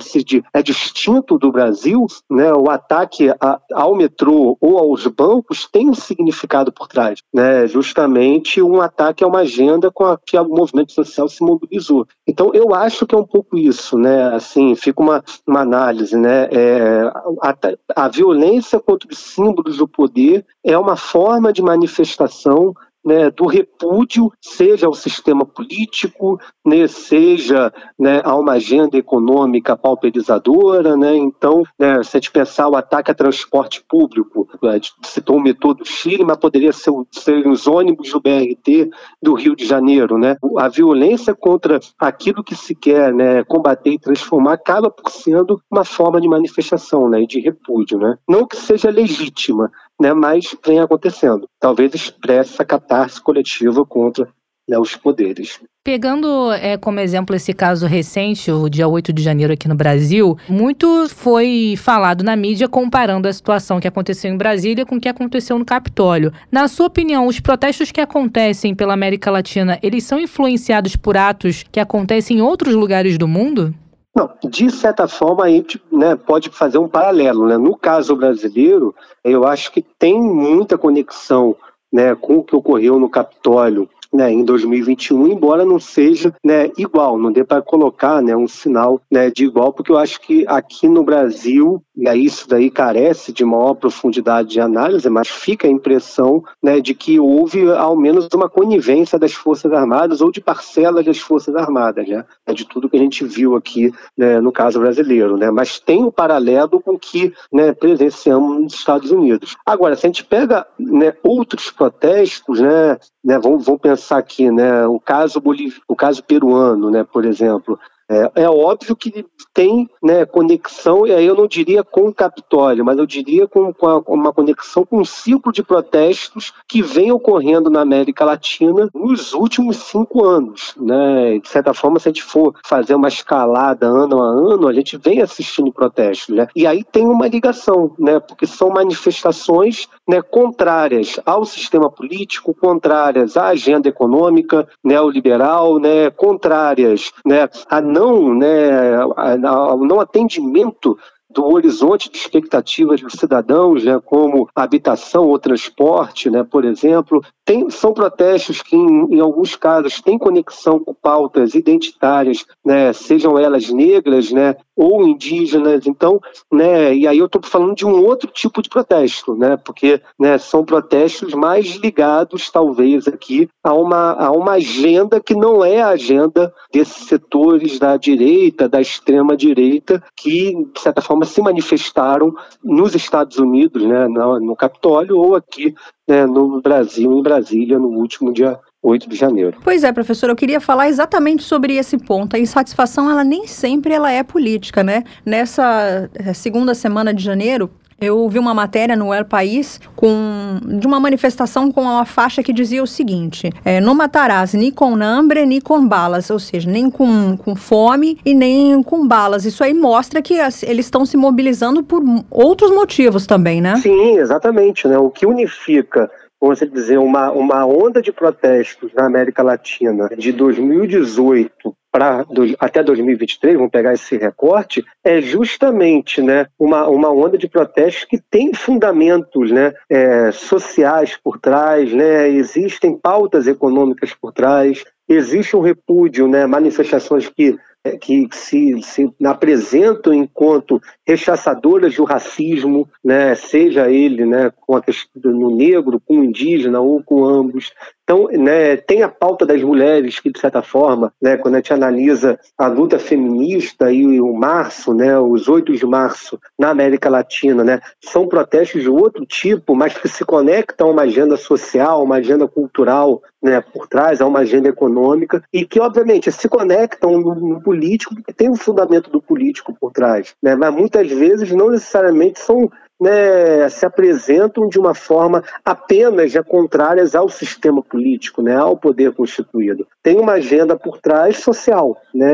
é 0.53 0.63
distinto 0.63 1.39
do 1.39 1.51
Brasil, 1.51 2.07
né? 2.31 2.53
O 2.53 2.71
ataque 2.71 3.31
a, 3.41 3.61
ao 3.73 3.95
metrô 3.95 4.57
ou 4.61 4.79
aos 4.79 5.07
bancos 5.07 5.69
tem 5.71 5.89
um 5.89 5.95
significado 5.95 6.73
por 6.73 6.87
trás, 6.87 7.21
né? 7.33 7.67
Justamente 7.67 8.63
um 8.63 8.81
ataque 8.93 9.25
a 9.25 9.27
uma 9.27 9.41
agenda 9.41 9.91
com 9.91 10.05
a 10.05 10.19
que 10.19 10.39
o 10.39 10.45
movimento 10.45 10.93
social 10.93 11.29
se 11.29 11.43
mobilizou. 11.43 12.07
Então, 12.27 12.53
eu 12.55 12.75
acho 12.75 13.07
que 13.07 13.15
é 13.15 13.19
um 13.19 13.27
pouco 13.27 13.57
isso, 13.57 13.99
né? 13.99 14.35
Assim, 14.35 14.75
fica 14.75 15.03
uma, 15.03 15.25
uma 15.47 15.61
análise, 15.61 16.17
né? 16.17 16.49
É, 16.53 17.03
a, 17.41 17.57
a 17.97 18.09
violência 18.09 18.79
contra 18.79 19.09
os 19.11 19.19
símbolos 19.19 19.79
do 19.79 19.89
poder 19.89 20.45
é 20.63 20.77
uma 20.77 20.97
forma 20.97 21.53
de 21.53 21.63
manifestação 21.63 22.75
né, 23.05 23.31
do 23.31 23.47
repúdio, 23.47 24.33
seja 24.41 24.87
ao 24.87 24.95
sistema 24.95 25.45
político, 25.45 26.39
né, 26.65 26.87
seja 26.87 27.73
né, 27.99 28.21
a 28.25 28.35
uma 28.37 28.53
agenda 28.53 28.97
econômica 28.97 29.77
pauperizadora. 29.77 30.97
Né, 30.97 31.17
então, 31.17 31.63
né, 31.79 32.03
se 32.03 32.17
a 32.17 32.21
gente 32.21 32.31
pensar 32.31 32.69
o 32.69 32.77
ataque 32.77 33.11
a 33.11 33.15
transporte 33.15 33.85
público, 33.89 34.49
gente 34.83 34.93
citou 35.05 35.37
o 35.37 35.43
metrô 35.43 35.73
do 35.73 35.85
Chile, 35.85 36.25
mas 36.25 36.37
poderia 36.37 36.73
ser, 36.73 36.93
ser 37.13 37.47
os 37.47 37.67
ônibus 37.67 38.11
do 38.11 38.21
BRT 38.21 38.91
do 39.23 39.35
Rio 39.35 39.55
de 39.55 39.65
Janeiro. 39.65 40.19
Né? 40.19 40.37
A 40.59 40.69
violência 40.69 41.35
contra 41.35 41.79
aquilo 41.99 42.43
que 42.43 42.55
se 42.55 42.75
quer 42.75 43.13
né, 43.13 43.45
combater 43.45 43.93
e 43.93 43.99
transformar 43.99 44.55
acaba 44.55 44.91
por 44.91 45.11
sendo 45.11 45.61
uma 45.71 45.85
forma 45.85 46.21
de 46.21 46.29
manifestação 46.29 47.09
né, 47.09 47.25
de 47.25 47.41
repúdio. 47.41 47.99
Né? 47.99 48.17
Não 48.29 48.47
que 48.47 48.57
seja 48.57 48.91
legítima, 48.91 49.71
né, 50.03 50.13
mas 50.13 50.57
vem 50.67 50.81
acontecendo. 50.81 51.49
Talvez 51.61 51.95
expresse 51.95 52.55
essa 52.55 52.65
catarse 52.65 53.23
coletiva 53.23 53.87
contra 53.87 54.29
né, 54.69 54.77
os 54.77 54.97
poderes. 54.97 55.61
Pegando 55.85 56.53
é, 56.53 56.77
como 56.77 56.99
exemplo 57.01 57.35
esse 57.35 57.53
caso 57.53 57.87
recente, 57.87 58.51
o 58.51 58.69
dia 58.69 58.87
8 58.87 59.13
de 59.13 59.23
janeiro 59.23 59.53
aqui 59.53 59.69
no 59.69 59.75
Brasil, 59.77 60.37
muito 60.49 61.09
foi 61.09 61.75
falado 61.77 62.25
na 62.25 62.35
mídia 62.35 62.69
comparando 62.69 63.29
a 63.29 63.33
situação 63.33 63.81
que 63.81 63.89
aconteceu 63.89 64.33
em 64.33 64.37
Brasília 64.37 64.87
com 64.87 64.97
o 64.97 65.01
que 65.01 65.09
aconteceu 65.09 65.57
no 65.57 65.65
Capitólio. 65.65 66.33
Na 66.51 66.67
sua 66.67 66.87
opinião, 66.87 67.27
os 67.27 67.39
protestos 67.39 67.93
que 67.93 68.01
acontecem 68.01 68.75
pela 68.75 68.95
América 68.95 69.31
Latina, 69.31 69.79
eles 69.83 70.05
são 70.05 70.21
influenciados 70.21 70.97
por 70.97 71.17
atos 71.17 71.65
que 71.71 71.81
acontecem 71.81 72.39
em 72.39 72.43
outros 72.43 72.75
lugares 72.75 73.19
do 73.19 73.29
mundo? 73.29 73.75
Não, 74.15 74.31
de 74.45 74.71
certa 74.71 75.09
forma 75.09 75.45
a 75.45 75.49
gente 75.49 75.83
né, 75.91 76.15
pode 76.15 76.51
fazer 76.51 76.79
um 76.79 76.89
paralelo. 76.89 77.47
Né? 77.47 77.57
No 77.57 77.77
caso 77.77 78.15
brasileiro, 78.15 78.95
eu 79.25 79.47
acho 79.47 79.73
que 79.73 79.81
tem 79.81 80.21
muita 80.21 80.77
conexão 80.77 81.57
né, 81.91 82.15
com 82.15 82.39
o 82.39 82.45
que 82.45 82.55
ocorreu 82.55 82.99
no 82.99 83.09
Capitólio 83.09 83.89
né, 84.13 84.31
em 84.31 84.45
2021, 84.45 85.29
embora 85.29 85.65
não 85.65 85.81
seja 85.81 86.35
né, 86.45 86.71
igual, 86.77 87.19
não 87.19 87.33
dê 87.33 87.43
para 87.43 87.63
colocar 87.63 88.21
né, 88.21 88.37
um 88.37 88.47
sinal 88.47 89.01
né, 89.11 89.31
de 89.31 89.45
igual, 89.45 89.73
porque 89.73 89.91
eu 89.91 89.97
acho 89.97 90.21
que 90.21 90.45
aqui 90.47 90.87
no 90.87 91.03
Brasil, 91.03 91.83
aí 92.07 92.25
isso 92.25 92.49
daí 92.49 92.71
carece 92.71 93.33
de 93.33 93.45
maior 93.45 93.75
profundidade 93.75 94.51
de 94.51 94.61
análise, 94.61 95.09
mas 95.09 95.29
fica 95.29 95.67
a 95.67 95.71
impressão 95.71 96.43
né, 96.63 96.81
de 96.81 96.95
que 96.95 97.19
houve 97.19 97.71
ao 97.71 97.97
menos 97.97 98.29
uma 98.35 98.49
conivência 98.49 99.19
das 99.19 99.33
Forças 99.33 99.73
Armadas 99.73 100.21
ou 100.21 100.31
de 100.31 100.41
parcelas 100.41 101.05
das 101.05 101.19
Forças 101.19 101.55
Armadas, 101.57 102.07
né, 102.07 102.25
de 102.55 102.67
tudo 102.67 102.91
que 102.91 102.97
a 102.97 103.01
gente 103.01 103.25
viu 103.25 103.57
aqui 103.57 103.93
né, 104.17 104.41
no 104.41 104.53
caso 104.53 104.79
brasileiro. 104.79 105.37
Né, 105.37 105.51
mas 105.51 105.79
tem 105.79 106.05
um 106.05 106.11
paralelo 106.11 106.81
com 106.81 106.93
o 106.93 106.99
que 106.99 107.33
né, 107.51 107.73
presenciamos 107.73 108.61
nos 108.61 108.75
Estados 108.75 109.11
Unidos. 109.11 109.57
Agora, 109.65 109.97
se 109.97 110.07
a 110.07 110.09
gente 110.09 110.25
pega 110.25 110.67
né, 110.79 111.15
outros 111.23 111.71
protestos, 111.71 112.61
né, 112.61 112.99
né, 113.25 113.39
vamos, 113.39 113.65
vamos 113.65 113.81
pensar 113.81 114.02
pensar 114.03 114.19
aqui, 114.19 114.51
né, 114.51 114.87
o 114.87 114.99
caso 114.99 115.41
boliv... 115.41 115.81
o 115.87 115.95
caso 115.95 116.23
peruano, 116.25 116.91
né, 116.91 117.05
por 117.05 117.25
exemplo, 117.25 117.79
é, 118.13 118.43
é, 118.43 118.51
óbvio 118.51 118.97
que 118.97 119.25
tem 119.55 119.89
né, 120.03 120.25
conexão, 120.25 121.07
e 121.07 121.13
aí 121.13 121.25
eu 121.27 121.35
não 121.35 121.47
diria 121.47 121.83
com 121.83 122.09
o 122.09 122.15
Capitólio, 122.15 122.85
mas 122.85 122.99
eu 122.99 123.07
diria 123.07 123.47
com, 123.47 123.73
com, 123.73 123.87
a, 123.87 123.99
uma 124.07 124.33
conexão 124.33 124.85
com 124.85 125.01
um 125.01 125.05
ciclo 125.05 125.53
de 125.53 125.63
protestos 125.63 126.53
que 126.69 126.83
vem 126.83 127.13
ocorrendo 127.13 127.71
na 127.71 127.81
América 127.81 128.25
Latina 128.25 128.89
nos 128.95 129.33
últimos 129.33 129.77
cinco 129.77 130.25
anos. 130.25 130.75
Né? 130.77 131.39
De 131.39 131.49
certa 131.49 131.73
forma, 131.73 131.99
se 131.99 132.09
a 132.09 132.13
gente 132.13 132.23
for 132.23 132.55
fazer 132.65 132.95
uma 132.95 133.09
escalada 133.09 133.87
ano 133.87 134.23
a 134.23 134.27
ano, 134.27 134.69
a 134.69 134.73
gente 134.73 134.97
vem 134.97 135.21
assistindo 135.23 135.73
protestos. 135.73 136.35
Né? 136.35 136.47
E 136.55 136.67
aí 136.67 136.85
tem 136.85 137.07
uma 137.07 137.29
ligação, 137.29 137.95
né? 137.99 138.21
porque 138.21 138.47
são 138.47 138.71
manifestações 138.71 139.89
né, 140.09 140.21
contrárias 140.21 141.19
ao 141.25 141.45
sistema 141.45 141.91
político, 141.91 142.55
contrárias 142.55 143.37
à 143.37 143.49
agenda 143.49 143.89
econômica 143.89 144.69
neoliberal, 144.83 145.79
né, 145.79 146.11
contrárias 146.11 147.13
né, 147.25 147.49
não 147.85 148.02
não, 148.03 148.35
né, 148.35 148.97
ao 148.97 149.79
não 149.79 150.01
atendimento 150.01 150.99
do 151.31 151.47
horizonte 151.47 152.11
de 152.11 152.19
expectativas 152.19 153.01
dos 153.01 153.15
cidadãos, 153.15 153.85
né, 153.85 153.99
como 154.05 154.49
habitação 154.55 155.29
ou 155.29 155.39
transporte, 155.39 156.29
né, 156.29 156.45
por 156.45 156.65
exemplo, 156.65 157.23
tem, 157.45 157.71
são 157.71 157.95
protestos 157.95 158.61
que, 158.61 158.77
em, 158.77 159.15
em, 159.15 159.21
alguns 159.21 159.57
casos, 159.57 160.01
têm 160.03 160.19
conexão 160.19 160.79
com 160.79 160.93
pautas 160.93 161.55
identitárias, 161.55 162.45
né, 162.63 162.93
sejam 162.93 163.39
elas 163.39 163.71
negras, 163.71 164.31
né, 164.31 164.57
ou 164.83 165.07
indígenas. 165.07 165.87
Então, 165.87 166.21
né, 166.53 166.95
e 166.95 167.07
aí 167.07 167.19
eu 167.19 167.27
estou 167.27 167.41
falando 167.43 167.75
de 167.75 167.87
um 167.87 168.05
outro 168.05 168.29
tipo 168.31 168.61
de 168.61 168.69
protesto, 168.69 169.35
né, 169.37 169.57
porque 169.57 170.01
né, 170.19 170.39
são 170.39 170.65
protestos 170.65 171.35
mais 171.35 171.77
ligados, 171.77 172.51
talvez, 172.51 173.07
aqui 173.07 173.49
a 173.63 173.73
uma, 173.73 174.13
a 174.13 174.33
uma 174.33 174.53
agenda 174.53 175.21
que 175.21 175.35
não 175.35 175.65
é 175.65 175.81
a 175.81 175.91
agenda 175.91 176.53
desses 176.73 177.07
setores 177.07 177.79
da 177.79 177.97
direita, 177.97 178.69
da 178.69 178.81
extrema 178.81 179.37
direita, 179.37 180.03
que, 180.17 180.53
de 180.73 180.81
certa 180.81 181.01
forma, 181.01 181.25
se 181.25 181.41
manifestaram 181.41 182.35
nos 182.63 182.95
Estados 182.95 183.39
Unidos, 183.39 183.85
né, 183.85 184.09
no, 184.09 184.41
no 184.41 184.57
Capitólio, 184.57 185.17
ou 185.17 185.37
aqui 185.37 185.75
né, 186.09 186.27
no 186.27 186.61
Brasil, 186.61 187.13
em 187.13 187.23
Brasília, 187.23 187.79
no 187.79 187.89
último 187.89 188.33
dia 188.33 188.59
8 188.83 189.09
de 189.09 189.17
janeiro. 189.17 189.57
Pois 189.63 189.85
é, 189.85 189.93
professor, 189.93 190.29
eu 190.29 190.37
queria 190.37 190.61
falar 190.61 190.89
exatamente 190.89 191.45
sobre 191.45 191.77
esse 191.77 191.97
ponto. 191.97 192.35
A 192.35 192.39
insatisfação, 192.39 193.09
ela 193.09 193.23
nem 193.23 193.47
sempre 193.47 193.95
ela 193.95 194.11
é 194.11 194.23
política, 194.25 194.83
né? 194.83 195.05
Nessa 195.25 196.11
eh, 196.15 196.35
segunda 196.35 196.75
semana 196.75 197.15
de 197.15 197.23
janeiro, 197.23 197.71
Eu 198.01 198.29
vi 198.29 198.37
uma 198.37 198.53
matéria 198.53 198.97
no 198.97 199.15
El 199.15 199.25
País 199.25 199.81
com, 199.95 200.59
de 200.81 200.85
uma 200.89 200.99
manifestação 200.99 201.71
com 201.71 201.83
uma 201.83 202.05
faixa 202.05 202.43
que 202.43 202.53
dizia 202.53 202.83
o 202.83 202.87
seguinte: 202.87 203.49
é, 203.65 203.81
não 203.81 203.95
matarás 203.95 204.55
nem 204.55 204.73
com 204.73 204.97
hambre, 205.01 205.47
nem 205.47 205.61
com 205.61 205.87
balas, 205.87 206.29
ou 206.29 206.41
seja, 206.41 206.69
nem 206.69 206.91
com, 206.91 207.37
com 207.37 207.55
fome 207.55 208.19
e 208.25 208.35
nem 208.35 208.83
com 208.83 209.07
balas. 209.07 209.45
Isso 209.45 209.63
aí 209.63 209.73
mostra 209.73 210.21
que 210.21 210.41
as, 210.41 210.65
eles 210.65 210.87
estão 210.87 211.07
se 211.07 211.17
mobilizando 211.17 211.85
por 211.85 212.03
outros 212.29 212.73
motivos 212.73 213.25
também, 213.25 213.61
né? 213.61 213.77
Sim, 213.77 214.19
exatamente. 214.19 214.89
Né? 214.89 214.99
O 214.99 215.09
que 215.09 215.25
unifica 215.25 216.11
vamos 216.43 216.59
dizer, 216.59 216.99
uma, 216.99 217.31
uma 217.31 217.65
onda 217.65 218.03
de 218.03 218.13
protestos 218.13 218.93
na 218.93 219.07
América 219.07 219.45
Latina 219.45 220.09
de 220.19 220.33
2018 220.33 221.73
para 221.93 222.25
até 222.59 222.83
2023, 222.83 223.55
vamos 223.55 223.71
pegar 223.71 223.93
esse 223.93 224.17
recorte, 224.17 224.83
é 225.05 225.21
justamente 225.21 226.21
né, 226.21 226.47
uma, 226.59 226.89
uma 226.89 227.11
onda 227.11 227.39
de 227.39 227.47
protestos 227.47 228.07
que 228.07 228.19
tem 228.19 228.53
fundamentos 228.55 229.53
né, 229.53 229.73
é, 229.89 230.33
sociais 230.33 231.17
por 231.23 231.39
trás, 231.39 231.93
né, 231.93 232.29
existem 232.31 232.97
pautas 232.97 233.47
econômicas 233.47 234.13
por 234.15 234.33
trás, 234.33 234.83
existe 235.07 235.55
um 235.55 235.61
repúdio, 235.61 236.27
né, 236.27 236.47
manifestações 236.47 237.29
que 237.29 237.57
é, 237.85 237.97
que 237.97 238.29
se, 238.31 238.81
se 238.83 239.13
apresentam 239.25 240.15
enquanto 240.15 240.81
rechaçadoras 241.07 241.97
do 241.97 242.05
racismo, 242.05 242.89
né, 243.05 243.35
seja 243.35 243.91
ele 243.91 244.25
né, 244.25 244.53
com 244.61 244.77
a 244.77 244.83
questão 244.83 245.33
no 245.33 245.55
negro, 245.55 246.01
com 246.01 246.21
o 246.21 246.25
indígena 246.25 246.81
ou 246.81 247.03
com 247.03 247.25
ambos. 247.25 247.73
Então, 248.05 248.29
né, 248.33 248.77
tem 248.77 249.03
a 249.03 249.09
pauta 249.09 249.47
das 249.47 249.63
mulheres 249.63 250.19
que, 250.19 250.31
de 250.31 250.39
certa 250.39 250.61
forma, 250.61 251.13
né, 251.21 251.37
quando 251.37 251.55
a 251.55 251.59
gente 251.59 251.73
analisa 251.73 252.39
a 252.59 252.67
luta 252.67 252.99
feminista 252.99 253.93
e 253.93 254.21
o 254.21 254.33
março, 254.33 254.93
né, 254.93 255.19
os 255.19 255.49
8 255.49 255.73
de 255.73 255.87
março 255.87 256.39
na 256.59 256.71
América 256.71 257.09
Latina, 257.09 257.63
né, 257.63 257.81
são 258.01 258.27
protestos 258.27 258.83
de 258.83 258.89
outro 258.89 259.25
tipo, 259.25 259.75
mas 259.75 259.97
que 259.97 260.09
se 260.09 260.25
conectam 260.25 260.89
a 260.89 260.91
uma 260.91 261.03
agenda 261.03 261.37
social, 261.37 262.03
uma 262.03 262.17
agenda 262.17 262.47
cultural 262.49 263.23
né, 263.43 263.61
por 263.61 263.89
trás, 263.89 264.21
a 264.21 264.27
uma 264.27 264.41
agenda 264.41 264.69
econômica, 264.69 265.43
e 265.53 265.65
que, 265.65 265.81
obviamente, 265.81 266.31
se 266.31 266.49
conectam 266.49 267.19
no, 267.21 267.61
político, 267.61 268.15
porque 268.15 268.33
tem 268.33 268.49
um 268.49 268.57
fundamento 268.57 269.11
do 269.11 269.21
político 269.21 269.75
por 269.79 269.93
trás, 269.93 270.35
né, 270.43 270.55
mas 270.55 270.73
muitas 270.93 271.11
vezes 271.11 271.51
não 271.53 271.71
necessariamente 271.71 272.39
são 272.39 272.71
né, 273.03 273.69
se 273.69 273.85
apresentam 273.85 274.69
de 274.69 274.79
uma 274.79 274.95
forma 274.95 275.43
apenas 275.65 276.31
já 276.31 276.43
contrárias 276.43 277.15
ao 277.15 277.29
sistema 277.29 277.83
político, 277.83 278.43
né, 278.43 278.57
ao 278.57 278.77
poder 278.77 279.13
constituído. 279.13 279.87
Tem 280.03 280.19
uma 280.19 280.35
agenda 280.35 280.77
por 280.77 280.99
trás 280.99 281.39
social, 281.39 281.97
né, 282.15 282.31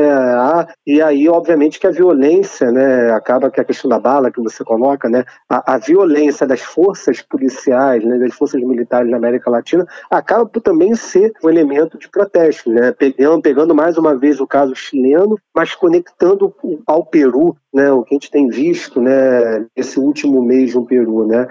e 0.85 1.01
aí 1.01 1.27
obviamente 1.27 1.79
que 1.79 1.87
a 1.87 1.91
violência, 1.91 2.71
né, 2.71 3.11
acaba 3.11 3.49
que 3.49 3.59
a 3.59 3.63
questão 3.63 3.89
da 3.89 3.99
bala 3.99 4.31
que 4.31 4.41
você 4.41 4.63
coloca, 4.63 5.09
né, 5.09 5.23
a, 5.49 5.75
a 5.75 5.77
violência 5.79 6.45
das 6.45 6.61
forças 6.61 7.21
policiais, 7.21 8.03
né, 8.03 8.19
das 8.19 8.35
forças 8.35 8.61
militares 8.61 9.09
na 9.09 9.17
América 9.17 9.49
Latina, 9.49 9.87
acaba 10.09 10.45
por 10.45 10.61
também 10.61 10.93
ser 10.95 11.33
um 11.43 11.49
elemento 11.49 11.97
de 11.97 12.07
protesto, 12.09 12.69
né, 12.69 12.91
pegando, 12.91 13.41
pegando 13.41 13.73
mais 13.73 13.97
uma 13.97 14.15
vez 14.15 14.39
o 14.39 14.45
caso 14.45 14.75
chileno, 14.75 15.35
mas 15.55 15.73
conectando 15.73 16.53
ao 16.85 17.03
Peru 17.03 17.55
né, 17.73 17.91
o 17.91 18.03
que 18.03 18.13
a 18.13 18.17
gente 18.17 18.31
tem 18.31 18.47
visto 18.47 18.99
né, 18.99 19.65
nesse 19.75 19.99
último 19.99 20.41
mês 20.41 20.58
no 20.67 20.85
Peru, 20.85 21.25
né, 21.25 21.47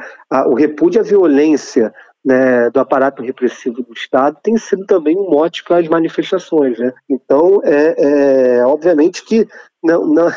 o 0.47 0.55
repúdio 0.55 1.01
à 1.01 1.05
violência 1.05 1.93
né, 2.25 2.69
do 2.71 2.81
aparato 2.81 3.23
repressivo 3.23 3.83
do 3.83 3.93
Estado 3.93 4.39
tem 4.43 4.57
sido 4.57 4.85
também 4.85 5.17
um 5.17 5.31
mote 5.31 5.65
para 5.65 5.79
as 5.79 5.89
manifestações. 5.89 6.79
Né? 6.79 6.93
Então, 7.09 7.61
é, 7.65 8.59
é, 8.59 8.67
obviamente 8.67 9.25
que 9.25 9.49
não, 9.83 10.07
não, 10.07 10.31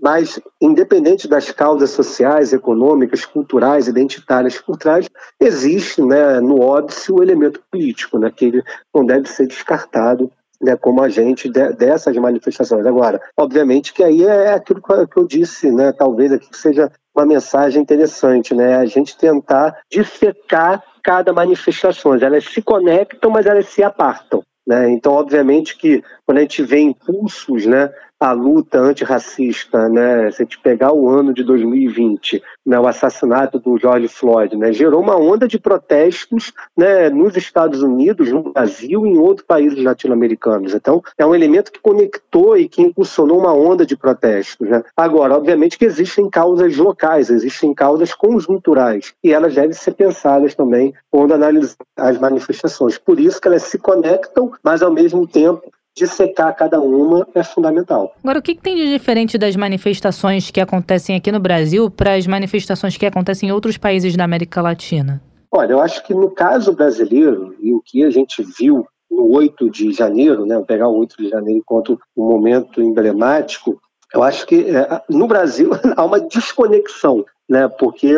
mas 0.00 0.40
independente 0.60 1.28
das 1.28 1.50
causas 1.50 1.90
sociais, 1.90 2.52
econômicas, 2.52 3.24
culturais, 3.24 3.86
identitárias 3.86 4.60
por 4.60 4.76
trás, 4.76 5.08
existe 5.40 6.02
né, 6.02 6.40
no 6.40 6.60
óbice 6.60 7.12
o 7.12 7.22
elemento 7.22 7.62
político, 7.70 8.18
né, 8.18 8.30
que 8.34 8.46
ele 8.46 8.62
não 8.94 9.06
deve 9.06 9.28
ser 9.28 9.46
descartado 9.46 10.30
né, 10.60 10.76
como 10.76 11.02
agente 11.02 11.48
de, 11.48 11.72
dessas 11.72 12.16
manifestações. 12.16 12.86
Agora, 12.86 13.20
obviamente 13.36 13.92
que 13.92 14.02
aí 14.02 14.24
é 14.24 14.54
aquilo 14.54 14.82
que 14.82 15.18
eu 15.18 15.26
disse, 15.26 15.70
né, 15.70 15.92
talvez 15.92 16.32
aqui 16.32 16.48
seja 16.52 16.90
uma 17.14 17.26
mensagem 17.26 17.82
interessante, 17.82 18.54
né, 18.54 18.76
a 18.76 18.86
gente 18.86 19.16
tentar 19.16 19.78
dissecar 19.90 20.82
cada 21.02 21.32
manifestação. 21.32 22.14
Elas 22.14 22.44
se 22.44 22.62
conectam, 22.62 23.30
mas 23.30 23.46
elas 23.46 23.66
se 23.66 23.82
apartam. 23.82 24.42
Né? 24.66 24.90
Então, 24.90 25.12
obviamente 25.12 25.76
que 25.76 26.02
quando 26.24 26.38
a 26.38 26.42
gente 26.42 26.62
vê 26.62 26.78
impulsos 26.80 27.66
né, 27.66 27.92
a 28.22 28.30
luta 28.30 28.78
antirracista, 28.78 29.88
né, 29.88 30.30
se 30.30 30.42
a 30.42 30.44
gente 30.44 30.56
pegar 30.60 30.92
o 30.92 31.10
ano 31.10 31.34
de 31.34 31.42
2020, 31.42 32.40
né, 32.64 32.78
o 32.78 32.86
assassinato 32.86 33.58
do 33.58 33.76
George 33.76 34.06
Floyd, 34.06 34.56
né, 34.56 34.72
gerou 34.72 35.00
uma 35.00 35.16
onda 35.16 35.48
de 35.48 35.58
protestos 35.58 36.52
né, 36.76 37.10
nos 37.10 37.36
Estados 37.36 37.82
Unidos, 37.82 38.30
no 38.30 38.52
Brasil 38.52 39.04
e 39.04 39.10
em 39.10 39.18
outros 39.18 39.44
países 39.44 39.82
latino-americanos. 39.82 40.72
Então, 40.72 41.02
é 41.18 41.26
um 41.26 41.34
elemento 41.34 41.72
que 41.72 41.80
conectou 41.80 42.56
e 42.56 42.68
que 42.68 42.80
impulsionou 42.80 43.40
uma 43.40 43.52
onda 43.52 43.84
de 43.84 43.96
protestos. 43.96 44.68
Né? 44.68 44.84
Agora, 44.96 45.36
obviamente 45.36 45.76
que 45.76 45.84
existem 45.84 46.30
causas 46.30 46.76
locais, 46.76 47.28
existem 47.28 47.74
causas 47.74 48.14
conjunturais, 48.14 49.12
e 49.24 49.32
elas 49.32 49.52
devem 49.52 49.72
ser 49.72 49.94
pensadas 49.94 50.54
também 50.54 50.94
quando 51.10 51.34
analisar 51.34 51.74
as 51.96 52.16
manifestações. 52.20 52.96
Por 52.96 53.18
isso 53.18 53.40
que 53.40 53.48
elas 53.48 53.64
se 53.64 53.80
conectam, 53.80 54.52
mas 54.62 54.80
ao 54.80 54.92
mesmo 54.92 55.26
tempo 55.26 55.72
dissecar 55.96 56.54
cada 56.56 56.80
uma 56.80 57.26
é 57.34 57.42
fundamental. 57.42 58.14
Agora, 58.22 58.38
o 58.38 58.42
que, 58.42 58.54
que, 58.54 58.62
tem 58.62 58.76
de 58.76 58.90
diferente 58.90 59.36
das 59.36 59.56
manifestações 59.56 60.50
que 60.50 60.60
acontecem 60.60 61.16
aqui 61.16 61.30
no 61.30 61.40
Brasil 61.40 61.90
para 61.90 62.14
as 62.14 62.26
manifestações 62.26 62.96
que 62.96 63.06
acontecem 63.06 63.48
em 63.48 63.52
outros 63.52 63.76
países 63.76 64.16
da 64.16 64.24
América 64.24 64.62
Latina? 64.62 65.22
Olha, 65.50 65.72
eu 65.72 65.80
acho 65.80 66.02
que 66.04 66.14
no 66.14 66.30
caso 66.30 66.72
brasileiro, 66.72 67.54
e 67.60 67.74
o 67.74 67.82
que 67.84 68.02
a 68.04 68.10
gente 68.10 68.42
viu 68.42 68.86
no 69.10 69.30
8 69.34 69.70
de 69.70 69.92
janeiro, 69.92 70.46
né, 70.46 70.62
pegar 70.66 70.88
o 70.88 70.98
8 70.98 71.16
de 71.18 71.28
janeiro 71.28 71.58
enquanto 71.58 72.00
um 72.16 72.26
momento 72.26 72.80
emblemático, 72.80 73.78
eu 74.14 74.22
acho 74.22 74.46
que 74.46 74.64
é, 74.70 75.02
no 75.10 75.26
Brasil 75.26 75.70
há 75.96 76.04
uma 76.04 76.20
desconexão, 76.20 77.24
né, 77.48 77.68
porque 77.68 78.14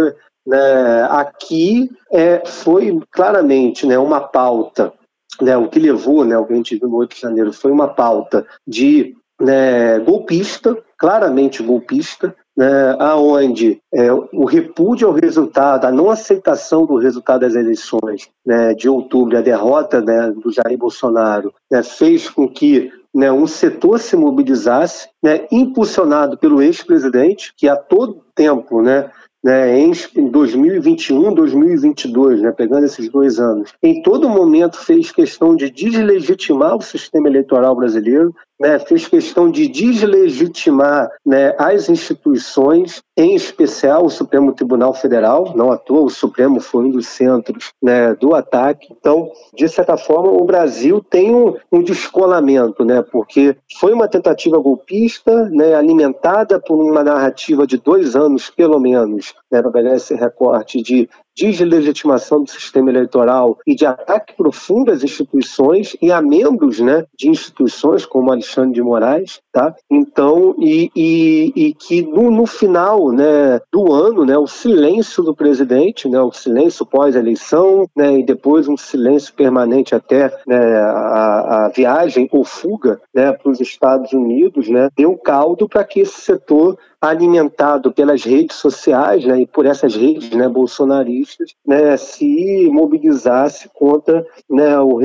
né, 0.47 1.09
aqui 1.11 1.91
é, 2.13 2.43
foi 2.47 3.01
claramente 3.11 3.85
né, 3.87 3.99
uma 3.99 4.21
pauta 4.21 4.93
né, 5.41 5.57
o 5.57 5.69
que 5.69 5.79
levou, 5.79 6.25
né, 6.25 6.37
o 6.37 6.45
que 6.45 6.53
a 6.53 6.57
gente 6.57 6.77
viu 6.77 6.89
no 6.89 6.97
8 6.97 7.15
de 7.15 7.21
janeiro, 7.21 7.53
foi 7.53 7.71
uma 7.71 7.89
pauta 7.89 8.47
de 8.67 9.15
né, 9.41 9.99
golpista, 10.01 10.77
claramente 10.97 11.63
golpista, 11.63 12.35
né, 12.57 12.97
aonde 13.01 13.81
é, 13.93 14.13
o 14.13 14.45
repúdio 14.45 15.09
ao 15.09 15.15
resultado, 15.15 15.87
a 15.87 15.93
não 15.93 16.09
aceitação 16.09 16.87
do 16.87 16.97
resultado 16.97 17.41
das 17.41 17.55
eleições 17.55 18.29
né, 18.47 18.75
de 18.75 18.89
outubro, 18.89 19.37
a 19.37 19.41
derrota 19.41 20.01
né, 20.01 20.31
do 20.31 20.53
Jair 20.53 20.79
Bolsonaro, 20.79 21.53
né, 21.71 21.83
fez 21.83 22.31
com 22.31 22.49
que 22.49 22.93
né, 23.13 23.31
um 23.31 23.47
setor 23.47 23.99
se 24.01 24.17
mobilizasse, 24.17 25.09
né, 25.23 25.47
impulsionado 25.51 26.37
pelo 26.37 26.63
ex-presidente, 26.63 27.53
que 27.57 27.69
a 27.69 27.77
todo 27.77 28.25
tempo 28.35 28.83
né, 28.83 29.11
né, 29.45 29.79
em 29.79 29.93
2021, 30.31 31.35
2022, 31.35 32.41
né, 32.41 32.51
pegando 32.51 32.87
esses 32.87 33.11
dois 33.11 33.39
anos, 33.39 33.75
em 33.83 34.01
todo 34.01 34.27
momento 34.27 34.79
fez 34.79 35.13
questão 35.13 35.55
de 35.55 35.71
deslegitimar 35.71 36.77
o 36.77 36.81
sistema 36.81 37.29
eleitoral 37.29 37.77
brasileiro, 37.77 38.35
né, 38.59 38.79
fez 38.79 39.07
questão 39.09 39.51
de 39.51 39.69
deslegitimar 39.69 41.11
né, 41.25 41.55
as 41.59 41.89
instituições, 41.89 43.03
em 43.17 43.35
especial 43.35 44.05
o 44.05 44.11
Supremo 44.11 44.53
Tribunal 44.53 44.95
Federal, 44.95 45.53
não 45.57 45.71
à 45.71 45.77
toa, 45.77 46.03
o 46.03 46.11
Supremo 46.11 46.61
foi 46.61 46.85
um 46.85 46.91
dos 46.91 47.07
centros 47.07 47.73
né, 47.83 48.15
do 48.15 48.35
ataque. 48.35 48.89
Então, 48.91 49.31
de 49.55 49.69
certa 49.69 49.97
forma, 49.97 50.31
o 50.31 50.45
Brasil 50.45 51.05
tem 51.09 51.35
um, 51.35 51.55
um 51.71 51.83
descolamento, 51.83 52.85
né, 52.85 53.03
porque 53.03 53.57
foi 53.79 53.93
uma 53.93 54.09
tentativa 54.09 54.59
golpista, 54.59 55.49
né, 55.51 55.75
alimentada 55.75 56.61
por 56.61 56.77
uma 56.77 57.03
narrativa 57.03 57.67
de 57.67 57.79
dois 57.79 58.17
anos, 58.17 58.51
pelo 58.51 58.79
menos, 58.79 59.35
né, 59.51 59.61
no 59.61 59.75
esse 59.95 60.15
recorte 60.15 60.81
de 60.83 61.09
deslegitimação 61.35 62.43
do 62.43 62.51
sistema 62.51 62.91
eleitoral 62.91 63.59
e 63.67 63.75
de 63.75 63.85
ataque 63.85 64.35
profundo 64.37 64.91
às 64.91 65.03
instituições 65.03 65.97
e 66.01 66.13
a 66.13 66.23
membros 66.23 66.79
né, 66.81 67.05
de 67.17 67.29
instituições 67.29 68.07
como 68.07 68.31
Alexandre 68.31 68.75
de 68.75 68.83
Moraes, 68.83 69.41
tá? 69.53 69.75
Então, 69.91 70.55
e, 70.59 70.91
e, 70.95 71.53
e 71.55 71.75
que 71.75 72.03
no, 72.03 72.31
no, 72.31 72.47
final 72.47 73.11
né, 73.11 73.61
do 73.73 73.93
ano, 73.93 74.25
né, 74.25 74.37
o 74.39 74.47
silêncio 74.47 75.23
do 75.23 75.35
presidente, 75.35 76.09
né, 76.09 76.21
o 76.21 76.33
silêncio 76.33 76.87
pós-eleição, 76.87 77.89
né, 77.97 78.19
e 78.19 78.23
depois 78.23 78.69
um 78.69 78.77
silêncio 78.77 79.35
permanente 79.35 79.95
até 79.95 80.33
né, 80.47 80.77
a, 80.77 81.67
a 81.67 81.69
viagem 81.75 82.29
ou 82.31 82.45
fuga 82.45 83.01
né, 83.13 83.33
para 83.33 83.51
os 83.51 83.61
Estados 83.61 84.13
Unidos, 84.13 84.69
né, 84.69 84.89
deu 84.97 85.17
caldo 85.17 85.69
para 85.69 85.85
que 85.85 86.01
esse 86.01 86.21
setor 86.21 86.79
alimentado 87.05 87.93
pelas 87.93 88.25
redes 88.25 88.57
sociais 88.57 89.25
né, 89.25 89.41
e 89.41 89.47
por 89.47 89.67
essas 89.67 89.95
redes 89.95 90.31
né, 90.31 90.49
bolsonaristas 90.49 91.55
né, 91.67 91.97
se 91.97 92.69
mobilizasse 92.73 93.69
contra, 93.73 94.27
né, 94.49 94.79
o, 94.81 94.99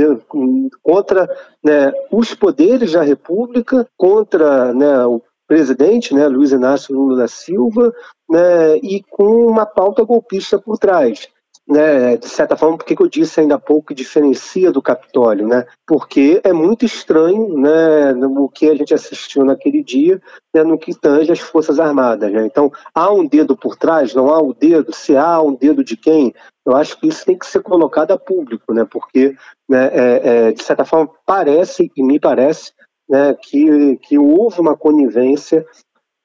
contra 0.82 1.30
né, 1.64 1.92
os 2.12 2.34
poderes 2.34 2.94
da 2.94 3.02
República, 3.02 3.88
contra 3.98 4.74
né, 4.74 5.06
o 5.06 5.22
presidente, 5.48 6.14
né, 6.14 6.28
Luiz 6.28 6.52
Inácio 6.52 6.96
Lula 6.96 7.18
da 7.18 7.28
Silva, 7.28 7.94
né, 8.30 8.78
e 8.78 9.04
com 9.10 9.48
uma 9.48 9.66
pauta 9.66 10.04
golpista 10.04 10.60
por 10.60 10.78
trás. 10.78 11.28
Né, 11.70 12.18
de 12.18 12.28
certa 12.28 12.58
forma, 12.58 12.80
por 12.80 12.84
que 12.84 13.00
eu 13.00 13.08
disse 13.08 13.40
ainda 13.40 13.54
há 13.54 13.60
pouco 13.60 13.90
que 13.90 13.94
diferencia 13.94 14.72
do 14.72 14.82
Capitólio? 14.82 15.48
Né? 15.48 15.68
Porque 15.86 16.42
é 16.44 16.52
muito 16.52 16.84
estranho 16.84 17.56
né, 17.60 18.12
o 18.14 18.50
que 18.50 18.68
a 18.68 18.76
gente 18.76 18.92
assistiu 18.92 19.46
naquele 19.46 19.84
dia 19.84 20.20
né, 20.52 20.64
no 20.64 20.80
que 20.80 21.00
tange 21.00 21.32
as 21.32 21.40
Forças 21.40 21.80
Armadas. 21.80 22.32
Né? 22.32 22.44
Então, 22.44 22.72
há 22.92 23.14
um 23.14 23.24
dedo 23.24 23.56
por 23.56 23.76
trás? 23.76 24.16
Não 24.16 24.30
há 24.30 24.42
um 24.42 24.52
dedo? 24.52 24.92
Se 24.92 25.16
há 25.16 25.40
um 25.40 25.54
dedo 25.54 25.84
de 25.84 25.96
quem? 25.96 26.34
Eu 26.66 26.76
acho 26.76 27.00
que 27.00 27.08
isso 27.08 27.24
tem 27.24 27.38
que 27.38 27.46
ser 27.46 27.62
colocado 27.62 28.12
a 28.14 28.18
público, 28.18 28.74
né? 28.74 28.84
porque, 28.90 29.36
né, 29.70 29.92
é, 29.94 30.22
é, 30.24 30.52
de 30.52 30.64
certa 30.64 30.84
forma, 30.84 31.12
parece, 31.24 31.92
e 31.96 32.04
me 32.04 32.20
parece, 32.20 32.72
né, 33.08 33.36
que, 33.36 33.96
que 33.98 34.18
houve 34.18 34.60
uma 34.60 34.76
conivência 34.76 35.64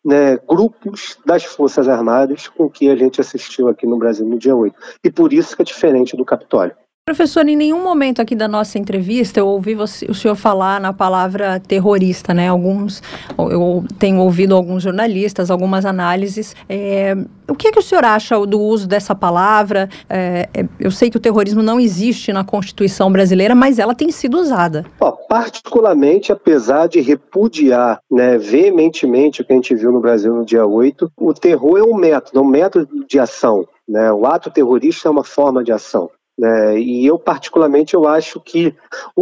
né, 0.05 0.37
grupos 0.37 1.19
das 1.25 1.45
Forças 1.45 1.89
Armadas 1.89 2.49
com 2.49 2.69
que 2.69 2.91
a 2.91 2.97
gente 2.97 3.21
assistiu 3.21 3.69
aqui 3.69 3.87
no 3.87 3.99
Brasil 3.99 4.27
no 4.27 4.39
dia 4.39 4.55
8. 4.55 4.77
E 5.03 5.11
por 5.11 5.33
isso 5.33 5.57
que 5.57 5.63
é 5.63 5.65
diferente 5.65 6.17
do 6.17 6.25
Capitólio. 6.25 6.77
Professor, 7.07 7.47
em 7.47 7.55
nenhum 7.55 7.83
momento 7.83 8.23
aqui 8.23 8.35
da 8.35 8.49
nossa 8.49 8.79
entrevista 8.79 9.39
eu 9.39 9.47
ouvi 9.47 9.75
você, 9.75 10.07
o 10.07 10.15
senhor 10.15 10.35
falar 10.35 10.81
na 10.81 10.91
palavra 10.91 11.61
terrorista, 11.61 12.33
né? 12.33 12.49
Alguns, 12.49 13.03
eu 13.37 13.85
tenho 13.99 14.21
ouvido 14.21 14.55
alguns 14.55 14.83
jornalistas, 14.83 15.51
algumas 15.51 15.85
análises. 15.85 16.57
É, 16.67 17.15
o 17.47 17.55
que, 17.55 17.69
é 17.69 17.73
que 17.73 17.79
o 17.79 17.83
senhor 17.83 18.07
acha 18.07 18.39
do 18.47 18.59
uso 18.59 18.89
dessa 18.89 19.15
palavra? 19.15 19.87
É, 20.09 20.49
é 20.55 20.67
eu 20.81 20.91
sei 20.91 21.11
que 21.11 21.19
o 21.19 21.21
terrorismo 21.21 21.63
não 21.63 21.79
existe 21.79 22.33
na 22.33 22.43
Constituição 22.43 23.13
brasileira, 23.13 23.55
mas 23.55 23.79
ela 23.79 23.95
tem 23.95 24.11
sido 24.11 24.39
usada. 24.39 24.87
Particularmente, 25.29 26.33
apesar 26.33 26.87
de 26.87 27.03
repudiar 27.03 28.01
né, 28.11 28.39
veementemente 28.39 29.43
o 29.43 29.45
que 29.45 29.53
a 29.53 29.57
gente 29.57 29.75
viu 29.75 29.93
no 29.93 30.01
Brasil 30.01 30.35
no 30.35 30.47
dia 30.47 30.65
8, 30.65 31.13
o 31.19 31.35
terror 31.35 31.77
é 31.77 31.83
um 31.83 31.95
método, 31.95 32.39
é 32.39 32.43
um 32.43 32.49
método 32.49 32.89
de 33.07 33.19
ação. 33.19 33.69
Né? 33.87 34.11
O 34.11 34.25
ato 34.25 34.51
terrorista 34.51 35.07
é 35.07 35.11
uma 35.11 35.23
forma 35.23 35.63
de 35.63 35.71
ação. 35.71 36.09
Né? 36.39 36.79
E 36.79 37.07
eu, 37.07 37.19
particularmente, 37.19 37.95
eu 37.95 38.07
acho 38.07 38.41
que 38.41 38.75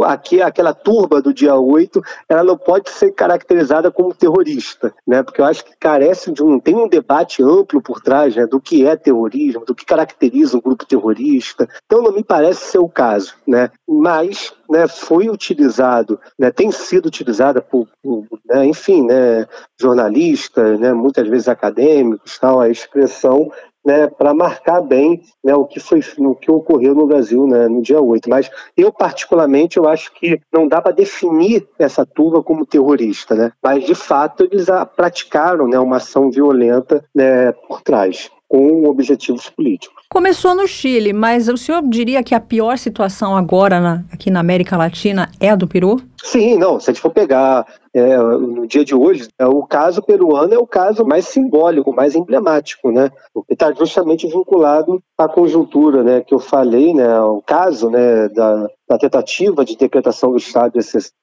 aqui, 0.05 0.41
aquela 0.41 0.73
turba 0.73 1.21
do 1.21 1.33
dia 1.33 1.55
8, 1.55 2.03
ela 2.29 2.43
não 2.43 2.57
pode 2.57 2.91
ser 2.91 3.13
caracterizada 3.13 3.91
como 3.91 4.15
terrorista, 4.15 4.95
né? 5.07 5.23
porque 5.23 5.41
eu 5.41 5.45
acho 5.45 5.65
que 5.65 5.77
carece 5.79 6.33
de 6.33 6.43
um. 6.43 6.59
tem 6.59 6.75
um 6.75 6.89
debate 6.89 7.43
amplo 7.43 7.83
por 7.83 8.01
trás 8.01 8.35
né, 8.35 8.47
do 8.47 8.61
que 8.61 8.87
é 8.87 8.97
terrorismo, 8.97 9.65
do 9.65 9.75
que 9.75 9.85
caracteriza 9.85 10.57
um 10.57 10.61
grupo 10.61 10.87
terrorista. 10.87 11.69
Então, 11.85 12.03
não 12.03 12.13
me 12.13 12.25
parece 12.25 12.71
ser 12.71 12.79
o 12.79 12.89
caso. 12.89 13.35
Né? 13.47 13.71
Mas 13.87 14.55
né, 14.71 14.89
foi 14.89 15.29
utilizado, 15.29 16.19
né, 16.39 16.51
tem 16.51 16.73
sido 16.73 17.07
utilizada 17.07 17.61
por, 17.61 17.87
por 18.03 18.27
né, 18.47 18.65
enfim, 18.65 19.05
né, 19.05 19.47
jornalistas, 19.79 20.81
né, 20.81 20.95
muitas 20.95 21.29
vezes 21.29 21.49
acadêmicos, 21.49 22.39
tal, 22.39 22.61
a 22.61 22.71
expressão 22.71 23.53
né, 23.85 24.07
para 24.07 24.33
marcar 24.33 24.80
bem 24.80 25.22
né, 25.43 25.55
o 25.55 25.64
que 25.64 25.80
foi 25.80 26.01
o 26.18 26.35
que 26.35 26.51
ocorreu 26.51 26.95
no 26.95 27.07
Brasil 27.07 27.47
né, 27.47 27.68
no 27.68 27.83
dia 27.83 28.01
8. 28.01 28.28
Mas 28.28 28.51
eu, 28.76 28.93
particularmente, 28.93 29.76
eu 29.76 29.89
acho 29.89 30.12
que 30.14 30.41
não 30.53 30.68
dá 30.68 30.80
para 30.80 30.93
definir 30.93 31.66
essa 31.78 32.07
turma 32.07 32.43
como 32.43 32.66
terrorista, 32.66 33.35
né? 33.35 33.53
mas 33.62 33.85
de 33.85 33.95
fato 33.95 34.49
eles 34.51 34.66
praticaram 34.97 35.66
né, 35.66 35.78
uma 35.78 35.97
ação 35.97 36.30
violenta 36.30 37.05
né, 37.14 37.53
por 37.53 37.83
trás 37.83 38.30
com 38.53 38.84
objetivos 38.84 39.48
políticos. 39.48 40.05
Começou 40.11 40.55
no 40.55 40.68
Chile, 40.68 41.14
mas 41.14 41.48
o 41.48 41.57
senhor 41.57 41.82
diria 41.88 42.22
que 42.22 42.34
a 42.34 42.40
pior 42.40 42.76
situação 42.76 43.34
agora 43.34 43.80
na, 43.80 44.05
aqui 44.12 44.30
na 44.30 44.40
América 44.40 44.76
Latina 44.76 45.30
é 45.40 45.48
a 45.48 45.57
do 45.57 45.66
Peru? 45.66 46.03
Sim, 46.22 46.59
não. 46.59 46.78
Se 46.78 46.90
a 46.90 46.92
gente 46.92 47.00
for 47.00 47.11
pegar 47.11 47.64
é, 47.94 48.14
no 48.18 48.66
dia 48.66 48.84
de 48.84 48.94
hoje, 48.94 49.26
é, 49.38 49.46
o 49.46 49.62
caso 49.62 50.03
peruano 50.03 50.53
é 50.53 50.59
o 50.59 50.66
caso 50.66 51.03
mais 51.03 51.28
simbólico, 51.28 51.94
mais 51.94 52.14
emblemático, 52.14 52.92
né? 52.92 53.11
Porque 53.32 53.55
está 53.55 53.72
justamente 53.72 54.26
vinculado 54.26 55.03
à 55.16 55.26
conjuntura, 55.26 56.03
né? 56.03 56.20
Que 56.20 56.34
eu 56.34 56.38
falei, 56.38 56.92
né? 56.92 57.20
O 57.22 57.40
caso, 57.40 57.88
né? 57.88 58.28
Da, 58.28 58.68
da 58.86 58.98
tentativa 58.98 59.64
de 59.64 59.78
decretação 59.78 60.30
do 60.30 60.36
Estado 60.36 60.78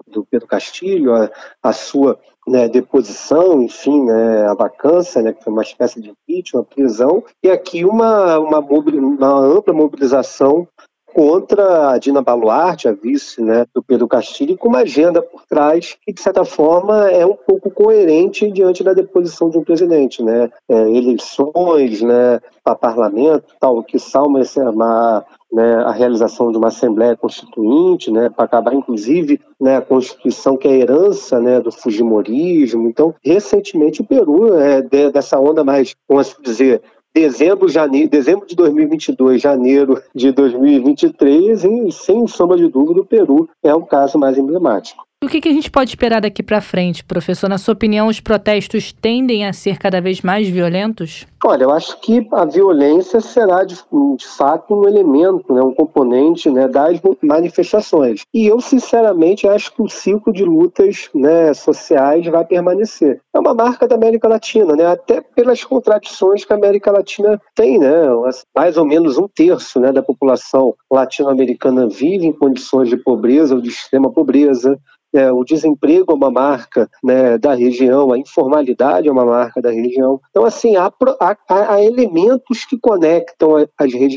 do 0.07 0.25
Pedro 0.25 0.47
Castilho, 0.47 1.13
a, 1.13 1.29
a 1.61 1.73
sua 1.73 2.19
né, 2.49 2.67
deposição, 2.67 3.61
enfim, 3.61 4.03
né, 4.03 4.47
a 4.47 4.53
vacância, 4.53 5.21
né, 5.21 5.33
que 5.33 5.43
foi 5.43 5.53
uma 5.53 5.61
espécie 5.61 6.01
de 6.01 6.09
impeachment, 6.09 6.63
prisão, 6.63 7.23
e 7.43 7.49
aqui 7.49 7.85
uma, 7.85 8.39
uma, 8.39 8.59
uma 8.59 9.39
ampla 9.39 9.73
mobilização 9.73 10.67
contra 11.13 11.91
a 11.91 11.97
Dina 11.97 12.21
Baluarte, 12.21 12.87
a 12.87 12.91
vice 12.91 13.41
né, 13.41 13.65
do 13.73 13.83
Pedro 13.83 14.07
Castilho, 14.07 14.57
com 14.57 14.69
uma 14.69 14.79
agenda 14.79 15.21
por 15.21 15.43
trás 15.45 15.97
que, 16.05 16.13
de 16.13 16.21
certa 16.21 16.45
forma, 16.45 17.09
é 17.09 17.25
um 17.25 17.35
pouco 17.35 17.69
coerente 17.71 18.49
diante 18.51 18.83
da 18.83 18.93
deposição 18.93 19.49
de 19.49 19.57
um 19.57 19.63
presidente. 19.63 20.23
Né? 20.23 20.49
É, 20.69 20.75
eleições 20.89 22.01
né, 22.01 22.39
para 22.63 22.75
parlamento, 22.75 23.45
tal, 23.59 23.83
que 23.83 23.99
salma 23.99 24.41
uma, 24.57 25.25
né, 25.51 25.75
a 25.83 25.91
realização 25.91 26.51
de 26.51 26.57
uma 26.57 26.67
Assembleia 26.67 27.15
Constituinte, 27.15 28.11
né, 28.11 28.29
para 28.29 28.45
acabar, 28.45 28.73
inclusive, 28.73 29.39
né, 29.59 29.77
a 29.77 29.81
Constituição 29.81 30.55
que 30.55 30.67
é 30.67 30.71
a 30.71 30.75
herança 30.75 31.39
né, 31.39 31.59
do 31.59 31.71
Fujimorismo. 31.71 32.87
Então, 32.87 33.15
recentemente, 33.23 34.01
o 34.01 34.05
Peru, 34.05 34.55
é, 34.55 34.81
de, 34.81 35.11
dessa 35.11 35.39
onda 35.39 35.63
mais, 35.63 35.95
vamos 36.07 36.35
dizer, 36.41 36.81
dezembro, 37.13 37.67
janeiro, 37.67 38.09
dezembro 38.09 38.45
de 38.45 38.55
2022, 38.55 39.41
janeiro 39.41 40.01
de 40.13 40.31
2023, 40.31 41.63
e 41.63 41.91
sem 41.91 42.27
sombra 42.27 42.57
de 42.57 42.67
dúvida, 42.67 43.01
o 43.01 43.05
Peru 43.05 43.49
é 43.63 43.73
o 43.73 43.85
caso 43.85 44.17
mais 44.17 44.37
emblemático. 44.37 45.08
O 45.21 45.27
que, 45.27 45.49
a 45.49 45.51
gente 45.51 45.69
pode 45.69 45.89
esperar 45.89 46.21
daqui 46.21 46.41
para 46.41 46.61
frente, 46.61 47.03
professor? 47.03 47.49
Na 47.49 47.57
sua 47.57 47.73
opinião, 47.73 48.07
os 48.07 48.21
protestos 48.21 48.93
tendem 48.93 49.45
a 49.45 49.51
ser 49.51 49.77
cada 49.77 49.99
vez 49.99 50.21
mais 50.21 50.47
violentos? 50.47 51.27
Olha, 51.43 51.65
eu 51.65 51.71
acho 51.71 51.99
que 51.99 52.25
a 52.31 52.45
violência 52.45 53.19
será 53.19 53.65
de, 53.65 53.75
de 54.15 54.25
fato 54.25 54.73
um 54.73 54.87
elemento, 54.87 55.53
né, 55.53 55.61
um 55.61 55.73
componente 55.73 56.49
né, 56.49 56.69
das 56.69 57.01
manifestações. 57.21 58.21
E 58.33 58.47
eu, 58.47 58.61
sinceramente, 58.61 59.45
acho 59.45 59.75
que 59.75 59.81
o 59.81 59.89
ciclo 59.89 60.31
de 60.31 60.45
lutas 60.45 61.09
né, 61.13 61.53
sociais 61.53 62.25
vai 62.25 62.45
permanecer. 62.45 63.19
É 63.35 63.39
uma 63.39 63.53
marca 63.53 63.89
da 63.89 63.95
América 63.95 64.29
Latina, 64.29 64.73
né, 64.73 64.85
até 64.85 65.19
pelas 65.19 65.65
contradições 65.65 66.45
que 66.45 66.53
a 66.53 66.55
América 66.55 66.93
Latina 66.93 67.41
tem. 67.53 67.77
Né, 67.77 68.07
mais 68.55 68.77
ou 68.77 68.85
menos 68.85 69.17
um 69.17 69.27
terço 69.27 69.81
né, 69.81 69.91
da 69.91 70.01
população 70.01 70.73
latino-americana 70.89 71.89
vive 71.89 72.25
em 72.25 72.31
condições 72.31 72.87
de 72.87 72.95
pobreza 72.95 73.53
ou 73.53 73.61
de 73.61 73.67
extrema 73.67 74.09
pobreza. 74.09 74.79
É, 75.13 75.31
o 75.31 75.43
desemprego 75.43 76.11
é 76.11 76.15
uma 76.15 76.29
marca 76.29 76.89
né, 77.03 77.37
da 77.37 77.53
região, 77.53 78.13
a 78.13 78.17
informalidade 78.17 79.07
é 79.07 79.11
uma 79.11 79.25
marca 79.25 79.61
da 79.61 79.71
região. 79.71 80.21
Então, 80.29 80.45
assim, 80.45 80.75
há, 80.75 80.91
há, 81.19 81.37
há 81.73 81.83
elementos 81.83 82.65
que 82.65 82.77
conectam 82.77 83.57
a, 83.57 83.65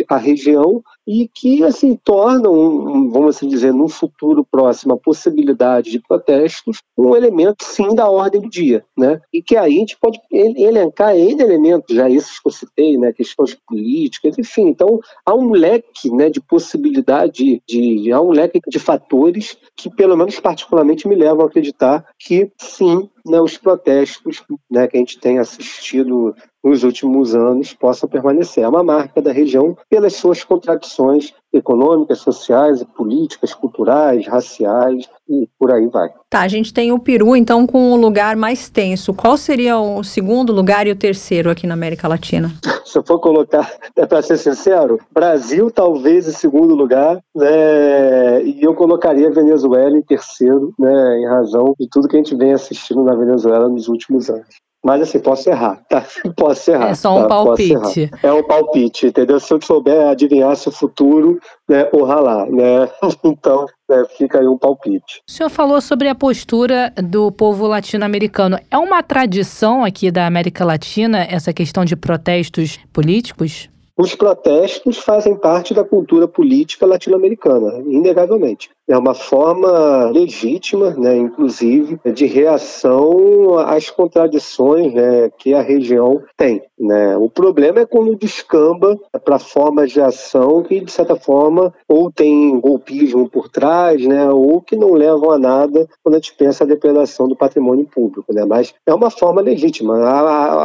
a, 0.08 0.16
região 0.16 0.82
e 1.06 1.28
que, 1.28 1.64
assim, 1.64 1.96
tornam, 1.96 3.10
vamos 3.10 3.36
assim 3.36 3.48
dizer, 3.48 3.72
no 3.72 3.88
futuro 3.88 4.46
próximo, 4.48 4.94
a 4.94 4.98
possibilidade 4.98 5.90
de 5.90 6.00
protestos 6.00 6.78
um 6.96 7.16
elemento, 7.16 7.64
sim, 7.64 7.94
da 7.94 8.08
ordem 8.08 8.40
do 8.40 8.48
dia, 8.48 8.84
né? 8.96 9.20
E 9.32 9.42
que 9.42 9.56
aí 9.56 9.76
a 9.76 9.78
gente 9.80 9.98
pode 9.98 10.20
elencar 10.30 11.16
N 11.16 11.42
elementos, 11.42 11.94
já 11.94 12.08
esses 12.08 12.38
que 12.38 12.48
eu 12.48 12.52
citei, 12.52 12.98
né, 12.98 13.12
questões 13.12 13.56
políticas, 13.66 14.38
enfim. 14.38 14.68
Então, 14.68 15.00
há 15.24 15.34
um 15.34 15.52
leque 15.52 16.10
né, 16.10 16.30
de 16.30 16.40
possibilidade, 16.40 17.62
de, 17.66 18.12
há 18.12 18.20
um 18.20 18.30
leque 18.30 18.60
de 18.68 18.78
fatores 18.78 19.56
que, 19.76 19.90
pelo 19.90 20.16
menos 20.16 20.38
particularmente, 20.38 20.72
particularmente 20.72 21.08
me 21.08 21.14
levam 21.14 21.44
a 21.44 21.48
acreditar 21.48 22.04
que 22.18 22.50
sim, 22.58 23.08
né, 23.26 23.40
os 23.40 23.56
protestos 23.56 24.42
né, 24.70 24.86
que 24.86 24.96
a 24.96 25.00
gente 25.00 25.18
tem 25.18 25.38
assistido 25.38 26.34
nos 26.62 26.84
últimos 26.84 27.34
anos 27.34 27.74
possam 27.74 28.08
permanecer. 28.08 28.64
É 28.64 28.68
uma 28.68 28.84
marca 28.84 29.20
da 29.20 29.32
região 29.32 29.76
pelas 29.90 30.14
suas 30.14 30.44
contradições 30.44 31.32
econômicas, 31.52 32.18
sociais, 32.20 32.82
políticas, 32.96 33.52
culturais, 33.52 34.26
raciais 34.26 35.08
e 35.28 35.46
por 35.58 35.70
aí 35.70 35.86
vai. 35.86 36.08
Tá, 36.30 36.40
a 36.40 36.48
gente 36.48 36.72
tem 36.72 36.92
o 36.92 36.98
Peru, 36.98 37.36
então, 37.36 37.66
com 37.66 37.92
o 37.92 37.96
lugar 37.96 38.36
mais 38.36 38.70
tenso. 38.70 39.12
Qual 39.12 39.36
seria 39.36 39.78
o 39.78 40.02
segundo 40.02 40.52
lugar 40.52 40.86
e 40.86 40.92
o 40.92 40.96
terceiro 40.96 41.50
aqui 41.50 41.66
na 41.66 41.74
América 41.74 42.08
Latina? 42.08 42.50
Se 42.86 42.98
eu 42.98 43.02
for 43.02 43.18
colocar, 43.18 43.70
é 43.96 44.06
para 44.06 44.22
ser 44.22 44.36
sincero, 44.38 44.98
Brasil 45.12 45.70
talvez 45.70 46.28
em 46.28 46.32
segundo 46.32 46.74
lugar, 46.74 47.18
né, 47.34 48.42
e 48.44 48.62
eu 48.62 48.74
colocaria 48.74 49.30
Venezuela 49.30 49.96
em 49.96 50.02
terceiro, 50.02 50.74
né, 50.78 51.18
em 51.18 51.26
razão 51.26 51.74
de 51.78 51.88
tudo 51.88 52.08
que 52.08 52.16
a 52.16 52.18
gente 52.18 52.34
vem 52.34 52.52
assistindo 52.52 53.02
na 53.02 53.14
Venezuela 53.14 53.68
nos 53.68 53.88
últimos 53.88 54.28
anos. 54.28 54.62
Mas 54.84 55.02
assim, 55.02 55.20
posso 55.20 55.48
errar, 55.48 55.80
tá? 55.88 56.04
Posso 56.36 56.70
errar. 56.70 56.90
É 56.90 56.94
só 56.94 57.16
um 57.16 57.22
tá? 57.22 57.28
palpite. 57.28 58.10
É 58.22 58.32
um 58.32 58.42
palpite, 58.42 59.06
entendeu? 59.06 59.38
Se 59.38 59.54
eu 59.54 59.62
souber 59.62 60.08
adivinhar 60.08 60.56
se 60.56 60.68
o 60.68 60.72
futuro, 60.72 61.38
né, 61.68 61.88
ou 61.92 62.04
ralar, 62.04 62.50
né? 62.50 62.88
Então, 63.24 63.66
né, 63.88 64.04
fica 64.16 64.40
aí 64.40 64.46
um 64.46 64.58
palpite. 64.58 65.22
O 65.28 65.30
senhor 65.30 65.48
falou 65.48 65.80
sobre 65.80 66.08
a 66.08 66.14
postura 66.14 66.92
do 66.96 67.30
povo 67.30 67.66
latino-americano. 67.66 68.58
É 68.70 68.76
uma 68.76 69.02
tradição 69.02 69.84
aqui 69.84 70.10
da 70.10 70.26
América 70.26 70.64
Latina 70.64 71.26
essa 71.30 71.52
questão 71.52 71.84
de 71.84 71.94
protestos 71.94 72.78
políticos? 72.92 73.68
Os 73.96 74.14
protestos 74.14 74.98
fazem 74.98 75.36
parte 75.36 75.74
da 75.74 75.84
cultura 75.84 76.26
política 76.26 76.86
latino-americana, 76.86 77.78
inegavelmente. 77.86 78.70
É 78.88 78.96
uma 78.96 79.14
forma 79.14 80.10
legítima, 80.10 80.90
né, 80.90 81.16
inclusive, 81.16 82.00
de 82.12 82.26
reação 82.26 83.58
às 83.58 83.90
contradições 83.90 84.92
né, 84.92 85.30
que 85.38 85.54
a 85.54 85.62
região 85.62 86.22
tem. 86.36 86.62
Né. 86.78 87.16
O 87.16 87.30
problema 87.30 87.80
é 87.80 87.86
quando 87.86 88.16
descamba 88.16 88.98
para 89.24 89.38
formas 89.38 89.92
de 89.92 90.00
ação 90.00 90.62
que, 90.62 90.80
de 90.80 90.90
certa 90.90 91.14
forma, 91.14 91.72
ou 91.88 92.10
tem 92.10 92.58
golpismo 92.60 93.28
por 93.28 93.48
trás, 93.48 94.04
né, 94.04 94.28
ou 94.30 94.60
que 94.60 94.76
não 94.76 94.92
levam 94.92 95.30
a 95.30 95.38
nada 95.38 95.88
quando 96.02 96.16
a 96.16 96.18
gente 96.18 96.34
pensa 96.34 96.64
a 96.64 96.66
depredação 96.66 97.28
do 97.28 97.36
patrimônio 97.36 97.86
público. 97.86 98.32
Né. 98.32 98.44
Mas 98.44 98.74
é 98.86 98.92
uma 98.92 99.10
forma 99.10 99.40
legítima. 99.40 99.94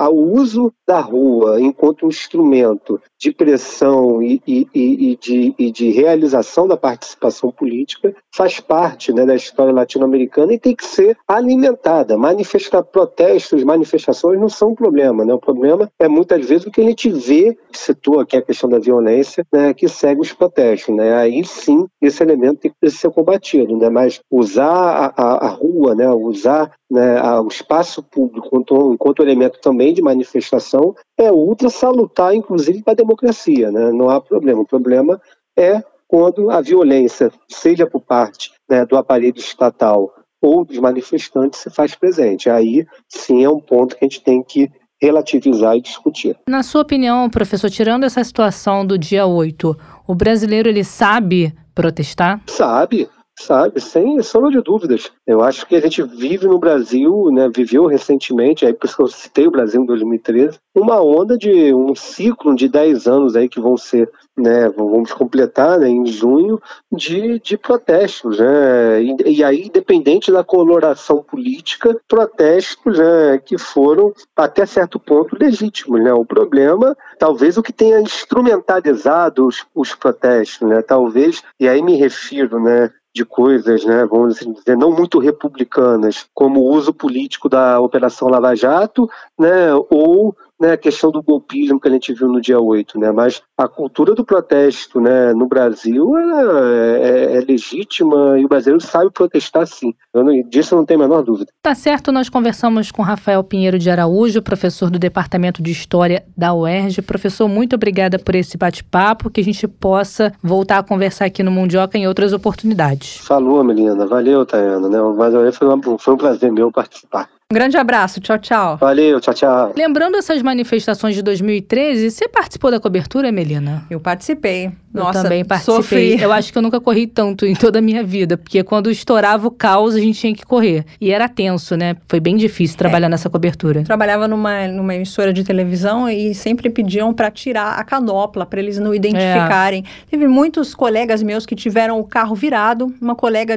O 0.09 0.39
uso 0.39 0.73
da 0.87 0.99
rua 0.99 1.61
enquanto 1.61 2.05
um 2.05 2.09
instrumento 2.09 2.99
de 3.19 3.31
pressão 3.31 4.21
e, 4.21 4.41
e, 4.47 4.67
e, 4.73 5.15
de, 5.15 5.55
e 5.57 5.71
de 5.71 5.91
realização 5.91 6.67
da 6.67 6.77
participação 6.77 7.51
política 7.51 8.06
faz 8.33 8.59
parte 8.59 9.13
né, 9.13 9.25
da 9.25 9.35
história 9.35 9.73
latino-americana 9.73 10.53
e 10.53 10.59
tem 10.59 10.75
que 10.75 10.85
ser 10.85 11.17
alimentada. 11.27 12.17
Manifestar 12.17 12.83
protestos, 12.83 13.63
manifestações 13.63 14.39
não 14.39 14.49
são 14.49 14.69
um 14.69 14.75
problema. 14.75 15.25
Né? 15.25 15.33
O 15.33 15.39
problema 15.39 15.89
é 15.99 16.07
muitas 16.07 16.45
vezes 16.45 16.65
o 16.65 16.71
que 16.71 16.81
a 16.81 16.83
gente 16.83 17.09
vê, 17.09 17.57
citou 17.71 18.19
aqui 18.19 18.37
a 18.37 18.41
questão 18.41 18.69
da 18.69 18.79
violência, 18.79 19.45
né, 19.51 19.73
que 19.73 19.87
segue 19.87 20.21
os 20.21 20.33
protestos. 20.33 20.95
Né? 20.95 21.15
Aí 21.15 21.43
sim, 21.43 21.87
esse 22.01 22.21
elemento 22.21 22.61
tem 22.61 22.71
que 22.81 22.89
ser 22.89 23.09
combatido. 23.11 23.75
Né? 23.77 23.89
Mas 23.89 24.19
usar 24.31 24.67
a, 24.67 25.13
a, 25.15 25.45
a 25.47 25.49
rua, 25.49 25.95
né, 25.95 26.09
usar 26.09 26.71
né, 26.89 27.21
o 27.39 27.47
espaço 27.47 28.01
público 28.01 28.47
enquanto, 28.47 28.93
enquanto 28.93 29.23
elemento 29.23 29.59
também 29.59 29.93
de 29.93 30.01
manifestação 30.01 30.95
é 31.17 31.31
ultra 31.31 31.69
salutar, 31.69 32.33
inclusive, 32.33 32.83
para 32.83 32.93
a 32.93 32.97
democracia. 32.97 33.71
Né? 33.71 33.91
Não 33.91 34.09
há 34.09 34.21
problema. 34.21 34.61
O 34.61 34.65
problema 34.65 35.19
é 35.57 35.83
quando 36.07 36.49
a 36.49 36.61
violência, 36.61 37.31
seja 37.49 37.85
por 37.85 38.01
parte 38.01 38.51
né, 38.69 38.85
do 38.85 38.95
aparelho 38.95 39.37
estatal 39.37 40.13
ou 40.41 40.63
dos 40.63 40.77
manifestantes, 40.77 41.59
se 41.59 41.69
faz 41.69 41.95
presente. 41.95 42.49
Aí 42.49 42.85
sim 43.09 43.43
é 43.43 43.49
um 43.49 43.59
ponto 43.59 43.95
que 43.95 44.05
a 44.05 44.07
gente 44.07 44.23
tem 44.23 44.41
que 44.41 44.71
relativizar 45.01 45.75
e 45.75 45.81
discutir. 45.81 46.35
Na 46.49 46.63
sua 46.63 46.81
opinião, 46.81 47.29
professor, 47.29 47.69
tirando 47.69 48.03
essa 48.03 48.23
situação 48.23 48.85
do 48.85 48.97
dia 48.97 49.25
8, 49.25 49.77
o 50.07 50.15
brasileiro 50.15 50.67
ele 50.67 50.83
sabe 50.83 51.53
protestar? 51.75 52.41
Sabe, 52.47 53.07
Sabe, 53.39 53.79
sem 53.79 54.19
sombra 54.23 54.49
de 54.49 54.61
dúvidas. 54.61 55.11
Eu 55.25 55.41
acho 55.41 55.67
que 55.67 55.75
a 55.75 55.79
gente 55.79 56.01
vive 56.01 56.47
no 56.47 56.57
Brasil, 56.57 57.29
né, 57.31 57.47
viveu 57.55 57.85
recentemente, 57.85 58.65
aí 58.65 58.73
por 58.73 58.87
isso 58.87 58.95
que 58.95 59.03
eu 59.03 59.07
citei 59.07 59.47
o 59.47 59.51
Brasil 59.51 59.79
em 59.79 59.85
2013, 59.85 60.57
uma 60.75 60.99
onda 61.01 61.37
de 61.37 61.71
um 61.71 61.95
ciclo 61.95 62.55
de 62.55 62.67
10 62.67 63.05
anos 63.05 63.35
aí 63.35 63.47
que 63.47 63.59
vão 63.59 63.77
ser, 63.77 64.09
né, 64.35 64.67
vamos 64.69 65.13
completar 65.13 65.77
né, 65.77 65.87
em 65.87 66.07
junho, 66.07 66.59
de, 66.91 67.39
de 67.39 67.57
protestos. 67.57 68.39
Né, 68.39 69.03
e, 69.03 69.37
e 69.37 69.43
aí, 69.43 69.67
independente 69.67 70.31
da 70.31 70.43
coloração 70.43 71.21
política, 71.21 71.95
protestos 72.07 72.97
né, 72.97 73.39
que 73.45 73.57
foram, 73.59 74.13
até 74.35 74.65
certo 74.65 74.99
ponto, 74.99 75.37
legítimos. 75.39 76.03
Né. 76.03 76.11
O 76.11 76.25
problema, 76.25 76.97
talvez 77.19 77.55
o 77.55 77.63
que 77.63 77.71
tenha 77.71 78.01
instrumentalizado 78.01 79.45
os, 79.45 79.63
os 79.75 79.93
protestos, 79.93 80.67
né, 80.67 80.81
talvez, 80.81 81.43
e 81.59 81.67
aí 81.67 81.83
me 81.83 81.95
refiro, 81.95 82.59
né, 82.59 82.91
de 83.17 83.25
coisas, 83.25 83.83
né, 83.83 84.05
vamos 84.05 84.37
assim 84.37 84.53
dizer, 84.53 84.77
não 84.77 84.91
muito 84.91 85.19
republicanas, 85.19 86.25
como 86.33 86.61
o 86.61 86.71
uso 86.73 86.93
político 86.93 87.49
da 87.49 87.79
Operação 87.79 88.29
Lava 88.29 88.55
Jato, 88.55 89.09
né, 89.37 89.73
ou 89.89 90.35
né, 90.59 90.73
a 90.73 90.77
questão 90.77 91.11
do 91.11 91.21
golpismo 91.21 91.79
que 91.79 91.87
a 91.87 91.91
gente 91.91 92.13
viu 92.13 92.27
no 92.27 92.41
dia 92.41 92.59
8, 92.59 92.99
né? 92.99 93.11
Mas 93.11 93.41
a 93.57 93.67
cultura 93.67 94.13
do 94.15 94.25
protesto, 94.25 94.99
né, 94.99 95.33
no 95.33 95.47
Brasil 95.47 96.17
é, 96.17 96.99
é, 97.01 97.37
é 97.37 97.41
legítima 97.41 98.39
e 98.39 98.45
o 98.45 98.47
brasileiro 98.47 98.83
sabe 98.83 99.11
protestar 99.11 99.67
sim. 99.67 99.93
Eu 100.13 100.23
não, 100.23 100.33
disso 100.49 100.73
eu 100.73 100.79
não 100.79 100.85
tenho 100.85 100.99
a 101.01 101.03
menor 101.03 101.23
dúvida. 101.23 101.51
Tá 101.61 101.75
certo, 101.75 102.11
nós 102.11 102.29
conversamos 102.29 102.91
com 102.91 103.01
Rafael 103.01 103.43
Pinheiro 103.43 103.77
de 103.77 103.89
Araújo, 103.89 104.41
professor 104.41 104.89
do 104.89 104.99
Departamento 104.99 105.61
de 105.61 105.71
História 105.71 106.25
da 106.35 106.53
UERJ. 106.53 107.01
Professor, 107.01 107.47
muito 107.47 107.75
obrigada 107.75 108.17
por 108.17 108.35
esse 108.35 108.57
bate-papo, 108.57 109.29
que 109.29 109.41
a 109.41 109.43
gente 109.43 109.67
possa 109.67 110.31
voltar 110.41 110.79
a 110.79 110.83
conversar 110.83 111.25
aqui 111.25 111.43
no 111.43 111.51
Mundioca 111.51 111.97
em 111.97 112.07
outras 112.07 112.33
oportunidades. 112.33 113.17
Falou, 113.17 113.63
Melina. 113.63 114.05
Valeu, 114.05 114.45
Tayana. 114.45 114.89
Né? 114.89 114.97
Mas 115.17 115.57
foi, 115.57 116.13
um 116.13 116.17
prazer 116.17 116.51
meu 116.51 116.71
participar. 116.71 117.29
Um 117.49 117.55
grande 117.55 117.77
abraço, 117.77 118.19
tchau, 118.19 118.37
tchau. 118.37 118.75
Valeu, 118.75 119.21
tchau, 119.21 119.33
tchau. 119.33 119.73
Lembrando 119.73 120.17
essas 120.17 120.41
manifestações 120.41 121.15
de 121.15 121.21
2013, 121.21 122.11
você 122.11 122.27
participou 122.27 122.69
da 122.69 122.77
cobertura, 122.77 123.31
Melina? 123.31 123.85
Eu 123.89 124.01
participei. 124.01 124.73
Nossa, 124.93 125.19
eu 125.19 125.23
também 125.23 125.45
participei. 125.45 125.75
Sofri. 126.17 126.19
Eu 126.27 126.33
acho 126.33 126.51
que 126.51 126.57
eu 126.57 126.61
nunca 126.61 126.81
corri 126.81 127.05
tanto 127.05 127.45
em 127.45 127.53
toda 127.53 127.79
a 127.79 127.81
minha 127.81 128.03
vida, 128.03 128.35
porque 128.35 128.63
quando 128.63 128.89
estourava 128.89 129.47
o 129.47 129.51
caos, 129.51 129.95
a 129.95 129.99
gente 129.99 130.19
tinha 130.19 130.33
que 130.33 130.45
correr. 130.45 130.83
E 130.99 131.11
era 131.11 131.29
tenso, 131.29 131.77
né? 131.77 131.95
Foi 132.07 132.19
bem 132.19 132.35
difícil 132.35 132.77
trabalhar 132.77 133.05
é. 133.05 133.09
nessa 133.09 133.29
cobertura. 133.29 133.83
trabalhava 133.83 134.27
numa, 134.27 134.67
numa 134.67 134.95
emissora 134.95 135.31
de 135.31 135.43
televisão 135.43 136.09
e 136.09 136.33
sempre 136.33 136.69
pediam 136.69 137.13
para 137.13 137.29
tirar 137.29 137.79
a 137.79 137.83
canopla, 137.83 138.45
para 138.45 138.59
eles 138.59 138.79
não 138.79 138.93
identificarem. 138.93 139.83
É. 139.85 140.09
Teve 140.09 140.27
muitos 140.27 140.73
colegas 140.73 141.21
meus 141.21 141.45
que 141.45 141.55
tiveram 141.55 141.99
o 141.99 142.03
carro 142.03 142.35
virado. 142.35 142.93
Uma 142.99 143.15
colega 143.15 143.55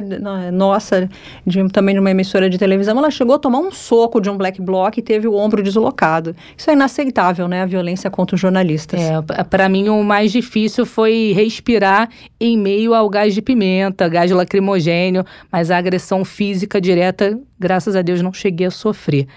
nossa, 0.51 1.09
de, 1.45 1.67
também 1.69 1.95
de 1.95 1.99
uma 1.99 2.11
emissora 2.11 2.49
de 2.49 2.57
televisão, 2.57 2.97
ela 2.97 3.09
chegou 3.09 3.35
a 3.35 3.39
tomar 3.39 3.59
um 3.59 3.71
soco 3.81 4.21
de 4.21 4.29
um 4.29 4.37
black 4.37 4.61
bloc 4.61 4.97
e 4.97 5.01
teve 5.01 5.27
o 5.27 5.35
ombro 5.35 5.63
deslocado. 5.63 6.35
Isso 6.55 6.69
é 6.69 6.73
inaceitável, 6.73 7.47
né? 7.47 7.61
A 7.61 7.65
violência 7.65 8.09
contra 8.09 8.35
os 8.35 8.41
jornalistas. 8.41 8.99
É, 8.99 9.43
para 9.43 9.67
mim 9.67 9.89
o 9.89 10.03
mais 10.03 10.31
difícil 10.31 10.85
foi 10.85 11.33
respirar 11.35 12.09
em 12.39 12.57
meio 12.57 12.93
ao 12.93 13.09
gás 13.09 13.33
de 13.33 13.41
pimenta, 13.41 14.07
gás 14.07 14.31
lacrimogênio, 14.31 15.25
mas 15.51 15.71
a 15.71 15.77
agressão 15.77 16.23
física 16.23 16.79
direta, 16.79 17.37
graças 17.59 17.95
a 17.95 18.01
Deus, 18.01 18.21
não 18.21 18.31
cheguei 18.31 18.67
a 18.67 18.71
sofrer. 18.71 19.27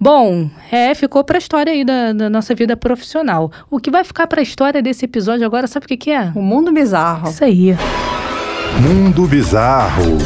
Bom, 0.00 0.50
é, 0.70 0.94
ficou 0.94 1.22
para 1.24 1.36
a 1.36 1.38
história 1.38 1.72
aí 1.72 1.84
da, 1.84 2.12
da, 2.12 2.28
nossa 2.28 2.54
vida 2.54 2.76
profissional. 2.76 3.50
O 3.70 3.78
que 3.78 3.90
vai 3.90 4.04
ficar 4.04 4.26
para 4.26 4.40
a 4.40 4.42
história 4.42 4.82
desse 4.82 5.04
episódio 5.04 5.46
agora, 5.46 5.66
sabe 5.66 5.86
o 5.86 5.88
que, 5.88 5.96
que 5.96 6.10
é? 6.10 6.32
O 6.34 6.42
mundo 6.42 6.72
bizarro. 6.72 7.28
Isso 7.30 7.44
aí. 7.44 7.76
Mundo 8.80 9.26
bizarro. 9.26 10.18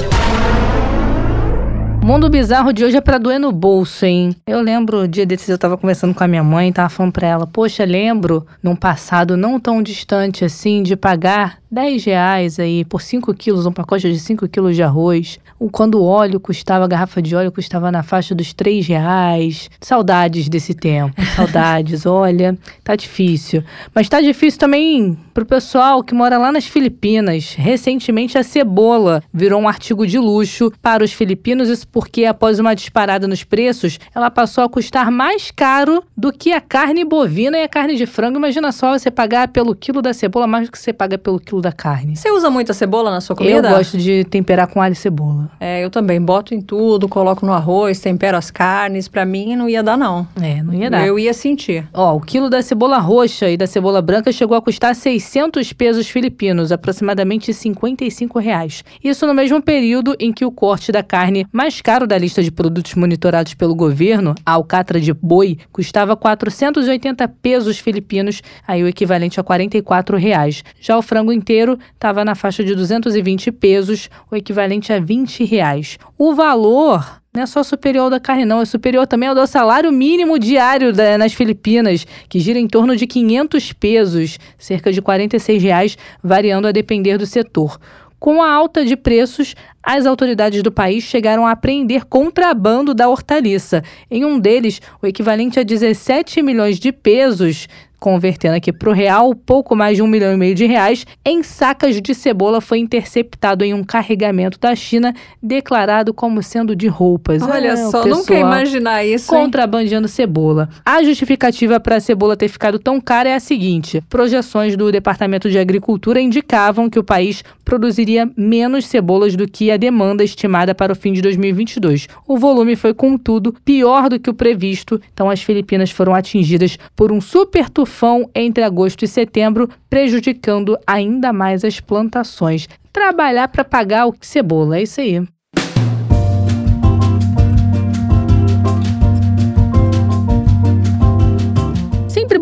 Mundo 2.08 2.30
bizarro 2.30 2.72
de 2.72 2.82
hoje 2.86 2.96
é 2.96 3.02
pra 3.02 3.18
doer 3.18 3.38
no 3.38 3.52
bolso, 3.52 4.06
hein? 4.06 4.34
Eu 4.46 4.62
lembro, 4.62 5.06
dia 5.06 5.26
desses 5.26 5.50
eu 5.50 5.58
tava 5.58 5.76
conversando 5.76 6.14
com 6.14 6.24
a 6.24 6.26
minha 6.26 6.42
mãe, 6.42 6.72
tava 6.72 6.88
falando 6.88 7.12
pra 7.12 7.26
ela, 7.26 7.46
poxa, 7.46 7.84
lembro, 7.84 8.46
num 8.62 8.74
passado 8.74 9.36
não 9.36 9.60
tão 9.60 9.82
distante 9.82 10.42
assim, 10.42 10.82
de 10.82 10.96
pagar 10.96 11.58
10 11.70 12.04
reais 12.04 12.58
aí 12.58 12.84
por 12.84 13.02
5 13.02 13.34
quilos, 13.34 13.66
um 13.66 13.72
pacote 13.72 14.10
de 14.10 14.18
5 14.18 14.48
quilos 14.48 14.74
de 14.74 14.82
arroz. 14.82 15.38
Quando 15.70 15.96
o 15.96 16.04
óleo 16.04 16.40
custava, 16.40 16.84
a 16.84 16.88
garrafa 16.88 17.20
de 17.20 17.36
óleo 17.36 17.52
custava 17.52 17.92
na 17.92 18.02
faixa 18.02 18.34
dos 18.34 18.54
3 18.54 18.86
reais. 18.86 19.68
Saudades 19.80 20.48
desse 20.48 20.72
tempo, 20.72 21.20
saudades. 21.36 22.06
Olha, 22.06 22.56
tá 22.82 22.96
difícil. 22.96 23.62
Mas 23.94 24.08
tá 24.08 24.20
difícil 24.20 24.58
também 24.58 25.18
pro 25.34 25.44
pessoal 25.44 26.02
que 26.02 26.14
mora 26.14 26.38
lá 26.38 26.50
nas 26.50 26.64
Filipinas. 26.64 27.54
Recentemente 27.54 28.38
a 28.38 28.42
cebola 28.42 29.22
virou 29.32 29.60
um 29.60 29.68
artigo 29.68 30.06
de 30.06 30.18
luxo 30.18 30.72
para 30.80 31.04
os 31.04 31.12
filipinos, 31.12 31.68
isso 31.68 31.86
porque 31.88 32.24
após 32.24 32.58
uma 32.58 32.74
disparada 32.74 33.28
nos 33.28 33.44
preços, 33.44 33.98
ela 34.14 34.30
passou 34.30 34.64
a 34.64 34.68
custar 34.68 35.10
mais 35.10 35.50
caro 35.50 36.02
do 36.16 36.32
que 36.32 36.52
a 36.52 36.60
carne 36.60 37.04
bovina 37.04 37.58
e 37.58 37.62
a 37.62 37.68
carne 37.68 37.96
de 37.96 38.06
frango. 38.06 38.38
Imagina 38.38 38.72
só 38.72 38.98
você 38.98 39.10
pagar 39.10 39.48
pelo 39.48 39.74
quilo 39.74 40.00
da 40.00 40.14
cebola 40.14 40.46
mais 40.46 40.66
do 40.66 40.72
que 40.72 40.78
você 40.78 40.92
paga 40.92 41.18
pelo 41.18 41.38
quilo 41.38 41.57
da 41.60 41.72
carne. 41.72 42.16
Você 42.16 42.30
usa 42.30 42.50
muita 42.50 42.72
cebola 42.72 43.10
na 43.10 43.20
sua 43.20 43.36
comida? 43.36 43.68
Eu 43.68 43.76
gosto 43.76 43.98
de 43.98 44.24
temperar 44.24 44.66
com 44.66 44.80
alho 44.80 44.92
e 44.92 44.96
cebola. 44.96 45.50
É, 45.60 45.84
eu 45.84 45.90
também. 45.90 46.20
Boto 46.20 46.54
em 46.54 46.60
tudo, 46.60 47.08
coloco 47.08 47.46
no 47.46 47.52
arroz, 47.52 48.00
tempero 48.00 48.36
as 48.36 48.50
carnes. 48.50 49.08
Para 49.08 49.24
mim 49.24 49.56
não 49.56 49.68
ia 49.68 49.82
dar, 49.82 49.96
não. 49.96 50.26
É, 50.40 50.62
não 50.62 50.74
ia 50.74 50.90
dar. 50.90 51.06
Eu 51.06 51.18
ia 51.18 51.32
sentir. 51.32 51.88
Ó, 51.92 52.16
o 52.16 52.20
quilo 52.20 52.50
da 52.50 52.60
cebola 52.60 52.98
roxa 52.98 53.48
e 53.48 53.56
da 53.56 53.66
cebola 53.66 54.02
branca 54.02 54.30
chegou 54.30 54.56
a 54.56 54.62
custar 54.62 54.94
600 54.94 55.72
pesos 55.72 56.08
filipinos, 56.08 56.72
aproximadamente 56.72 57.52
55 57.52 58.38
reais. 58.38 58.84
Isso 59.02 59.26
no 59.26 59.34
mesmo 59.34 59.62
período 59.62 60.14
em 60.18 60.32
que 60.32 60.44
o 60.44 60.50
corte 60.50 60.92
da 60.92 61.02
carne 61.02 61.46
mais 61.52 61.80
caro 61.80 62.06
da 62.06 62.18
lista 62.18 62.42
de 62.42 62.50
produtos 62.50 62.94
monitorados 62.94 63.54
pelo 63.54 63.74
governo, 63.74 64.34
a 64.44 64.52
alcatra 64.52 65.00
de 65.00 65.12
boi, 65.12 65.58
custava 65.72 66.16
480 66.16 67.26
pesos 67.40 67.78
filipinos, 67.78 68.42
aí 68.66 68.82
o 68.82 68.88
equivalente 68.88 69.40
a 69.40 69.42
44 69.42 70.16
reais. 70.16 70.62
Já 70.80 70.96
o 70.98 71.02
frango 71.02 71.32
inteiro 71.32 71.47
estava 71.52 72.24
na 72.24 72.34
faixa 72.34 72.64
de 72.64 72.74
220 72.74 73.52
pesos, 73.52 74.10
o 74.30 74.36
equivalente 74.36 74.92
a 74.92 74.98
20 74.98 75.44
reais. 75.44 75.98
O 76.18 76.34
valor 76.34 77.20
não 77.32 77.42
é 77.42 77.46
só 77.46 77.62
superior 77.62 78.04
ao 78.04 78.10
da 78.10 78.18
carne, 78.18 78.44
não. 78.44 78.60
É 78.60 78.64
superior 78.64 79.06
também 79.06 79.28
ao 79.28 79.34
do 79.34 79.46
salário 79.46 79.92
mínimo 79.92 80.38
diário 80.38 80.92
da, 80.92 81.16
nas 81.16 81.32
Filipinas, 81.32 82.06
que 82.28 82.40
gira 82.40 82.58
em 82.58 82.66
torno 82.66 82.96
de 82.96 83.06
500 83.06 83.72
pesos, 83.74 84.38
cerca 84.58 84.92
de 84.92 85.00
46 85.00 85.62
reais, 85.62 85.98
variando 86.22 86.66
a 86.66 86.72
depender 86.72 87.16
do 87.16 87.26
setor. 87.26 87.78
Com 88.18 88.42
a 88.42 88.52
alta 88.52 88.84
de 88.84 88.96
preços, 88.96 89.54
as 89.80 90.04
autoridades 90.04 90.60
do 90.64 90.72
país 90.72 91.04
chegaram 91.04 91.46
a 91.46 91.52
apreender 91.52 92.04
contrabando 92.04 92.92
da 92.92 93.08
hortaliça. 93.08 93.84
Em 94.10 94.24
um 94.24 94.40
deles, 94.40 94.80
o 95.00 95.06
equivalente 95.06 95.60
a 95.60 95.62
17 95.62 96.42
milhões 96.42 96.80
de 96.80 96.90
pesos, 96.90 97.68
convertendo 97.98 98.56
aqui 98.56 98.72
para 98.72 98.88
o 98.88 98.92
real, 98.92 99.34
pouco 99.34 99.74
mais 99.74 99.96
de 99.96 100.02
um 100.02 100.06
milhão 100.06 100.32
e 100.32 100.36
meio 100.36 100.54
de 100.54 100.66
reais 100.66 101.06
em 101.24 101.42
sacas 101.42 102.00
de 102.00 102.14
cebola 102.14 102.60
foi 102.60 102.78
interceptado 102.78 103.64
em 103.64 103.74
um 103.74 103.82
carregamento 103.82 104.58
da 104.58 104.74
China 104.74 105.12
declarado 105.42 106.14
como 106.14 106.42
sendo 106.42 106.76
de 106.76 106.86
roupas. 106.86 107.42
Olha 107.42 107.68
É, 107.68 107.76
só, 107.76 108.06
nunca 108.06 108.34
imaginar 108.34 109.04
isso. 109.04 109.34
hein? 109.34 109.40
Contrabandeando 109.42 110.06
cebola. 110.08 110.68
A 110.84 111.02
justificativa 111.02 111.80
para 111.80 111.96
a 111.96 112.00
cebola 112.00 112.36
ter 112.36 112.48
ficado 112.48 112.78
tão 112.78 113.00
cara 113.00 113.28
é 113.28 113.34
a 113.34 113.40
seguinte: 113.40 114.02
projeções 114.08 114.76
do 114.76 114.90
Departamento 114.92 115.50
de 115.50 115.58
Agricultura 115.58 116.20
indicavam 116.20 116.88
que 116.88 116.98
o 116.98 117.04
país 117.04 117.42
produziria 117.64 118.30
menos 118.36 118.86
cebolas 118.86 119.36
do 119.36 119.46
que 119.46 119.70
a 119.70 119.76
demanda 119.76 120.24
estimada 120.24 120.74
para 120.74 120.92
o 120.92 120.96
fim 120.96 121.12
de 121.12 121.20
2022. 121.20 122.08
O 122.26 122.38
volume 122.38 122.76
foi, 122.76 122.94
contudo, 122.94 123.54
pior 123.64 124.08
do 124.08 124.18
que 124.18 124.30
o 124.30 124.34
previsto. 124.34 125.00
Então, 125.12 125.28
as 125.28 125.42
Filipinas 125.42 125.90
foram 125.90 126.14
atingidas 126.14 126.78
por 126.96 127.12
um 127.12 127.20
super 127.20 127.68
tufão 127.68 127.87
entre 128.34 128.62
agosto 128.62 129.04
e 129.04 129.08
setembro, 129.08 129.68
prejudicando 129.90 130.78
ainda 130.86 131.32
mais 131.32 131.64
as 131.64 131.80
plantações. 131.80 132.68
Trabalhar 132.92 133.48
para 133.48 133.64
pagar 133.64 134.06
o 134.06 134.14
cebola, 134.20 134.78
é 134.78 134.82
isso 134.82 135.00
aí. 135.00 135.26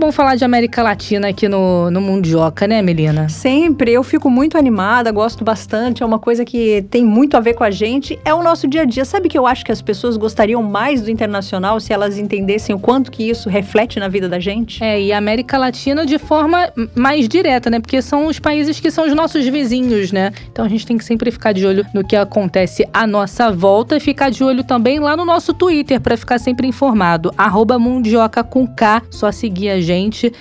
Bom 0.06 0.12
falar 0.12 0.36
de 0.36 0.44
América 0.44 0.84
Latina 0.84 1.30
aqui 1.30 1.48
no, 1.48 1.90
no 1.90 2.00
Mundioca, 2.00 2.64
né, 2.68 2.80
Melina? 2.80 3.28
Sempre, 3.28 3.92
eu 3.92 4.04
fico 4.04 4.30
muito 4.30 4.56
animada, 4.56 5.10
gosto 5.10 5.42
bastante, 5.42 6.00
é 6.00 6.06
uma 6.06 6.20
coisa 6.20 6.44
que 6.44 6.86
tem 6.90 7.04
muito 7.04 7.36
a 7.36 7.40
ver 7.40 7.54
com 7.54 7.64
a 7.64 7.72
gente, 7.72 8.16
é 8.24 8.32
o 8.32 8.40
nosso 8.40 8.68
dia 8.68 8.82
a 8.82 8.84
dia. 8.84 9.04
Sabe 9.04 9.28
que 9.28 9.36
eu 9.36 9.48
acho 9.48 9.64
que 9.64 9.72
as 9.72 9.82
pessoas 9.82 10.16
gostariam 10.16 10.62
mais 10.62 11.02
do 11.02 11.10
internacional 11.10 11.80
se 11.80 11.92
elas 11.92 12.18
entendessem 12.18 12.72
o 12.72 12.78
quanto 12.78 13.10
que 13.10 13.28
isso 13.28 13.48
reflete 13.48 13.98
na 13.98 14.06
vida 14.06 14.28
da 14.28 14.38
gente? 14.38 14.82
É, 14.84 15.00
e 15.00 15.12
a 15.12 15.18
América 15.18 15.58
Latina 15.58 16.06
de 16.06 16.18
forma 16.18 16.72
mais 16.94 17.28
direta, 17.28 17.68
né? 17.68 17.80
Porque 17.80 18.00
são 18.00 18.26
os 18.26 18.38
países 18.38 18.78
que 18.78 18.92
são 18.92 19.08
os 19.08 19.12
nossos 19.12 19.44
vizinhos, 19.48 20.12
né? 20.12 20.30
Então 20.52 20.64
a 20.64 20.68
gente 20.68 20.86
tem 20.86 20.96
que 20.96 21.04
sempre 21.04 21.32
ficar 21.32 21.50
de 21.50 21.66
olho 21.66 21.84
no 21.92 22.06
que 22.06 22.14
acontece 22.14 22.86
à 22.94 23.08
nossa 23.08 23.50
volta 23.50 23.96
e 23.96 24.00
ficar 24.00 24.30
de 24.30 24.44
olho 24.44 24.62
também 24.62 25.00
lá 25.00 25.16
no 25.16 25.24
nosso 25.24 25.52
Twitter 25.52 26.00
para 26.00 26.16
ficar 26.16 26.38
sempre 26.38 26.68
informado. 26.68 27.34
Arroba 27.36 27.76
Mundioca 27.76 28.44
com 28.44 28.68
K, 28.68 29.02
só 29.10 29.32
seguir 29.32 29.70
a 29.70 29.80
gente 29.80 29.95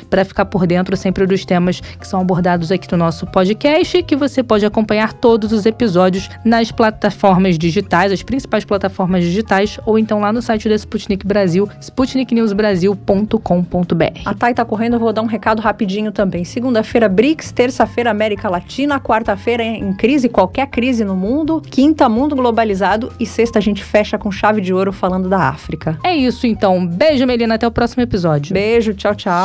para 0.10 0.26
ficar 0.26 0.45
por 0.45 0.66
dentro 0.68 0.97
sempre 0.97 1.26
dos 1.26 1.45
temas 1.45 1.80
que 1.80 2.08
são 2.08 2.22
abordados 2.22 2.72
aqui 2.72 2.91
no 2.91 2.97
nosso 2.97 3.26
podcast, 3.28 4.01
que 4.03 4.16
você 4.16 4.43
pode 4.43 4.66
acompanhar 4.66 5.14
todos 5.14 5.51
os 5.51 5.66
episódios 5.66 6.30
nas 6.43 6.72
plataformas 6.72 7.58
digitais, 7.58 8.12
as 8.12 8.22
principais 8.24 8.66
plataformas 8.66 9.24
digitais, 9.24 9.80
ou 9.86 9.99
então 9.99 10.20
lá 10.20 10.34
no 10.34 10.41
site 10.41 10.68
da 10.70 10.76
Sputnik 10.76 11.26
Brasil, 11.26 11.68
sputniknewsbrasil.com.br. 11.82 14.22
A 14.26 14.34
Thay 14.34 14.53
tá 14.53 14.66
correndo, 14.66 14.95
eu 14.95 14.99
vou 14.99 15.14
dar 15.14 15.22
um 15.22 15.28
recado 15.28 15.62
rapidinho 15.62 16.12
também. 16.12 16.43
Segunda-feira, 16.43 17.08
BRICS, 17.08 17.51
terça-feira, 17.51 18.12
América 18.12 18.49
Latina, 18.49 18.99
quarta-feira, 18.99 19.64
em 19.64 19.93
crise, 19.93 20.30
qualquer 20.30 20.68
crise 20.68 21.03
no 21.03 21.16
mundo, 21.16 21.62
quinta, 21.62 22.10
mundo 22.10 22.36
globalizado 22.36 23.12
e 23.20 23.26
sexta 23.26 23.60
a 23.60 23.62
gente 23.62 23.84
fecha 23.84 24.18
com 24.18 24.32
chave 24.32 24.62
de 24.62 24.74
ouro 24.74 24.91
falando 24.91 25.30
da 25.30 25.49
África. 25.49 25.99
É 26.03 26.16
isso 26.16 26.47
então. 26.47 26.86
Beijo, 26.86 27.26
Melina. 27.26 27.56
Até 27.56 27.68
o 27.68 27.72
próximo 27.72 28.03
episódio. 28.03 28.53
Beijo, 28.53 28.93
tchau, 28.93 29.16
tchau. 29.16 29.45